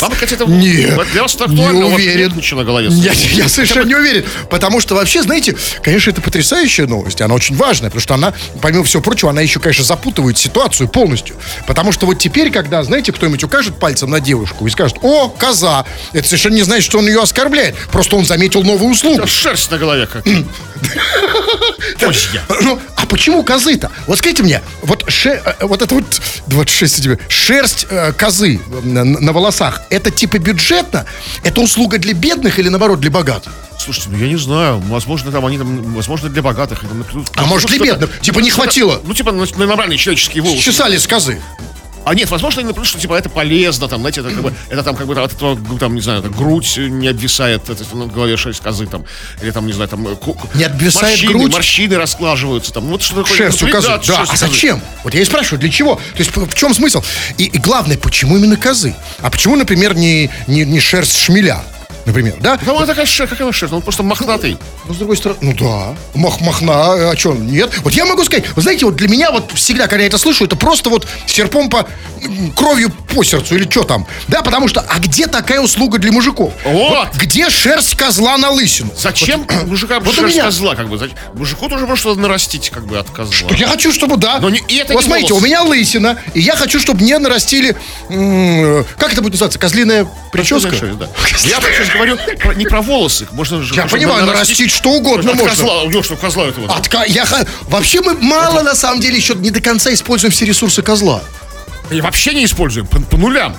Вам, 0.00 0.12
кстати, 0.12 0.34
это 0.34 0.44
Нет, 0.46 0.98
для 1.12 1.22
вас 1.22 1.34
это 1.34 1.48
не 1.48 1.54
актуально, 1.60 1.86
у 1.86 1.90
вас 1.90 2.00
уверен. 2.00 2.32
на 2.52 2.64
голове. 2.64 2.88
Я, 2.90 3.12
я 3.32 3.48
совершенно 3.48 3.86
не 3.86 3.94
уверен. 3.94 4.24
Потому 4.50 4.80
что 4.80 4.94
вообще, 4.94 5.22
знаете, 5.22 5.56
конечно, 5.82 6.10
это 6.10 6.20
потрясающая 6.20 6.86
новость. 6.86 7.20
Она 7.20 7.34
очень 7.34 7.56
важная, 7.56 7.88
потому 7.90 8.00
что 8.02 8.14
она, 8.14 8.25
помимо 8.62 8.84
всего 8.84 9.02
прочего, 9.02 9.30
она 9.30 9.40
еще, 9.40 9.60
конечно, 9.60 9.84
запутывает 9.84 10.38
ситуацию 10.38 10.88
полностью. 10.88 11.36
Потому 11.66 11.92
что 11.92 12.06
вот 12.06 12.18
теперь, 12.18 12.50
когда, 12.50 12.82
знаете, 12.82 13.12
кто-нибудь 13.12 13.42
укажет 13.44 13.78
пальцем 13.78 14.10
на 14.10 14.20
девушку 14.20 14.66
и 14.66 14.70
скажет, 14.70 14.98
о, 15.02 15.28
коза, 15.28 15.84
это 16.12 16.26
совершенно 16.26 16.54
не 16.54 16.62
значит, 16.62 16.84
что 16.84 16.98
он 16.98 17.06
ее 17.06 17.22
оскорбляет. 17.22 17.76
Просто 17.90 18.16
он 18.16 18.24
заметил 18.24 18.62
новую 18.62 18.92
услугу. 18.92 19.26
Шерсть 19.26 19.70
на 19.70 19.78
голове 19.78 20.06
как. 20.06 20.24
Ну, 22.60 22.78
а 22.96 23.06
почему 23.06 23.42
козы-то? 23.42 23.90
Вот 24.06 24.18
скажите 24.18 24.42
мне, 24.42 24.62
вот, 24.82 25.04
ше- 25.10 25.40
э, 25.44 25.66
вот 25.66 25.82
это 25.82 25.94
вот 25.94 26.04
26 26.46 26.94
сантиметров, 26.94 27.26
шерсть 27.30 27.86
э, 27.88 28.12
козы 28.12 28.60
на, 28.82 29.04
на 29.04 29.32
волосах, 29.32 29.82
это 29.90 30.10
типа 30.10 30.38
бюджетно? 30.38 31.06
Это 31.42 31.60
услуга 31.60 31.98
для 31.98 32.14
бедных 32.14 32.58
или 32.58 32.68
наоборот 32.68 33.00
для 33.00 33.10
богатых? 33.10 33.52
Слушайте, 33.78 34.10
ну 34.10 34.18
я 34.18 34.28
не 34.28 34.36
знаю. 34.36 34.80
Возможно, 34.80 35.30
там 35.30 35.44
они 35.46 35.58
там, 35.58 35.94
возможно, 35.94 36.28
для 36.28 36.42
богатых. 36.42 36.80
Там, 36.80 37.04
ну, 37.12 37.24
А 37.36 37.42
ну, 37.42 37.46
может, 37.46 37.68
для 37.68 37.78
бедных? 37.78 38.20
Типа 38.20 38.40
не 38.40 38.50
хватило? 38.50 39.00
Ну, 39.04 39.14
типа, 39.14 39.32
на, 39.32 39.44
на 39.44 39.66
нормальные 39.66 39.98
человеческие 39.98 40.42
волосы. 40.42 40.62
Чесали 40.62 40.96
с 40.96 41.06
козы. 41.06 41.40
А 42.06 42.14
нет, 42.14 42.30
возможно, 42.30 42.60
именно 42.60 42.72
потому, 42.72 42.86
что 42.86 43.00
типа 43.00 43.14
это 43.14 43.28
полезно, 43.28 43.88
там, 43.88 43.98
знаете, 43.98 44.20
это 44.20 44.30
как 44.30 44.40
бы, 44.40 44.54
это 44.68 44.84
там 44.84 44.94
как 44.94 45.08
бы 45.08 45.20
от 45.20 45.32
этого, 45.32 45.58
там, 45.76 45.96
не 45.96 46.00
знаю, 46.00 46.20
это 46.20 46.28
грудь 46.28 46.74
не 46.76 47.08
обвисает, 47.08 47.68
это, 47.68 47.96
на 47.96 48.06
голове 48.06 48.36
шерсть 48.36 48.60
козы, 48.60 48.86
там, 48.86 49.04
или 49.42 49.50
там, 49.50 49.66
не 49.66 49.72
знаю, 49.72 49.88
там, 49.88 50.06
Не 50.54 50.64
обвисает 50.64 51.14
морщины, 51.14 51.32
грудь? 51.32 51.52
морщины 51.52 51.96
расклаживаются, 51.96 52.72
там, 52.72 52.84
вот 52.84 53.02
что 53.02 53.24
такое. 53.24 53.36
Шерстью 53.36 53.66
ну, 53.66 53.72
козы. 53.72 53.88
Да, 53.88 53.98
Да, 54.06 54.24
а 54.28 54.36
зачем? 54.36 54.80
Вот 55.02 55.14
я 55.14 55.20
и 55.20 55.24
спрашиваю, 55.24 55.58
для 55.58 55.68
чего? 55.68 55.96
То 55.96 56.18
есть 56.18 56.30
в 56.36 56.54
чем 56.54 56.72
смысл? 56.74 57.02
И, 57.38 57.46
и 57.46 57.58
главное, 57.58 57.98
почему 57.98 58.36
именно 58.36 58.56
козы? 58.56 58.94
А 59.18 59.28
почему, 59.28 59.56
например, 59.56 59.96
не, 59.96 60.30
не, 60.46 60.64
не 60.64 60.78
шерсть 60.78 61.18
шмеля? 61.18 61.64
Например, 62.06 62.34
да? 62.40 62.58
Да, 62.64 62.72
он 62.72 62.86
такая 62.86 63.04
шерсть, 63.04 63.30
какая 63.30 63.44
она 63.44 63.52
шерсть, 63.52 63.74
он 63.74 63.82
просто 63.82 64.02
мохнатый. 64.02 64.56
Ну, 64.86 64.94
с 64.94 64.96
другой 64.96 65.16
стороны, 65.16 65.38
ну 65.42 65.52
да, 65.54 65.96
мах, 66.14 66.40
махна, 66.40 67.10
а 67.10 67.16
что, 67.16 67.34
нет? 67.34 67.70
Вот 67.82 67.92
я 67.92 68.06
могу 68.06 68.24
сказать, 68.24 68.44
вы 68.54 68.62
знаете, 68.62 68.86
вот 68.86 68.94
для 68.94 69.08
меня 69.08 69.32
вот 69.32 69.50
всегда, 69.54 69.88
когда 69.88 70.02
я 70.02 70.06
это 70.06 70.16
слышу, 70.16 70.44
это 70.44 70.54
просто 70.56 70.88
вот 70.88 71.06
серпом 71.26 71.68
по 71.68 71.86
кровью 72.54 72.90
по 72.90 73.22
сердцу 73.24 73.56
или 73.56 73.68
что 73.68 73.82
там, 73.82 74.06
да, 74.28 74.42
потому 74.42 74.68
что, 74.68 74.80
а 74.88 74.98
где 75.00 75.26
такая 75.26 75.60
услуга 75.60 75.98
для 75.98 76.12
мужиков? 76.12 76.52
Вот. 76.64 77.08
где 77.14 77.50
шерсть 77.50 77.96
козла 77.96 78.38
на 78.38 78.50
лысину? 78.50 78.90
Зачем 78.96 79.46
мужика 79.66 79.98
вот 80.00 80.14
шерсть 80.14 80.40
козла, 80.40 80.74
как 80.76 80.88
бы? 80.88 80.98
Зачем? 80.98 81.16
Мужику 81.34 81.68
тоже 81.68 81.86
просто 81.86 82.14
нарастить, 82.14 82.70
как 82.70 82.86
бы, 82.86 82.98
от 82.98 83.10
козла. 83.10 83.50
Я 83.56 83.66
хочу, 83.66 83.92
чтобы, 83.92 84.16
да. 84.16 84.38
Но 84.38 84.48
не- 84.50 84.62
и 84.68 84.76
это 84.76 84.92
вот 84.92 85.00
не 85.02 85.06
смотрите, 85.06 85.32
волосы. 85.32 85.44
у 85.44 85.46
меня 85.46 85.62
лысина, 85.62 86.18
и 86.34 86.40
я 86.40 86.54
хочу, 86.54 86.78
чтобы 86.78 87.02
мне 87.02 87.18
нарастили, 87.18 87.76
как 88.96 89.12
это 89.12 89.22
будет 89.22 89.32
называться, 89.32 89.58
козлиная 89.58 90.06
прическа? 90.32 90.70
Шерсть, 90.74 90.98
да. 90.98 91.08
Я 91.44 91.60
сейчас 91.60 91.95
говорю 91.96 92.16
про- 92.40 92.54
не 92.54 92.66
про 92.66 92.82
волосы. 92.82 93.26
Можно 93.32 93.62
же 93.62 93.74
Я 93.74 93.86
понимаю, 93.86 94.26
нарастить 94.26 94.70
что 94.70 94.90
угодно 94.90 95.32
от 95.32 95.36
можно. 95.38 95.50
козла, 95.56 95.82
у 95.82 95.90
него 95.90 96.02
что, 96.02 96.16
козла 96.16 96.46
этого. 96.46 96.72
От 96.74 96.88
я, 97.08 97.26
вообще 97.68 98.00
мы 98.00 98.14
мало, 98.14 98.62
на 98.62 98.74
самом 98.74 99.00
деле, 99.00 99.16
еще 99.16 99.34
не 99.34 99.50
до 99.50 99.60
конца 99.60 99.92
используем 99.92 100.32
все 100.32 100.44
ресурсы 100.44 100.82
козла. 100.82 101.22
И 101.90 102.00
вообще 102.00 102.34
не 102.34 102.44
используем, 102.44 102.86
по, 102.86 103.00
по 103.00 103.16
нулям. 103.16 103.56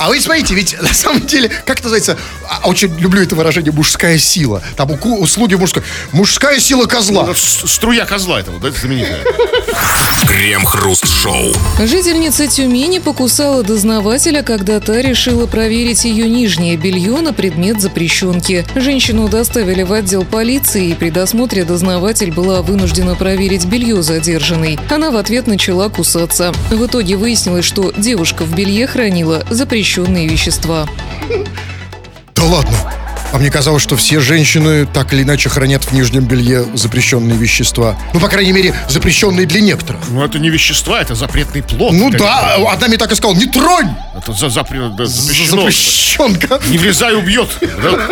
А 0.00 0.08
вы 0.08 0.18
смотрите, 0.18 0.54
ведь 0.54 0.80
на 0.80 0.94
самом 0.94 1.26
деле, 1.26 1.50
как 1.66 1.76
это 1.78 1.82
называется, 1.90 2.16
а, 2.48 2.66
очень 2.66 2.98
люблю 2.98 3.22
это 3.22 3.34
выражение 3.36 3.70
«мужская 3.70 4.16
сила». 4.16 4.62
Там 4.74 4.90
услуги 5.04 5.56
мужской. 5.56 5.82
Мужская 6.12 6.58
сила 6.58 6.86
козла. 6.86 7.34
С- 7.34 7.70
Струя 7.70 8.06
козла 8.06 8.40
этого, 8.40 8.58
да, 8.58 8.68
это 8.68 8.80
знаменитая. 8.80 9.20
Крем-хруст-шоу. 10.26 11.52
Жительница 11.86 12.46
Тюмени 12.46 12.98
покусала 12.98 13.62
дознавателя, 13.62 14.42
когда 14.42 14.80
та 14.80 15.02
решила 15.02 15.46
проверить 15.46 16.04
ее 16.04 16.28
нижнее 16.30 16.76
белье 16.78 17.20
на 17.20 17.34
предмет 17.34 17.80
запрещенки. 17.80 18.64
Женщину 18.74 19.28
доставили 19.28 19.82
в 19.82 19.92
отдел 19.92 20.24
полиции, 20.24 20.88
и 20.88 20.94
при 20.94 21.10
досмотре 21.10 21.64
дознаватель 21.64 22.30
была 22.32 22.62
вынуждена 22.62 23.16
проверить 23.16 23.66
белье 23.66 24.02
задержанной. 24.02 24.78
Она 24.88 25.10
в 25.10 25.16
ответ 25.16 25.46
начала 25.46 25.90
кусаться. 25.90 26.52
В 26.70 26.86
итоге 26.86 27.16
выяснилось, 27.16 27.66
что 27.66 27.92
девушка 27.96 28.44
в 28.44 28.54
белье 28.54 28.86
хранила 28.86 29.44
запрещенные 29.90 30.28
вещества. 30.28 30.86
Да 32.36 32.44
ладно. 32.44 32.76
А 33.32 33.38
мне 33.38 33.50
казалось, 33.50 33.82
что 33.82 33.96
все 33.96 34.20
женщины 34.20 34.86
так 34.86 35.12
или 35.12 35.22
иначе 35.22 35.48
хранят 35.48 35.82
в 35.84 35.92
нижнем 35.92 36.24
белье 36.24 36.64
запрещенные 36.74 37.36
вещества. 37.36 37.96
Ну, 38.14 38.20
по 38.20 38.28
крайней 38.28 38.52
мере, 38.52 38.74
запрещенные 38.88 39.46
для 39.46 39.60
некоторых. 39.60 40.00
Ну, 40.10 40.24
это 40.24 40.38
не 40.38 40.48
вещества, 40.48 41.00
это 41.00 41.16
запретный 41.16 41.62
плод. 41.62 41.92
Ну 41.92 42.10
да, 42.10 42.56
одна 42.72 42.86
мне 42.86 42.98
так 42.98 43.10
и 43.10 43.16
сказала, 43.16 43.36
не 43.36 43.46
тронь! 43.46 43.88
Это 44.22 44.32
за, 44.32 44.46
запре- 44.46 44.94
да, 44.94 45.06
запрещено. 45.06 45.56
Запрещенка. 45.62 46.60
Не 46.66 46.78
влезай, 46.78 47.14
убьет. 47.14 47.48
да? 47.60 48.08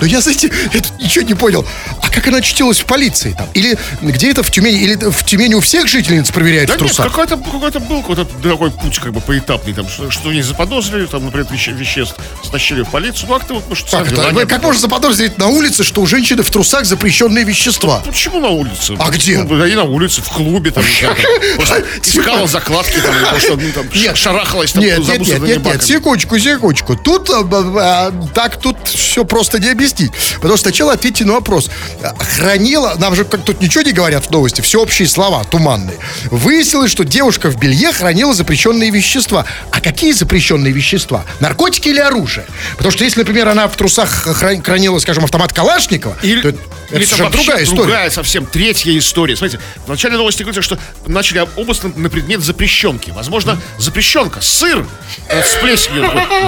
Но 0.00 0.06
я, 0.06 0.20
знаете, 0.20 0.50
это 0.72 0.88
ничего 0.98 1.24
не 1.24 1.34
понял. 1.34 1.66
А 2.02 2.08
как 2.08 2.26
она 2.28 2.38
очутилась 2.38 2.80
в 2.80 2.84
полиции 2.86 3.34
там? 3.36 3.48
Или 3.54 3.78
где 4.00 4.30
это 4.30 4.42
в 4.42 4.50
Тюмени? 4.50 4.80
Или 4.80 4.94
в 4.96 5.24
Тюмени 5.24 5.54
у 5.54 5.60
всех 5.60 5.86
жительниц 5.88 6.30
проверяют 6.30 6.68
Да 6.70 6.76
в 6.76 6.78
трусах? 6.78 7.06
какой-то 7.08 7.36
какой 7.36 7.70
был 7.80 8.00
какой-то 8.00 8.24
такой 8.24 8.70
путь 8.70 8.98
как 8.98 9.12
бы 9.12 9.20
поэтапный, 9.20 9.74
там, 9.74 9.88
что, 9.88 10.10
что 10.10 10.32
не 10.32 10.42
заподозрили, 10.42 11.06
там, 11.06 11.24
например, 11.24 11.46
веще- 11.50 11.72
веществ 11.72 12.14
стащили 12.42 12.82
в 12.82 12.88
полицию, 12.90 13.28
ну, 13.28 13.38
как-то 13.38 13.54
вот, 13.54 13.64
Как, 13.90 14.06
это? 14.06 14.16
дела 14.16 14.32
не 14.32 14.46
как 14.46 14.60
было. 14.60 14.68
можно 14.68 14.80
заподозрить 14.80 15.38
на 15.38 15.48
улице, 15.48 15.84
что 15.84 16.00
у 16.00 16.06
женщины 16.06 16.42
в 16.42 16.50
трусах 16.50 16.84
запрещенные 16.86 17.44
вещества? 17.44 18.02
Почему 18.04 18.40
на 18.40 18.48
улице? 18.48 18.94
А 18.98 19.10
где? 19.10 19.38
Ну, 19.38 19.56
да 19.58 19.66
и 19.68 19.74
на 19.74 19.84
улице, 19.84 20.22
в 20.22 20.28
клубе, 20.28 20.70
там, 20.70 20.84
просто 21.56 21.84
искала 22.02 22.46
закладки, 22.46 22.98
там, 23.00 23.14
просто, 23.30 23.56
ну, 23.56 23.70
там, 23.72 24.16
шарахалась, 24.16 24.72
там, 24.72 24.82
Нет, 24.82 25.04
за 25.04 25.09
нет, 25.18 25.28
нет, 25.28 25.42
нет, 25.42 25.64
нет, 25.64 25.82
секундочку, 25.82 26.38
секундочку. 26.38 26.96
Тут 26.96 27.30
а, 27.30 27.42
а, 27.42 28.12
так 28.34 28.60
тут 28.60 28.76
все 28.88 29.24
просто 29.24 29.58
не 29.58 29.68
объяснить. 29.68 30.12
Потому 30.36 30.56
что 30.56 30.68
сначала 30.68 30.92
ответьте 30.92 31.24
на 31.24 31.34
вопрос. 31.34 31.70
Хранила, 32.18 32.94
нам 32.98 33.14
же 33.14 33.24
как 33.24 33.44
тут 33.44 33.60
ничего 33.60 33.82
не 33.82 33.92
говорят 33.92 34.26
в 34.26 34.30
новости, 34.30 34.60
все 34.60 34.80
общие 34.80 35.08
слова, 35.08 35.44
туманные. 35.44 35.98
Выяснилось, 36.30 36.90
что 36.90 37.04
девушка 37.04 37.50
в 37.50 37.58
белье 37.58 37.92
хранила 37.92 38.34
запрещенные 38.34 38.90
вещества. 38.90 39.44
А 39.70 39.80
какие 39.80 40.12
запрещенные 40.12 40.72
вещества? 40.72 41.24
Наркотики 41.40 41.88
или 41.88 42.00
оружие? 42.00 42.46
Потому 42.76 42.90
что 42.92 43.04
если, 43.04 43.20
например, 43.20 43.48
она 43.48 43.68
в 43.68 43.76
трусах 43.76 44.26
хран- 44.26 44.62
хранила, 44.62 44.98
скажем, 44.98 45.24
автомат 45.24 45.52
Калашникова, 45.52 46.16
Или, 46.22 46.40
то 46.42 46.48
это, 46.48 46.58
или 46.90 47.04
это 47.04 47.22
вообще 47.22 47.38
другая 47.44 47.64
история. 47.64 47.82
другая 47.82 48.10
совсем 48.10 48.46
третья 48.46 48.96
история. 48.98 49.36
Смотрите, 49.36 49.62
в 49.86 49.88
начале 49.88 50.16
новости 50.16 50.42
говорится, 50.42 50.62
что 50.62 50.78
начали 51.06 51.46
обыск 51.56 51.84
на 51.96 52.08
предмет 52.10 52.40
запрещенки. 52.40 53.10
Возможно, 53.10 53.58
запрещенка, 53.78 54.40
сыр 54.40 54.86
э, 55.28 55.42
такой, 55.42 55.76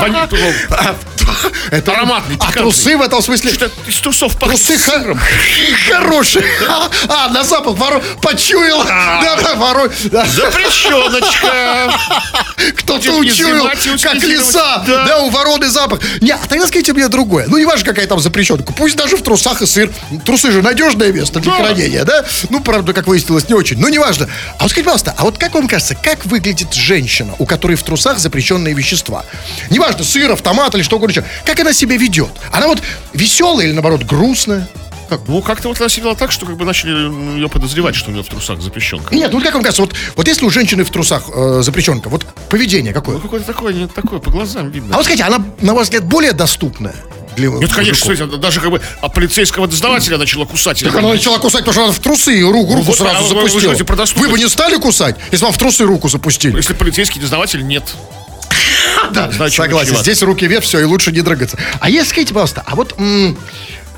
вони- 0.00 0.20
такой, 0.20 0.54
Это 1.70 1.92
ароматный, 1.92 2.36
А 2.40 2.52
трусы 2.52 2.96
в 2.96 3.02
этом 3.02 3.22
смысле... 3.22 3.52
что 3.52 3.70
из 3.86 3.98
трусов 4.00 4.38
пахнет 4.38 4.62
Трусы 4.62 4.78
сыром. 4.78 5.20
хорошие. 5.90 6.44
А, 6.68 6.90
а, 7.08 7.28
на 7.28 7.42
запах 7.44 7.76
воро... 7.76 8.02
почуял. 8.20 8.84
Да, 8.84 9.36
да, 9.42 9.54
воро... 9.54 9.88
да. 10.04 10.24
Запрещеночка. 10.26 11.92
Кто-то 12.76 13.12
учуял, 13.16 13.68
как 14.02 14.14
лиса. 14.22 14.82
Да. 14.86 15.18
У 15.22 15.30
вороны 15.30 15.68
запах. 15.68 16.00
Не, 16.20 16.32
а 16.32 16.38
тогда 16.48 16.66
скажите 16.66 16.92
мне 16.92 17.08
другое. 17.08 17.46
Ну, 17.48 17.58
не 17.58 17.64
важно, 17.64 17.86
какая 17.86 18.06
там 18.06 18.20
запрещенка. 18.20 18.72
Пусть 18.72 18.96
даже 18.96 19.16
в 19.16 19.22
трусах 19.22 19.62
и 19.62 19.66
сыр. 19.66 19.90
Трусы 20.24 20.50
же 20.50 20.62
надежное 20.62 21.12
место 21.12 21.40
для 21.40 21.52
хранения, 21.52 22.04
да? 22.04 22.24
Ну, 22.50 22.60
правда, 22.60 22.92
как 22.92 23.06
выяснилось, 23.06 23.48
не 23.48 23.54
очень. 23.54 23.78
Но 23.78 23.88
не 23.88 23.98
важно. 23.98 24.28
А 24.58 24.62
вот 24.64 24.70
скажите, 24.70 24.84
пожалуйста, 24.84 25.14
а 25.16 25.22
вот 25.24 25.38
как 25.38 25.54
вам 25.54 25.68
кажется, 25.68 25.94
как 25.94 26.24
выглядит 26.26 26.72
женщина, 26.74 27.34
у 27.38 27.46
которой 27.46 27.76
в 27.76 27.82
трусах 27.82 28.18
запрещенные 28.32 28.72
вещества? 28.72 29.24
Неважно, 29.68 30.04
сыр, 30.04 30.32
автомат 30.32 30.74
или 30.74 30.82
что 30.82 30.96
угодно 30.96 31.12
еще. 31.12 31.24
Как 31.44 31.60
она 31.60 31.74
себя 31.74 31.96
ведет? 31.98 32.30
Она 32.50 32.66
вот 32.66 32.82
веселая 33.12 33.66
или, 33.66 33.72
наоборот, 33.74 34.04
грустная? 34.04 34.68
Ну, 35.26 35.42
как-то 35.42 35.68
вот 35.68 35.78
она 35.78 35.90
себя 35.90 36.04
вела 36.04 36.14
так, 36.14 36.32
что 36.32 36.46
как 36.46 36.56
бы 36.56 36.64
начали 36.64 36.92
ну, 36.92 37.36
ее 37.36 37.50
подозревать, 37.50 37.94
что 37.94 38.08
у 38.08 38.14
нее 38.14 38.22
в 38.22 38.28
трусах 38.28 38.62
запрещенка. 38.62 39.14
Нет, 39.14 39.30
ну 39.30 39.42
как 39.42 39.52
вам 39.52 39.62
кажется, 39.62 39.82
вот, 39.82 39.94
вот 40.16 40.26
если 40.26 40.46
у 40.46 40.50
женщины 40.50 40.84
в 40.84 40.90
трусах 40.90 41.24
э, 41.28 41.60
запрещенка, 41.62 42.08
вот 42.08 42.24
поведение 42.48 42.94
какое? 42.94 43.16
Ну, 43.16 43.20
какое-то 43.20 43.46
такое, 43.46 43.74
не 43.74 43.86
такое, 43.88 44.20
по 44.20 44.30
глазам 44.30 44.70
видно. 44.70 44.94
А 44.94 44.96
вот 44.96 45.04
скажите, 45.04 45.24
она, 45.24 45.44
на 45.60 45.74
ваш 45.74 45.88
взгляд, 45.88 46.04
более 46.04 46.32
доступная? 46.32 46.94
Для 47.36 47.48
Нет, 47.48 47.72
конечно, 47.72 48.06
мужиков? 48.06 48.16
смотрите, 48.18 48.36
даже 48.38 48.60
как 48.60 48.70
бы 48.70 48.80
а 49.00 49.08
полицейского 49.08 49.66
дознавателя 49.66 50.18
начала 50.18 50.44
кусать. 50.44 50.82
Так 50.82 50.94
она 50.94 51.08
начала 51.08 51.38
кусать, 51.38 51.60
потому 51.60 51.72
что 51.72 51.84
она 51.84 51.92
в 51.92 51.98
трусы 51.98 52.38
и 52.38 52.42
руку, 52.42 52.74
руку 52.74 52.86
вот, 52.86 53.00
а 53.00 53.04
сразу 53.04 53.22
вы- 53.22 53.22
вы 53.22 53.28
запустила. 53.40 53.60
говорите 53.60 53.84
про 53.84 53.96
доступность. 53.96 54.30
Вы 54.32 54.38
бы 54.38 54.42
не 54.42 54.48
стали 54.48 54.76
кусать, 54.76 55.16
если 55.30 55.44
вам 55.44 55.54
в 55.54 55.58
трусы 55.58 55.84
руку 55.84 56.08
запустили? 56.08 56.56
Если 56.56 56.74
полицейский 56.74 57.20
дознаватель, 57.20 57.66
нет. 57.66 57.84
Да, 59.10 59.30
согласен. 59.50 59.96
Здесь 59.96 60.22
руки 60.22 60.46
вверх, 60.46 60.64
все, 60.64 60.80
и 60.80 60.84
лучше 60.84 61.12
не 61.12 61.20
дрыгаться. 61.20 61.58
А 61.80 61.90
если, 61.90 62.10
скажите, 62.10 62.34
пожалуйста, 62.34 62.62
а 62.66 62.76
вот... 62.76 62.94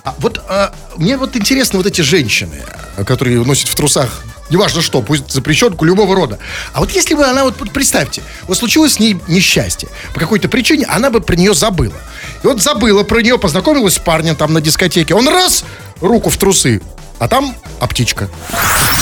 а 0.04 0.14
вот 0.18 0.42
а, 0.48 0.74
мне 0.96 1.16
вот 1.16 1.36
интересно 1.36 1.78
вот 1.78 1.86
эти 1.86 2.00
женщины, 2.00 2.62
которые 3.04 3.42
носят 3.44 3.68
в 3.68 3.74
трусах 3.74 4.24
неважно 4.50 4.82
что, 4.82 5.02
пусть 5.02 5.30
запрещенку 5.30 5.84
любого 5.84 6.14
рода. 6.14 6.38
А 6.72 6.80
вот 6.80 6.90
если 6.92 7.14
бы 7.14 7.24
она, 7.24 7.44
вот 7.44 7.56
представьте, 7.72 8.22
вот 8.42 8.56
случилось 8.56 8.94
с 8.94 8.98
ней 8.98 9.18
несчастье, 9.28 9.88
по 10.12 10.20
какой-то 10.20 10.48
причине 10.48 10.86
она 10.86 11.10
бы 11.10 11.20
про 11.20 11.36
нее 11.36 11.54
забыла. 11.54 11.94
И 12.42 12.46
вот 12.46 12.62
забыла 12.62 13.02
про 13.02 13.20
нее, 13.20 13.38
познакомилась 13.38 13.94
с 13.94 13.98
парнем 13.98 14.36
там 14.36 14.52
на 14.52 14.60
дискотеке, 14.60 15.14
он 15.14 15.28
раз, 15.28 15.64
руку 16.00 16.30
в 16.30 16.36
трусы, 16.36 16.82
а 17.18 17.28
там 17.28 17.54
аптечка. 17.80 18.28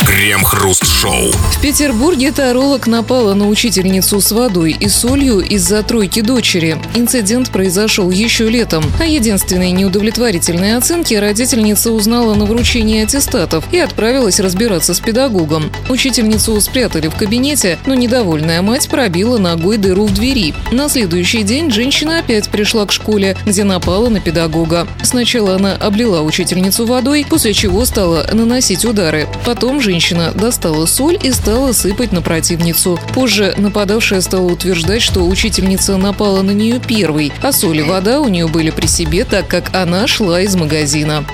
Крем-хруст-шоу. 0.06 1.30
В 1.30 1.60
Петербурге 1.60 2.32
таролог 2.32 2.86
напала 2.86 3.34
на 3.34 3.48
учительницу 3.48 4.20
с 4.20 4.32
водой 4.32 4.76
и 4.78 4.88
солью 4.88 5.38
из-за 5.38 5.82
тройки 5.82 6.20
дочери. 6.20 6.76
Инцидент 6.94 7.50
произошел 7.50 8.10
еще 8.10 8.48
летом. 8.50 8.84
О 8.98 9.04
единственной 9.04 9.70
неудовлетворительной 9.70 10.76
оценке 10.76 11.20
родительница 11.20 11.92
узнала 11.92 12.34
на 12.34 12.44
вручении 12.44 13.04
аттестатов 13.04 13.64
и 13.72 13.78
отправилась 13.78 14.40
разбираться 14.40 14.92
с 14.92 15.00
педагогом. 15.00 15.70
Учительницу 15.88 16.60
спрятали 16.60 17.08
в 17.08 17.14
кабинете, 17.14 17.78
но 17.86 17.94
недовольная 17.94 18.60
мать 18.62 18.88
пробила 18.88 19.38
ногой 19.38 19.76
дыру 19.76 20.06
в 20.06 20.14
двери. 20.14 20.54
На 20.72 20.88
следующий 20.88 21.44
день 21.44 21.70
женщина 21.70 22.18
опять 22.18 22.48
пришла 22.48 22.86
к 22.86 22.92
школе, 22.92 23.36
где 23.46 23.62
напала 23.62 24.08
на 24.08 24.20
педагога. 24.20 24.88
Сначала 25.02 25.54
она 25.54 25.74
облила 25.76 26.22
учительницу 26.22 26.86
водой, 26.86 27.24
после 27.28 27.54
чего 27.54 27.84
стала 27.84 28.01
наносить 28.32 28.84
удары. 28.84 29.28
Потом 29.44 29.80
женщина 29.80 30.32
достала 30.34 30.86
соль 30.86 31.18
и 31.22 31.32
стала 31.32 31.72
сыпать 31.72 32.12
на 32.12 32.22
противницу. 32.22 32.98
Позже 33.14 33.54
нападавшая 33.56 34.20
стала 34.20 34.52
утверждать, 34.52 35.02
что 35.02 35.26
учительница 35.26 35.96
напала 35.96 36.42
на 36.42 36.52
нее 36.52 36.80
первой, 36.80 37.32
а 37.42 37.52
соль 37.52 37.78
и 37.78 37.82
вода 37.82 38.20
у 38.20 38.28
нее 38.28 38.48
были 38.48 38.70
при 38.70 38.86
себе, 38.86 39.24
так 39.24 39.48
как 39.48 39.74
она 39.74 40.06
шла 40.06 40.40
из 40.40 40.54
магазина. 40.54 41.24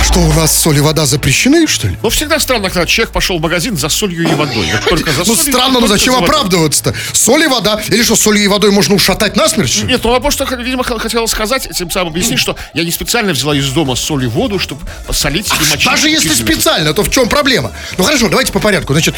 А 0.00 0.02
что, 0.02 0.20
у 0.20 0.32
нас 0.32 0.56
соль 0.56 0.78
и 0.78 0.80
вода 0.80 1.04
запрещены, 1.04 1.66
что 1.66 1.86
ли? 1.86 1.96
Но 2.02 2.08
всегда 2.08 2.40
странно, 2.40 2.70
когда 2.70 2.86
человек 2.86 3.12
пошел 3.12 3.38
в 3.38 3.42
магазин 3.42 3.76
за 3.76 3.90
солью 3.90 4.22
и 4.28 4.34
водой. 4.34 4.66
Вот 4.72 4.88
только 4.88 5.12
за 5.12 5.24
Ну 5.26 5.36
странно, 5.36 5.78
но 5.80 5.86
зачем 5.86 6.14
оправдываться-то? 6.14 6.94
Соль 7.12 7.42
и 7.42 7.46
вода? 7.46 7.80
Или 7.88 8.02
что, 8.02 8.16
солью 8.16 8.42
и 8.42 8.48
водой 8.48 8.70
можно 8.70 8.94
ушатать 8.94 9.36
насмерть, 9.36 9.70
что 9.70 9.82
ли? 9.84 9.92
Нет, 9.92 10.00
ну 10.02 10.10
она 10.10 10.20
просто, 10.20 10.44
видимо, 10.56 10.84
х- 10.84 10.98
хотела 10.98 11.26
сказать, 11.26 11.68
тем 11.76 11.90
самым 11.90 12.12
объяснить, 12.12 12.38
что 12.38 12.56
я 12.72 12.82
не 12.84 12.90
специально 12.90 13.32
взяла 13.32 13.54
из 13.54 13.68
дома 13.70 13.94
соль 13.94 14.24
и 14.24 14.26
воду, 14.26 14.58
чтобы 14.58 14.80
посолить 15.06 15.52
или 15.52 15.70
мочить. 15.70 15.84
Даже 15.84 16.08
если 16.08 16.32
специально, 16.34 16.94
то 16.94 17.02
в 17.02 17.10
чем 17.10 17.28
проблема? 17.28 17.70
Ну 17.98 18.04
хорошо, 18.04 18.28
давайте 18.28 18.52
по 18.52 18.58
порядку. 18.58 18.94
Значит, 18.94 19.14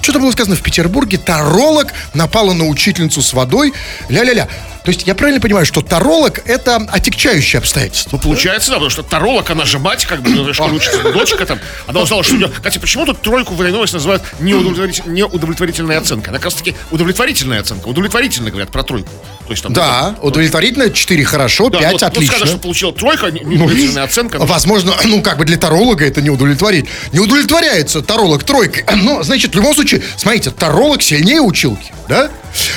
что-то 0.00 0.20
было 0.20 0.30
сказано 0.30 0.56
в 0.56 0.62
Петербурге, 0.62 1.18
таролог 1.18 1.92
напала 2.14 2.52
на 2.52 2.66
учительницу 2.66 3.22
с 3.22 3.32
водой, 3.32 3.72
ля-ля-ля. 4.08 4.48
То 4.86 4.90
есть 4.90 5.04
я 5.04 5.16
правильно 5.16 5.40
понимаю, 5.40 5.66
что 5.66 5.82
таролог 5.82 6.42
это 6.46 6.76
отягчающее 6.76 7.58
обстоятельство? 7.58 8.10
Ну, 8.12 8.18
получается, 8.22 8.70
да, 8.70 8.74
потому 8.76 8.90
что 8.90 9.02
таролог, 9.02 9.50
она 9.50 9.64
же 9.64 9.80
мать, 9.80 10.06
как 10.06 10.22
бы, 10.22 10.30
ну, 10.30 10.44
учится, 10.74 11.02
дочка 11.12 11.44
там. 11.44 11.58
Она 11.88 12.02
узнала, 12.02 12.22
что 12.22 12.34
у 12.34 12.36
нее... 12.36 12.48
Кстати, 12.48 12.78
почему 12.78 13.04
тут 13.04 13.20
тройку 13.20 13.54
в 13.54 13.60
этой 13.60 13.72
новости 13.72 13.94
называют 13.94 14.22
неудовлетворитель- 14.38 15.08
неудовлетворительной 15.08 15.96
оценкой? 15.98 16.28
Она 16.28 16.38
как 16.38 16.44
раз 16.44 16.54
таки 16.54 16.76
удовлетворительная 16.92 17.60
оценка. 17.62 17.88
Удовлетворительно 17.88 18.50
говорят 18.50 18.70
про 18.70 18.84
тройку. 18.84 19.10
То 19.46 19.52
есть 19.52 19.62
там... 19.62 19.72
Да, 19.72 20.16
удовлетворительно, 20.22 20.90
4 20.90 21.24
хорошо, 21.24 21.68
да, 21.70 21.78
5 21.78 21.92
вот, 21.92 22.02
вот 22.02 22.06
отлично. 22.08 22.34
сказать, 22.34 22.48
что 22.48 22.58
получила 22.58 22.92
тройка, 22.92 23.30
не- 23.30 23.40
неудовлетворительная 23.40 24.04
оценка. 24.04 24.38
ну, 24.38 24.46
Возможно, 24.46 24.94
ну, 25.04 25.22
как 25.22 25.38
бы 25.38 25.44
для 25.44 25.56
таролога 25.56 26.04
это 26.04 26.20
не 26.20 26.30
удовлетворить. 26.30 26.86
Не 27.12 27.20
удовлетворяется 27.20 28.02
таролог 28.02 28.42
тройкой. 28.44 28.84
Но, 29.02 29.22
значит, 29.22 29.52
в 29.52 29.56
любом 29.56 29.74
случае, 29.74 30.02
смотрите, 30.16 30.50
таролог 30.50 31.02
сильнее 31.02 31.40
училки, 31.40 31.92
да? 32.08 32.30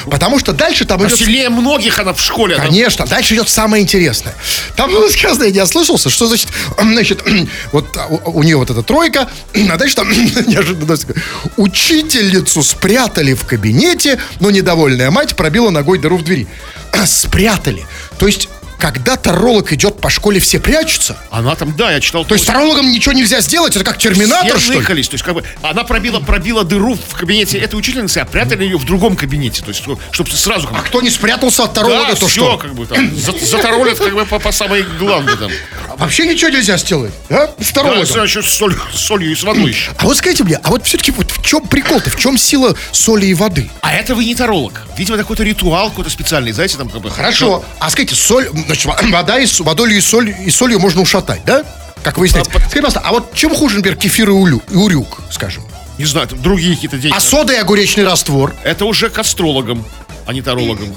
Потому 0.10 0.40
что 0.40 0.54
дальше 0.54 0.86
там 0.86 1.06
идет... 1.06 1.18
Сильнее 1.18 1.50
многих 1.50 2.00
она 2.00 2.14
в 2.14 2.22
школе. 2.22 2.56
Конечно, 2.56 3.06
дальше 3.06 3.36
идет 3.36 3.50
самое 3.50 3.84
интересное. 3.84 4.36
Там 4.76 4.92
было 4.92 5.10
сказано, 5.10 5.44
я 5.46 5.52
не 5.52 5.62
ослышался, 5.62 6.10
что 6.10 6.28
значит, 6.28 6.50
значит, 6.78 7.24
вот 7.72 7.86
а, 7.98 8.08
у, 8.08 8.40
у 8.40 8.44
нее 8.44 8.58
вот 8.58 8.70
эта 8.70 8.84
тройка, 8.84 9.30
а 9.70 9.78
дальше 9.78 9.96
там 9.96 10.10
неожиданно 10.12 10.98
учительницу 11.58 12.64
спрятали 12.64 13.34
в 13.34 13.46
кабинете, 13.46 14.20
но 14.40 14.52
недовольная 14.52 15.12
мать 15.12 15.36
пробила 15.36 15.70
ногой 15.70 16.00
дыру 16.00 16.18
в 16.18 16.24
двери. 16.24 16.48
Спрятали. 17.06 17.86
То 18.18 18.28
есть, 18.28 18.50
когда 18.80 19.18
таролог 19.18 19.74
идет 19.74 20.00
по 20.00 20.10
школе, 20.10 20.40
все 20.40 20.60
прячутся. 20.60 21.18
Она 21.30 21.56
там, 21.56 21.76
да, 21.76 21.92
я 21.92 22.00
читал. 22.00 22.24
То 22.26 22.34
есть 22.36 22.46
тарологам 22.48 22.90
ничего 22.90 23.14
нельзя 23.14 23.42
сделать? 23.42 23.76
Это 23.76 23.84
как 23.86 23.98
терминатор, 23.98 24.58
все 24.58 24.82
что 24.82 24.94
ли? 24.94 25.04
То 25.04 25.14
есть, 25.16 25.24
как 25.24 25.36
бы, 25.36 25.44
она 25.62 25.84
пробила, 25.84 26.20
пробила 26.22 26.64
дыру 26.64 26.96
в 26.96 27.14
кабинете 27.16 27.58
этой 27.60 27.76
учительницы, 27.76 28.20
а 28.20 28.26
прятали 28.26 28.64
ее 28.64 28.78
в 28.78 28.86
другом 28.86 29.16
кабинете. 29.18 29.62
То 29.62 29.68
есть, 29.70 29.84
чтобы 30.12 30.32
сразу... 30.32 30.68
как 30.68 30.76
бы, 30.78 30.80
А 30.80 30.84
кто 30.84 31.02
не 31.02 31.10
спрятался 31.10 31.66
от 31.66 31.74
таролога, 31.74 32.14
да, 32.14 32.16
то 32.16 32.28
все, 32.28 32.42
что? 32.42 32.58
как 32.58 32.74
бы 32.74 32.86
там, 32.86 33.16
за- 33.16 33.38
заторолят 33.38 33.98
как 34.00 34.14
бы 34.14 34.26
по, 34.26 34.40
по 34.40 34.52
самой 34.52 34.84
главной 34.84 35.36
там. 35.38 35.52
Вообще 36.00 36.26
ничего 36.26 36.50
нельзя 36.50 36.78
сделать, 36.78 37.12
да? 37.30 37.48
С 37.60 37.68
Да, 37.74 37.82
тарологом. 37.82 38.24
еще 38.24 38.42
с 38.42 38.50
солью, 38.50 39.32
и 39.32 39.36
с 39.36 39.44
водой 39.44 39.70
еще. 39.72 39.92
А 39.98 40.06
вот 40.06 40.18
скажите 40.18 40.44
мне, 40.44 40.60
а 40.64 40.70
вот 40.70 40.86
все-таки 40.86 41.12
вот 41.12 41.30
в 41.30 41.44
чем 41.46 41.68
прикол-то, 41.68 42.10
в 42.10 42.16
чем 42.18 42.38
сила 42.38 42.76
соли 42.92 43.26
и 43.28 43.34
воды? 43.34 43.70
А 43.82 43.94
это 43.94 44.16
вы 44.16 44.26
не 44.26 44.34
таролог. 44.36 44.82
Видимо, 44.98 45.16
это 45.16 45.24
какой-то 45.24 45.44
ритуал 45.44 45.90
какой-то 45.90 46.10
специальный, 46.10 46.52
знаете, 46.54 46.78
там 46.78 46.90
как 46.90 47.02
бы... 47.02 47.10
Хорошо. 47.12 47.64
А 47.80 47.90
скажите, 47.90 48.16
соль, 48.16 48.48
значит, 48.50 48.86
во- 48.86 48.98
вода 49.12 49.40
и 49.40 49.46
водой 49.60 49.94
и, 49.94 50.02
соль, 50.02 50.34
и 50.46 50.50
солью 50.50 50.80
можно 50.80 51.02
ушатать, 51.02 51.42
да? 51.46 51.64
Как 52.04 52.18
выясняется. 52.18 52.50
А, 52.52 52.60
Скажите, 52.60 52.76
пожалуйста, 52.78 53.02
а 53.04 53.12
вот 53.12 53.34
чем 53.36 53.54
хуже, 53.54 53.76
например, 53.78 53.98
кефир 53.98 54.30
и, 54.30 54.32
улю- 54.32 54.64
и 54.72 54.76
урюк, 54.76 55.20
скажем? 55.32 55.64
Не 55.98 56.06
знаю, 56.06 56.28
там 56.30 56.42
другие 56.42 56.76
какие-то 56.76 56.98
деньги. 56.98 57.14
А 57.16 57.20
сода 57.20 57.52
и 57.52 57.58
огуречный 57.58 58.06
раствор? 58.06 58.56
Это 58.64 58.86
уже 58.86 59.10
к 59.10 59.20
астрологам, 59.20 59.86
а 60.26 60.32
не 60.32 60.42
тарологам. 60.42 60.96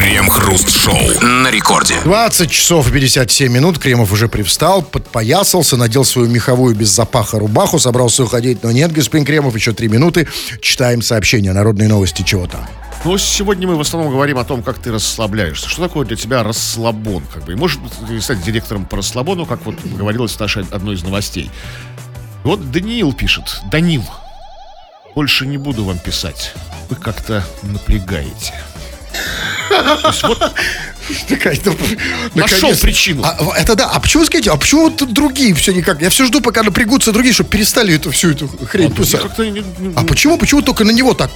Крем-хруст-шоу 0.00 1.20
на 1.20 1.50
рекорде. 1.50 1.94
20 2.04 2.50
часов 2.50 2.88
и 2.88 2.90
57 2.90 3.52
минут. 3.52 3.78
Кремов 3.78 4.10
уже 4.12 4.28
привстал, 4.28 4.80
подпоясался, 4.80 5.76
надел 5.76 6.06
свою 6.06 6.26
меховую 6.26 6.74
без 6.74 6.88
запаха 6.88 7.38
рубаху, 7.38 7.78
собрался 7.78 8.24
уходить, 8.24 8.62
но 8.62 8.70
нет, 8.70 8.92
господин 8.92 9.26
Кремов, 9.26 9.54
еще 9.54 9.74
три 9.74 9.88
минуты. 9.88 10.26
Читаем 10.62 11.02
сообщения, 11.02 11.52
народные 11.52 11.86
новости, 11.86 12.22
чего 12.22 12.46
там. 12.46 12.66
Ну, 13.04 13.18
сегодня 13.18 13.68
мы 13.68 13.76
в 13.76 13.80
основном 13.82 14.10
говорим 14.10 14.38
о 14.38 14.44
том, 14.44 14.62
как 14.62 14.78
ты 14.78 14.90
расслабляешься. 14.90 15.68
Что 15.68 15.82
такое 15.82 16.06
для 16.06 16.16
тебя 16.16 16.42
расслабон? 16.42 17.22
Как 17.34 17.44
бы? 17.44 17.52
И 17.52 17.54
может 17.54 17.78
ты 18.08 18.18
стать 18.22 18.42
директором 18.42 18.86
по 18.86 18.96
расслабону, 18.96 19.44
как 19.44 19.66
вот 19.66 19.74
говорилось 19.84 20.32
в 20.32 20.40
нашей 20.40 20.64
одной 20.70 20.94
из 20.94 21.02
новостей. 21.02 21.50
Вот 22.42 22.70
Даниил 22.70 23.12
пишет. 23.12 23.60
Данил, 23.70 24.04
больше 25.14 25.46
не 25.46 25.58
буду 25.58 25.84
вам 25.84 25.98
писать. 25.98 26.54
Вы 26.88 26.96
как-то 26.96 27.44
напрягаете. 27.62 28.54
Наконец-то- 31.28 31.74
Нашел 32.34 32.72
причину. 32.76 33.22
А, 33.24 33.36
это 33.56 33.74
да. 33.74 33.90
А 33.90 33.98
почему, 34.00 34.24
скажите, 34.24 34.50
а 34.50 34.56
почему 34.56 34.90
другие 34.90 35.54
все 35.54 35.72
никак? 35.72 36.00
Я 36.00 36.10
все 36.10 36.24
жду, 36.26 36.40
пока 36.40 36.62
напрягутся 36.62 37.12
другие, 37.12 37.34
чтобы 37.34 37.50
перестали 37.50 37.94
эту 37.94 38.10
всю 38.10 38.30
эту 38.30 38.48
хрень 38.48 38.88
другие 38.88 39.06
писать. 39.06 39.20
А 39.96 40.04
почему? 40.04 40.38
Почему 40.38 40.62
только 40.62 40.84
на 40.84 40.90
него 40.92 41.14
так? 41.14 41.30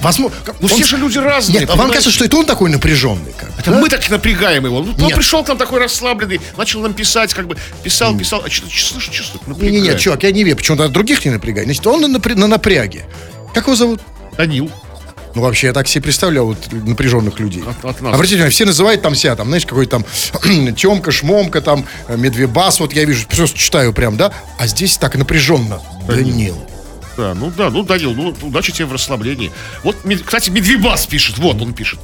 Возможно, 0.00 0.36
как- 0.44 0.56
Ну, 0.60 0.68
все 0.68 0.84
же 0.84 0.96
люди 0.98 1.18
разные, 1.18 1.60
Нет, 1.60 1.70
а 1.70 1.76
вам 1.76 1.88
кажется, 1.90 2.10
что 2.10 2.24
это 2.24 2.36
он 2.36 2.44
такой 2.46 2.70
напряженный? 2.70 3.32
Это 3.58 3.70
мы 3.70 3.88
так 3.88 4.08
напрягаем 4.10 4.66
его. 4.66 4.80
Ну, 4.82 5.06
он 5.06 5.12
пришел 5.12 5.42
к 5.42 5.48
нам 5.48 5.56
такой 5.58 5.80
расслабленный, 5.80 6.40
начал 6.56 6.80
нам 6.82 6.92
писать, 6.92 7.32
как 7.32 7.46
бы 7.46 7.56
писал, 7.82 8.16
писал, 8.16 8.42
а 8.44 8.50
что-то 8.50 8.70
слышишь, 8.76 9.10
чувствует, 9.14 9.58
Не-не-не, 9.58 9.98
чувак, 9.98 10.22
я 10.24 10.32
не 10.32 10.44
верю. 10.44 10.56
Почему 10.56 10.76
надо 10.76 10.92
других 10.92 11.24
не 11.24 11.30
напрягать? 11.30 11.64
Значит, 11.64 11.86
он 11.86 12.00
на 12.02 12.46
напряге. 12.46 13.06
Как 13.54 13.64
его 13.64 13.74
зовут? 13.76 14.00
Данил. 14.36 14.70
Ну, 15.38 15.44
вообще, 15.44 15.68
я 15.68 15.72
так 15.72 15.86
себе 15.86 16.02
представлял 16.02 16.46
вот 16.46 16.72
напряженных 16.72 17.38
людей. 17.38 17.62
От- 17.62 17.84
от 17.84 18.00
нас. 18.00 18.12
Обратите 18.12 18.34
внимание, 18.34 18.50
все 18.50 18.64
называют 18.64 19.02
там 19.02 19.14
себя, 19.14 19.36
там, 19.36 19.46
знаешь, 19.46 19.64
какой-то 19.64 20.00
там 20.00 20.74
Темка, 20.74 21.12
Шмомка, 21.12 21.60
там, 21.60 21.84
э, 22.08 22.16
Медвебас, 22.16 22.80
вот 22.80 22.92
я 22.92 23.04
вижу, 23.04 23.24
просто 23.28 23.56
читаю 23.56 23.92
прям, 23.92 24.16
да? 24.16 24.32
А 24.58 24.66
здесь 24.66 24.96
так 24.96 25.14
напряженно. 25.14 25.80
Данил. 26.08 26.60
Да, 27.16 27.34
ну 27.34 27.52
да, 27.56 27.70
ну 27.70 27.84
Данил, 27.84 28.14
ну 28.14 28.34
удачи 28.42 28.72
тебе 28.72 28.86
в 28.86 28.92
расслаблении. 28.92 29.52
Вот, 29.84 29.94
кстати, 30.24 30.50
Медвебас 30.50 31.06
пишет, 31.06 31.38
вот 31.38 31.62
он 31.62 31.72
пишет. 31.72 32.00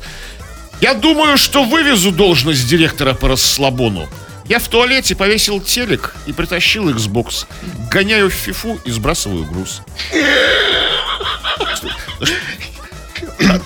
Я 0.81 0.95
думаю, 0.95 1.37
что 1.37 1.65
вывезу 1.65 2.13
должность 2.13 2.69
директора 2.69 3.15
по 3.15 3.27
расслабону. 3.27 4.09
Я 4.47 4.61
в 4.61 4.69
туалете 4.69 5.17
повесил 5.17 5.61
телек 5.61 6.15
и 6.27 6.33
притащил 6.33 6.89
Xbox. 6.89 7.47
Гоняю 7.91 8.31
в 8.31 8.33
фифу 8.33 8.79
и 8.85 8.93
сбрасываю 8.93 9.45
груз. 9.45 9.81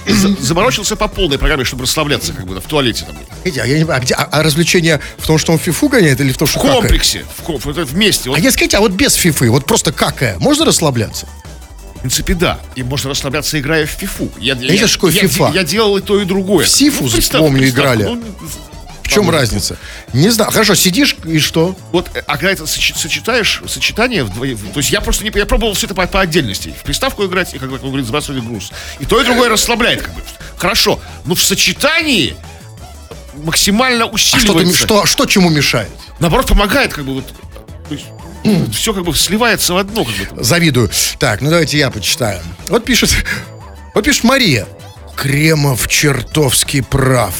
За- 0.06 0.34
Заморочился 0.40 0.96
по 0.96 1.08
полной 1.08 1.38
программе, 1.38 1.64
чтобы 1.64 1.82
расслабляться, 1.84 2.32
как 2.32 2.46
бы, 2.46 2.60
в 2.60 2.64
туалете 2.66 3.04
там. 3.06 3.16
А, 3.44 3.48
я 3.66 3.78
не 3.78 3.84
а, 3.90 3.98
где, 4.00 4.14
а, 4.14 4.24
а 4.30 4.42
развлечение 4.42 5.00
в 5.18 5.26
том, 5.26 5.38
что 5.38 5.52
он 5.52 5.58
фифу 5.58 5.88
гоняет 5.88 6.20
или 6.20 6.32
в 6.32 6.38
том, 6.38 6.48
что 6.48 6.58
В 6.58 6.62
комплексе, 6.62 7.24
в, 7.36 7.42
ком- 7.42 7.56
это 7.56 7.84
вместе. 7.84 8.30
Вот, 8.30 8.38
А 8.38 8.40
я 8.40 8.50
скажите, 8.50 8.76
а 8.76 8.80
вот 8.80 8.92
без 8.92 9.14
фифы, 9.14 9.50
вот 9.50 9.66
просто 9.66 9.92
какая, 9.92 10.38
можно 10.38 10.64
расслабляться? 10.64 11.26
в 11.96 12.00
принципе, 12.00 12.34
да. 12.34 12.60
И 12.76 12.84
можно 12.84 13.10
расслабляться, 13.10 13.58
играя 13.58 13.84
в 13.84 13.90
фифу. 13.90 14.30
Я, 14.38 14.54
не 14.54 14.66
знаю, 14.68 14.86
что 14.88 15.08
такое 15.10 15.12
я, 15.12 15.50
я 15.52 15.64
делал 15.64 15.96
и 15.96 16.00
то, 16.00 16.20
и 16.20 16.24
другое. 16.24 16.64
В 16.64 16.68
Сифу, 16.68 17.08
представь, 17.10 17.40
помню, 17.40 17.68
играли. 17.68 18.04
ну, 18.04 18.22
В 19.08 19.12
чем 19.12 19.30
разница? 19.30 19.78
Не 20.12 20.28
знаю. 20.28 20.50
Хорошо, 20.50 20.74
сидишь 20.74 21.16
и 21.24 21.38
что? 21.38 21.74
Вот, 21.92 22.10
э, 22.14 22.22
а 22.26 22.36
когда 22.36 22.50
это 22.52 22.66
сочетаешь, 22.66 23.62
сочетание 23.66 24.22
вдвоем, 24.22 24.58
то 24.58 24.78
есть 24.78 24.90
я 24.90 25.00
просто 25.00 25.24
не, 25.24 25.32
я 25.34 25.46
пробовал 25.46 25.72
все 25.72 25.86
это 25.86 25.94
по, 25.94 26.06
по 26.06 26.20
отдельности. 26.20 26.74
В 26.78 26.84
приставку 26.84 27.24
играть, 27.24 27.54
и, 27.54 27.58
как 27.58 27.72
он 27.72 27.78
говорит, 27.78 28.06
сбрасывали 28.06 28.40
груз. 28.40 28.70
И 29.00 29.06
то, 29.06 29.20
и 29.20 29.24
другое 29.24 29.48
расслабляет, 29.48 30.02
как 30.02 30.14
бы. 30.14 30.22
Хорошо, 30.58 31.00
но 31.24 31.34
в 31.34 31.42
сочетании 31.42 32.36
максимально 33.42 34.04
А 34.04 34.16
что, 34.18 34.36
усиливается. 34.36 34.76
что, 34.76 35.06
что 35.06 35.24
чему 35.26 35.48
мешает? 35.48 35.90
Наоборот, 36.18 36.46
помогает, 36.46 36.92
как 36.92 37.04
бы, 37.04 37.14
вот, 37.14 37.24
то 37.88 37.94
есть, 37.94 38.06
все 38.76 38.92
как 38.92 39.04
бы 39.04 39.14
сливается 39.14 39.72
в 39.72 39.78
одно, 39.78 40.04
как 40.04 40.34
бы. 40.34 40.44
Завидую. 40.44 40.90
Так, 41.18 41.40
ну 41.40 41.48
давайте 41.50 41.78
я 41.78 41.90
почитаю. 41.90 42.40
Вот 42.68 42.84
пишет, 42.84 43.10
вот 43.94 44.04
пишет 44.04 44.24
Мария. 44.24 44.66
Кремов 45.16 45.88
чертовски 45.88 46.82
прав. 46.82 47.34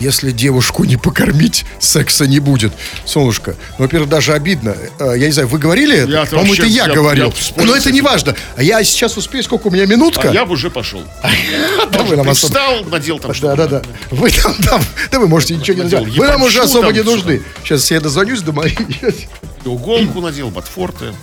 Если 0.00 0.32
девушку 0.32 0.82
не 0.84 0.96
покормить, 0.96 1.64
секса 1.78 2.26
не 2.26 2.40
будет. 2.40 2.72
Солнышко, 3.04 3.54
ну, 3.78 3.84
во-первых, 3.84 4.08
даже 4.10 4.32
обидно. 4.32 4.76
Э, 4.98 5.14
Я 5.16 5.26
не 5.26 5.32
знаю, 5.32 5.46
вы 5.48 5.58
говорили? 5.58 5.96
это? 5.98 6.10
Я-то 6.10 6.30
По-моему, 6.32 6.54
это 6.54 6.66
я, 6.66 6.86
я- 6.86 6.92
говорил. 6.92 7.32
я 7.56 7.62
Но 7.64 7.74
с 7.76 7.78
это 7.78 7.92
не 7.92 8.00
важно. 8.00 8.34
А 8.56 8.62
я 8.62 8.82
сейчас 8.82 9.16
успею, 9.16 9.44
сколько 9.44 9.68
у 9.68 9.70
меня 9.70 9.86
минутка? 9.86 10.30
А 10.30 10.34
я 10.34 10.44
бы 10.44 10.54
уже 10.54 10.68
пошел. 10.68 11.02
Вы 12.08 12.16
нам 12.16 12.34
Встал, 12.34 12.82
надел 12.84 13.18
там 13.20 13.30
Да, 13.30 13.34
что-то. 13.36 13.56
да, 13.56 13.66
да. 13.68 13.82
Вы 14.10 14.30
там, 14.32 14.54
там, 14.56 14.82
да 15.12 15.20
вы 15.20 15.28
можете 15.28 15.54
ничего 15.54 15.76
не 15.76 15.82
Надел. 15.84 16.04
Вы 16.04 16.26
нам 16.26 16.42
уже 16.42 16.60
особо 16.62 16.92
не 16.92 17.02
нужны. 17.02 17.42
Сейчас 17.62 17.88
я 17.92 18.00
дозвонюсь 18.00 18.40
до 18.42 18.52
Марии. 18.52 19.28
Иголку 19.64 20.20
надел, 20.20 20.50
ботфорты. 20.50 21.14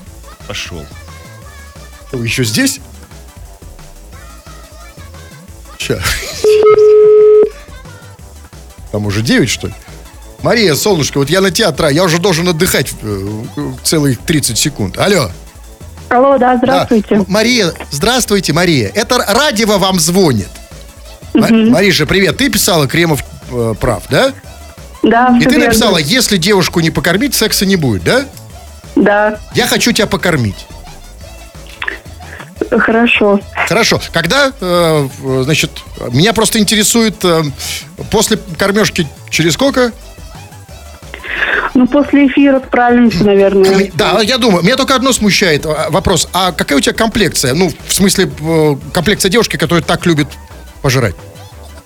Пошел. 0.47 0.85
Вы 2.13 2.25
еще 2.25 2.45
здесь? 2.45 2.79
Сейчас. 5.77 5.99
Там 8.91 9.05
уже 9.05 9.21
9, 9.21 9.49
что 9.49 9.67
ли? 9.67 9.73
Мария, 10.41 10.73
солнышко, 10.75 11.19
вот 11.19 11.29
я 11.29 11.39
на 11.41 11.51
театра, 11.51 11.89
я 11.89 12.03
уже 12.03 12.17
должен 12.19 12.47
отдыхать 12.47 12.91
э, 13.01 13.27
целых 13.83 14.17
30 14.19 14.57
секунд. 14.57 14.97
Алло. 14.97 15.29
Алло, 16.09 16.37
да, 16.37 16.57
здравствуйте. 16.57 17.15
М- 17.15 17.25
Мария, 17.27 17.71
здравствуйте, 17.91 18.51
Мария. 18.51 18.91
Это 18.93 19.17
Радева 19.19 19.77
вам 19.77 19.99
звонит. 19.99 20.49
Ма- 21.33 21.47
Мариша, 21.49 22.05
привет. 22.07 22.37
Ты 22.37 22.49
писала 22.49 22.87
Кремов 22.87 23.23
э, 23.51 23.75
прав, 23.79 24.03
да? 24.09 24.33
Да, 25.03 25.35
И 25.39 25.43
ты 25.43 25.51
верно. 25.51 25.65
написала, 25.67 25.97
если 25.97 26.37
девушку 26.37 26.79
не 26.79 26.89
покормить, 26.89 27.33
секса 27.35 27.65
не 27.65 27.75
будет, 27.75 28.03
да? 28.03 28.25
Да, 28.95 29.39
Я 29.55 29.67
хочу 29.67 29.91
тебя 29.93 30.07
покормить. 30.07 30.65
Хорошо. 32.79 33.39
Хорошо. 33.67 34.01
Когда, 34.11 34.51
э, 34.59 35.07
значит, 35.43 35.71
меня 36.11 36.33
просто 36.33 36.59
интересует, 36.59 37.23
э, 37.23 37.43
после 38.09 38.37
кормежки 38.57 39.07
через 39.29 39.53
сколько? 39.53 39.91
Ну, 41.73 41.87
после 41.87 42.27
эфира 42.27 42.59
справимся, 42.59 43.23
наверное. 43.23 43.91
Да, 43.93 44.19
я 44.21 44.37
думаю, 44.37 44.63
меня 44.63 44.75
только 44.75 44.95
одно 44.95 45.13
смущает 45.13 45.65
а, 45.65 45.89
вопрос. 45.89 46.27
А 46.33 46.51
какая 46.51 46.75
у 46.75 46.81
тебя 46.81 46.93
комплекция? 46.93 47.53
Ну, 47.53 47.71
в 47.87 47.93
смысле, 47.93 48.29
э, 48.39 48.75
комплекция 48.93 49.29
девушки, 49.29 49.57
которая 49.57 49.83
так 49.83 50.05
любит 50.05 50.27
пожрать. 50.81 51.15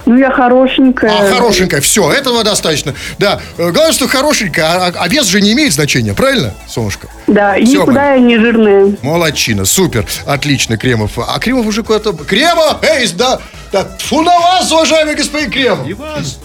Ну, 0.06 0.18
я 0.18 0.30
хорошенькая. 0.32 1.12
А, 1.12 1.34
хорошенькая, 1.34 1.82
все, 1.82 2.12
этого 2.12 2.44
достаточно. 2.44 2.94
Да, 3.18 3.40
э, 3.58 3.72
главное, 3.72 3.92
что 3.92 4.08
хорошенькая, 4.08 4.66
а, 4.66 4.94
а 4.96 5.08
вес 5.08 5.26
же 5.26 5.42
не 5.42 5.54
имеет 5.54 5.74
значения, 5.74 6.14
правильно, 6.14 6.54
солнышко? 6.68 7.08
Да, 7.28 7.56
и 7.56 7.66
Всё, 7.66 7.82
никуда 7.82 8.14
я 8.14 8.20
не 8.20 8.38
жирная. 8.38 8.96
Молодчина, 9.02 9.66
супер, 9.66 10.06
отлично, 10.26 10.78
Кремов. 10.78 11.18
А 11.18 11.40
Кремов 11.40 11.66
уже 11.66 11.84
куда-то... 11.84 12.14
Кремов, 12.14 12.84
эй, 12.84 13.08
да, 13.14 13.40
да, 13.72 13.88
фу 14.00 14.22
на 14.22 14.40
вас, 14.40 14.72
уважаемый 14.72 15.16
господин 15.16 15.50
Кремов. 15.50 15.88
И 15.88 15.94
вас. 15.94 16.40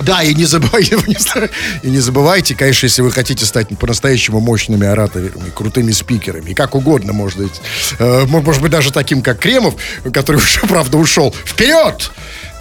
Да, 0.00 0.22
и 0.22 0.34
не 0.34 0.44
забывайте, 0.44 0.96
и 1.82 1.88
не 1.88 2.00
забывайте, 2.00 2.54
конечно, 2.54 2.86
если 2.86 3.02
вы 3.02 3.10
хотите 3.10 3.44
стать 3.44 3.68
по-настоящему 3.78 4.40
мощными 4.40 4.86
ораторами, 4.86 5.30
крутыми 5.54 5.92
спикерами, 5.92 6.50
и 6.50 6.54
как 6.54 6.74
угодно, 6.74 7.12
может 7.12 7.38
быть, 7.38 7.60
э, 7.98 8.26
может 8.26 8.60
быть, 8.60 8.70
даже 8.70 8.92
таким, 8.92 9.22
как 9.22 9.38
Кремов, 9.38 9.74
который 10.12 10.36
уже, 10.42 10.60
правда, 10.60 10.98
ушел. 10.98 11.34
Вперед! 11.44 12.10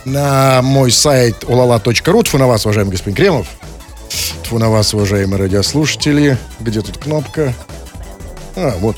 На 0.05 0.61
мой 0.61 0.91
сайт 0.91 1.43
ulala.ru. 1.43 2.23
Тьфу 2.23 2.37
на 2.37 2.47
вас, 2.47 2.65
уважаемый 2.65 2.91
господин 2.91 3.15
Кремов. 3.15 3.47
Тьфу 4.43 4.59
на 4.59 4.69
вас, 4.69 4.93
уважаемые 4.93 5.39
радиослушатели. 5.39 6.37
Где 6.59 6.81
тут 6.81 6.97
кнопка? 6.97 7.53
А, 8.55 8.75
вот. 8.79 8.97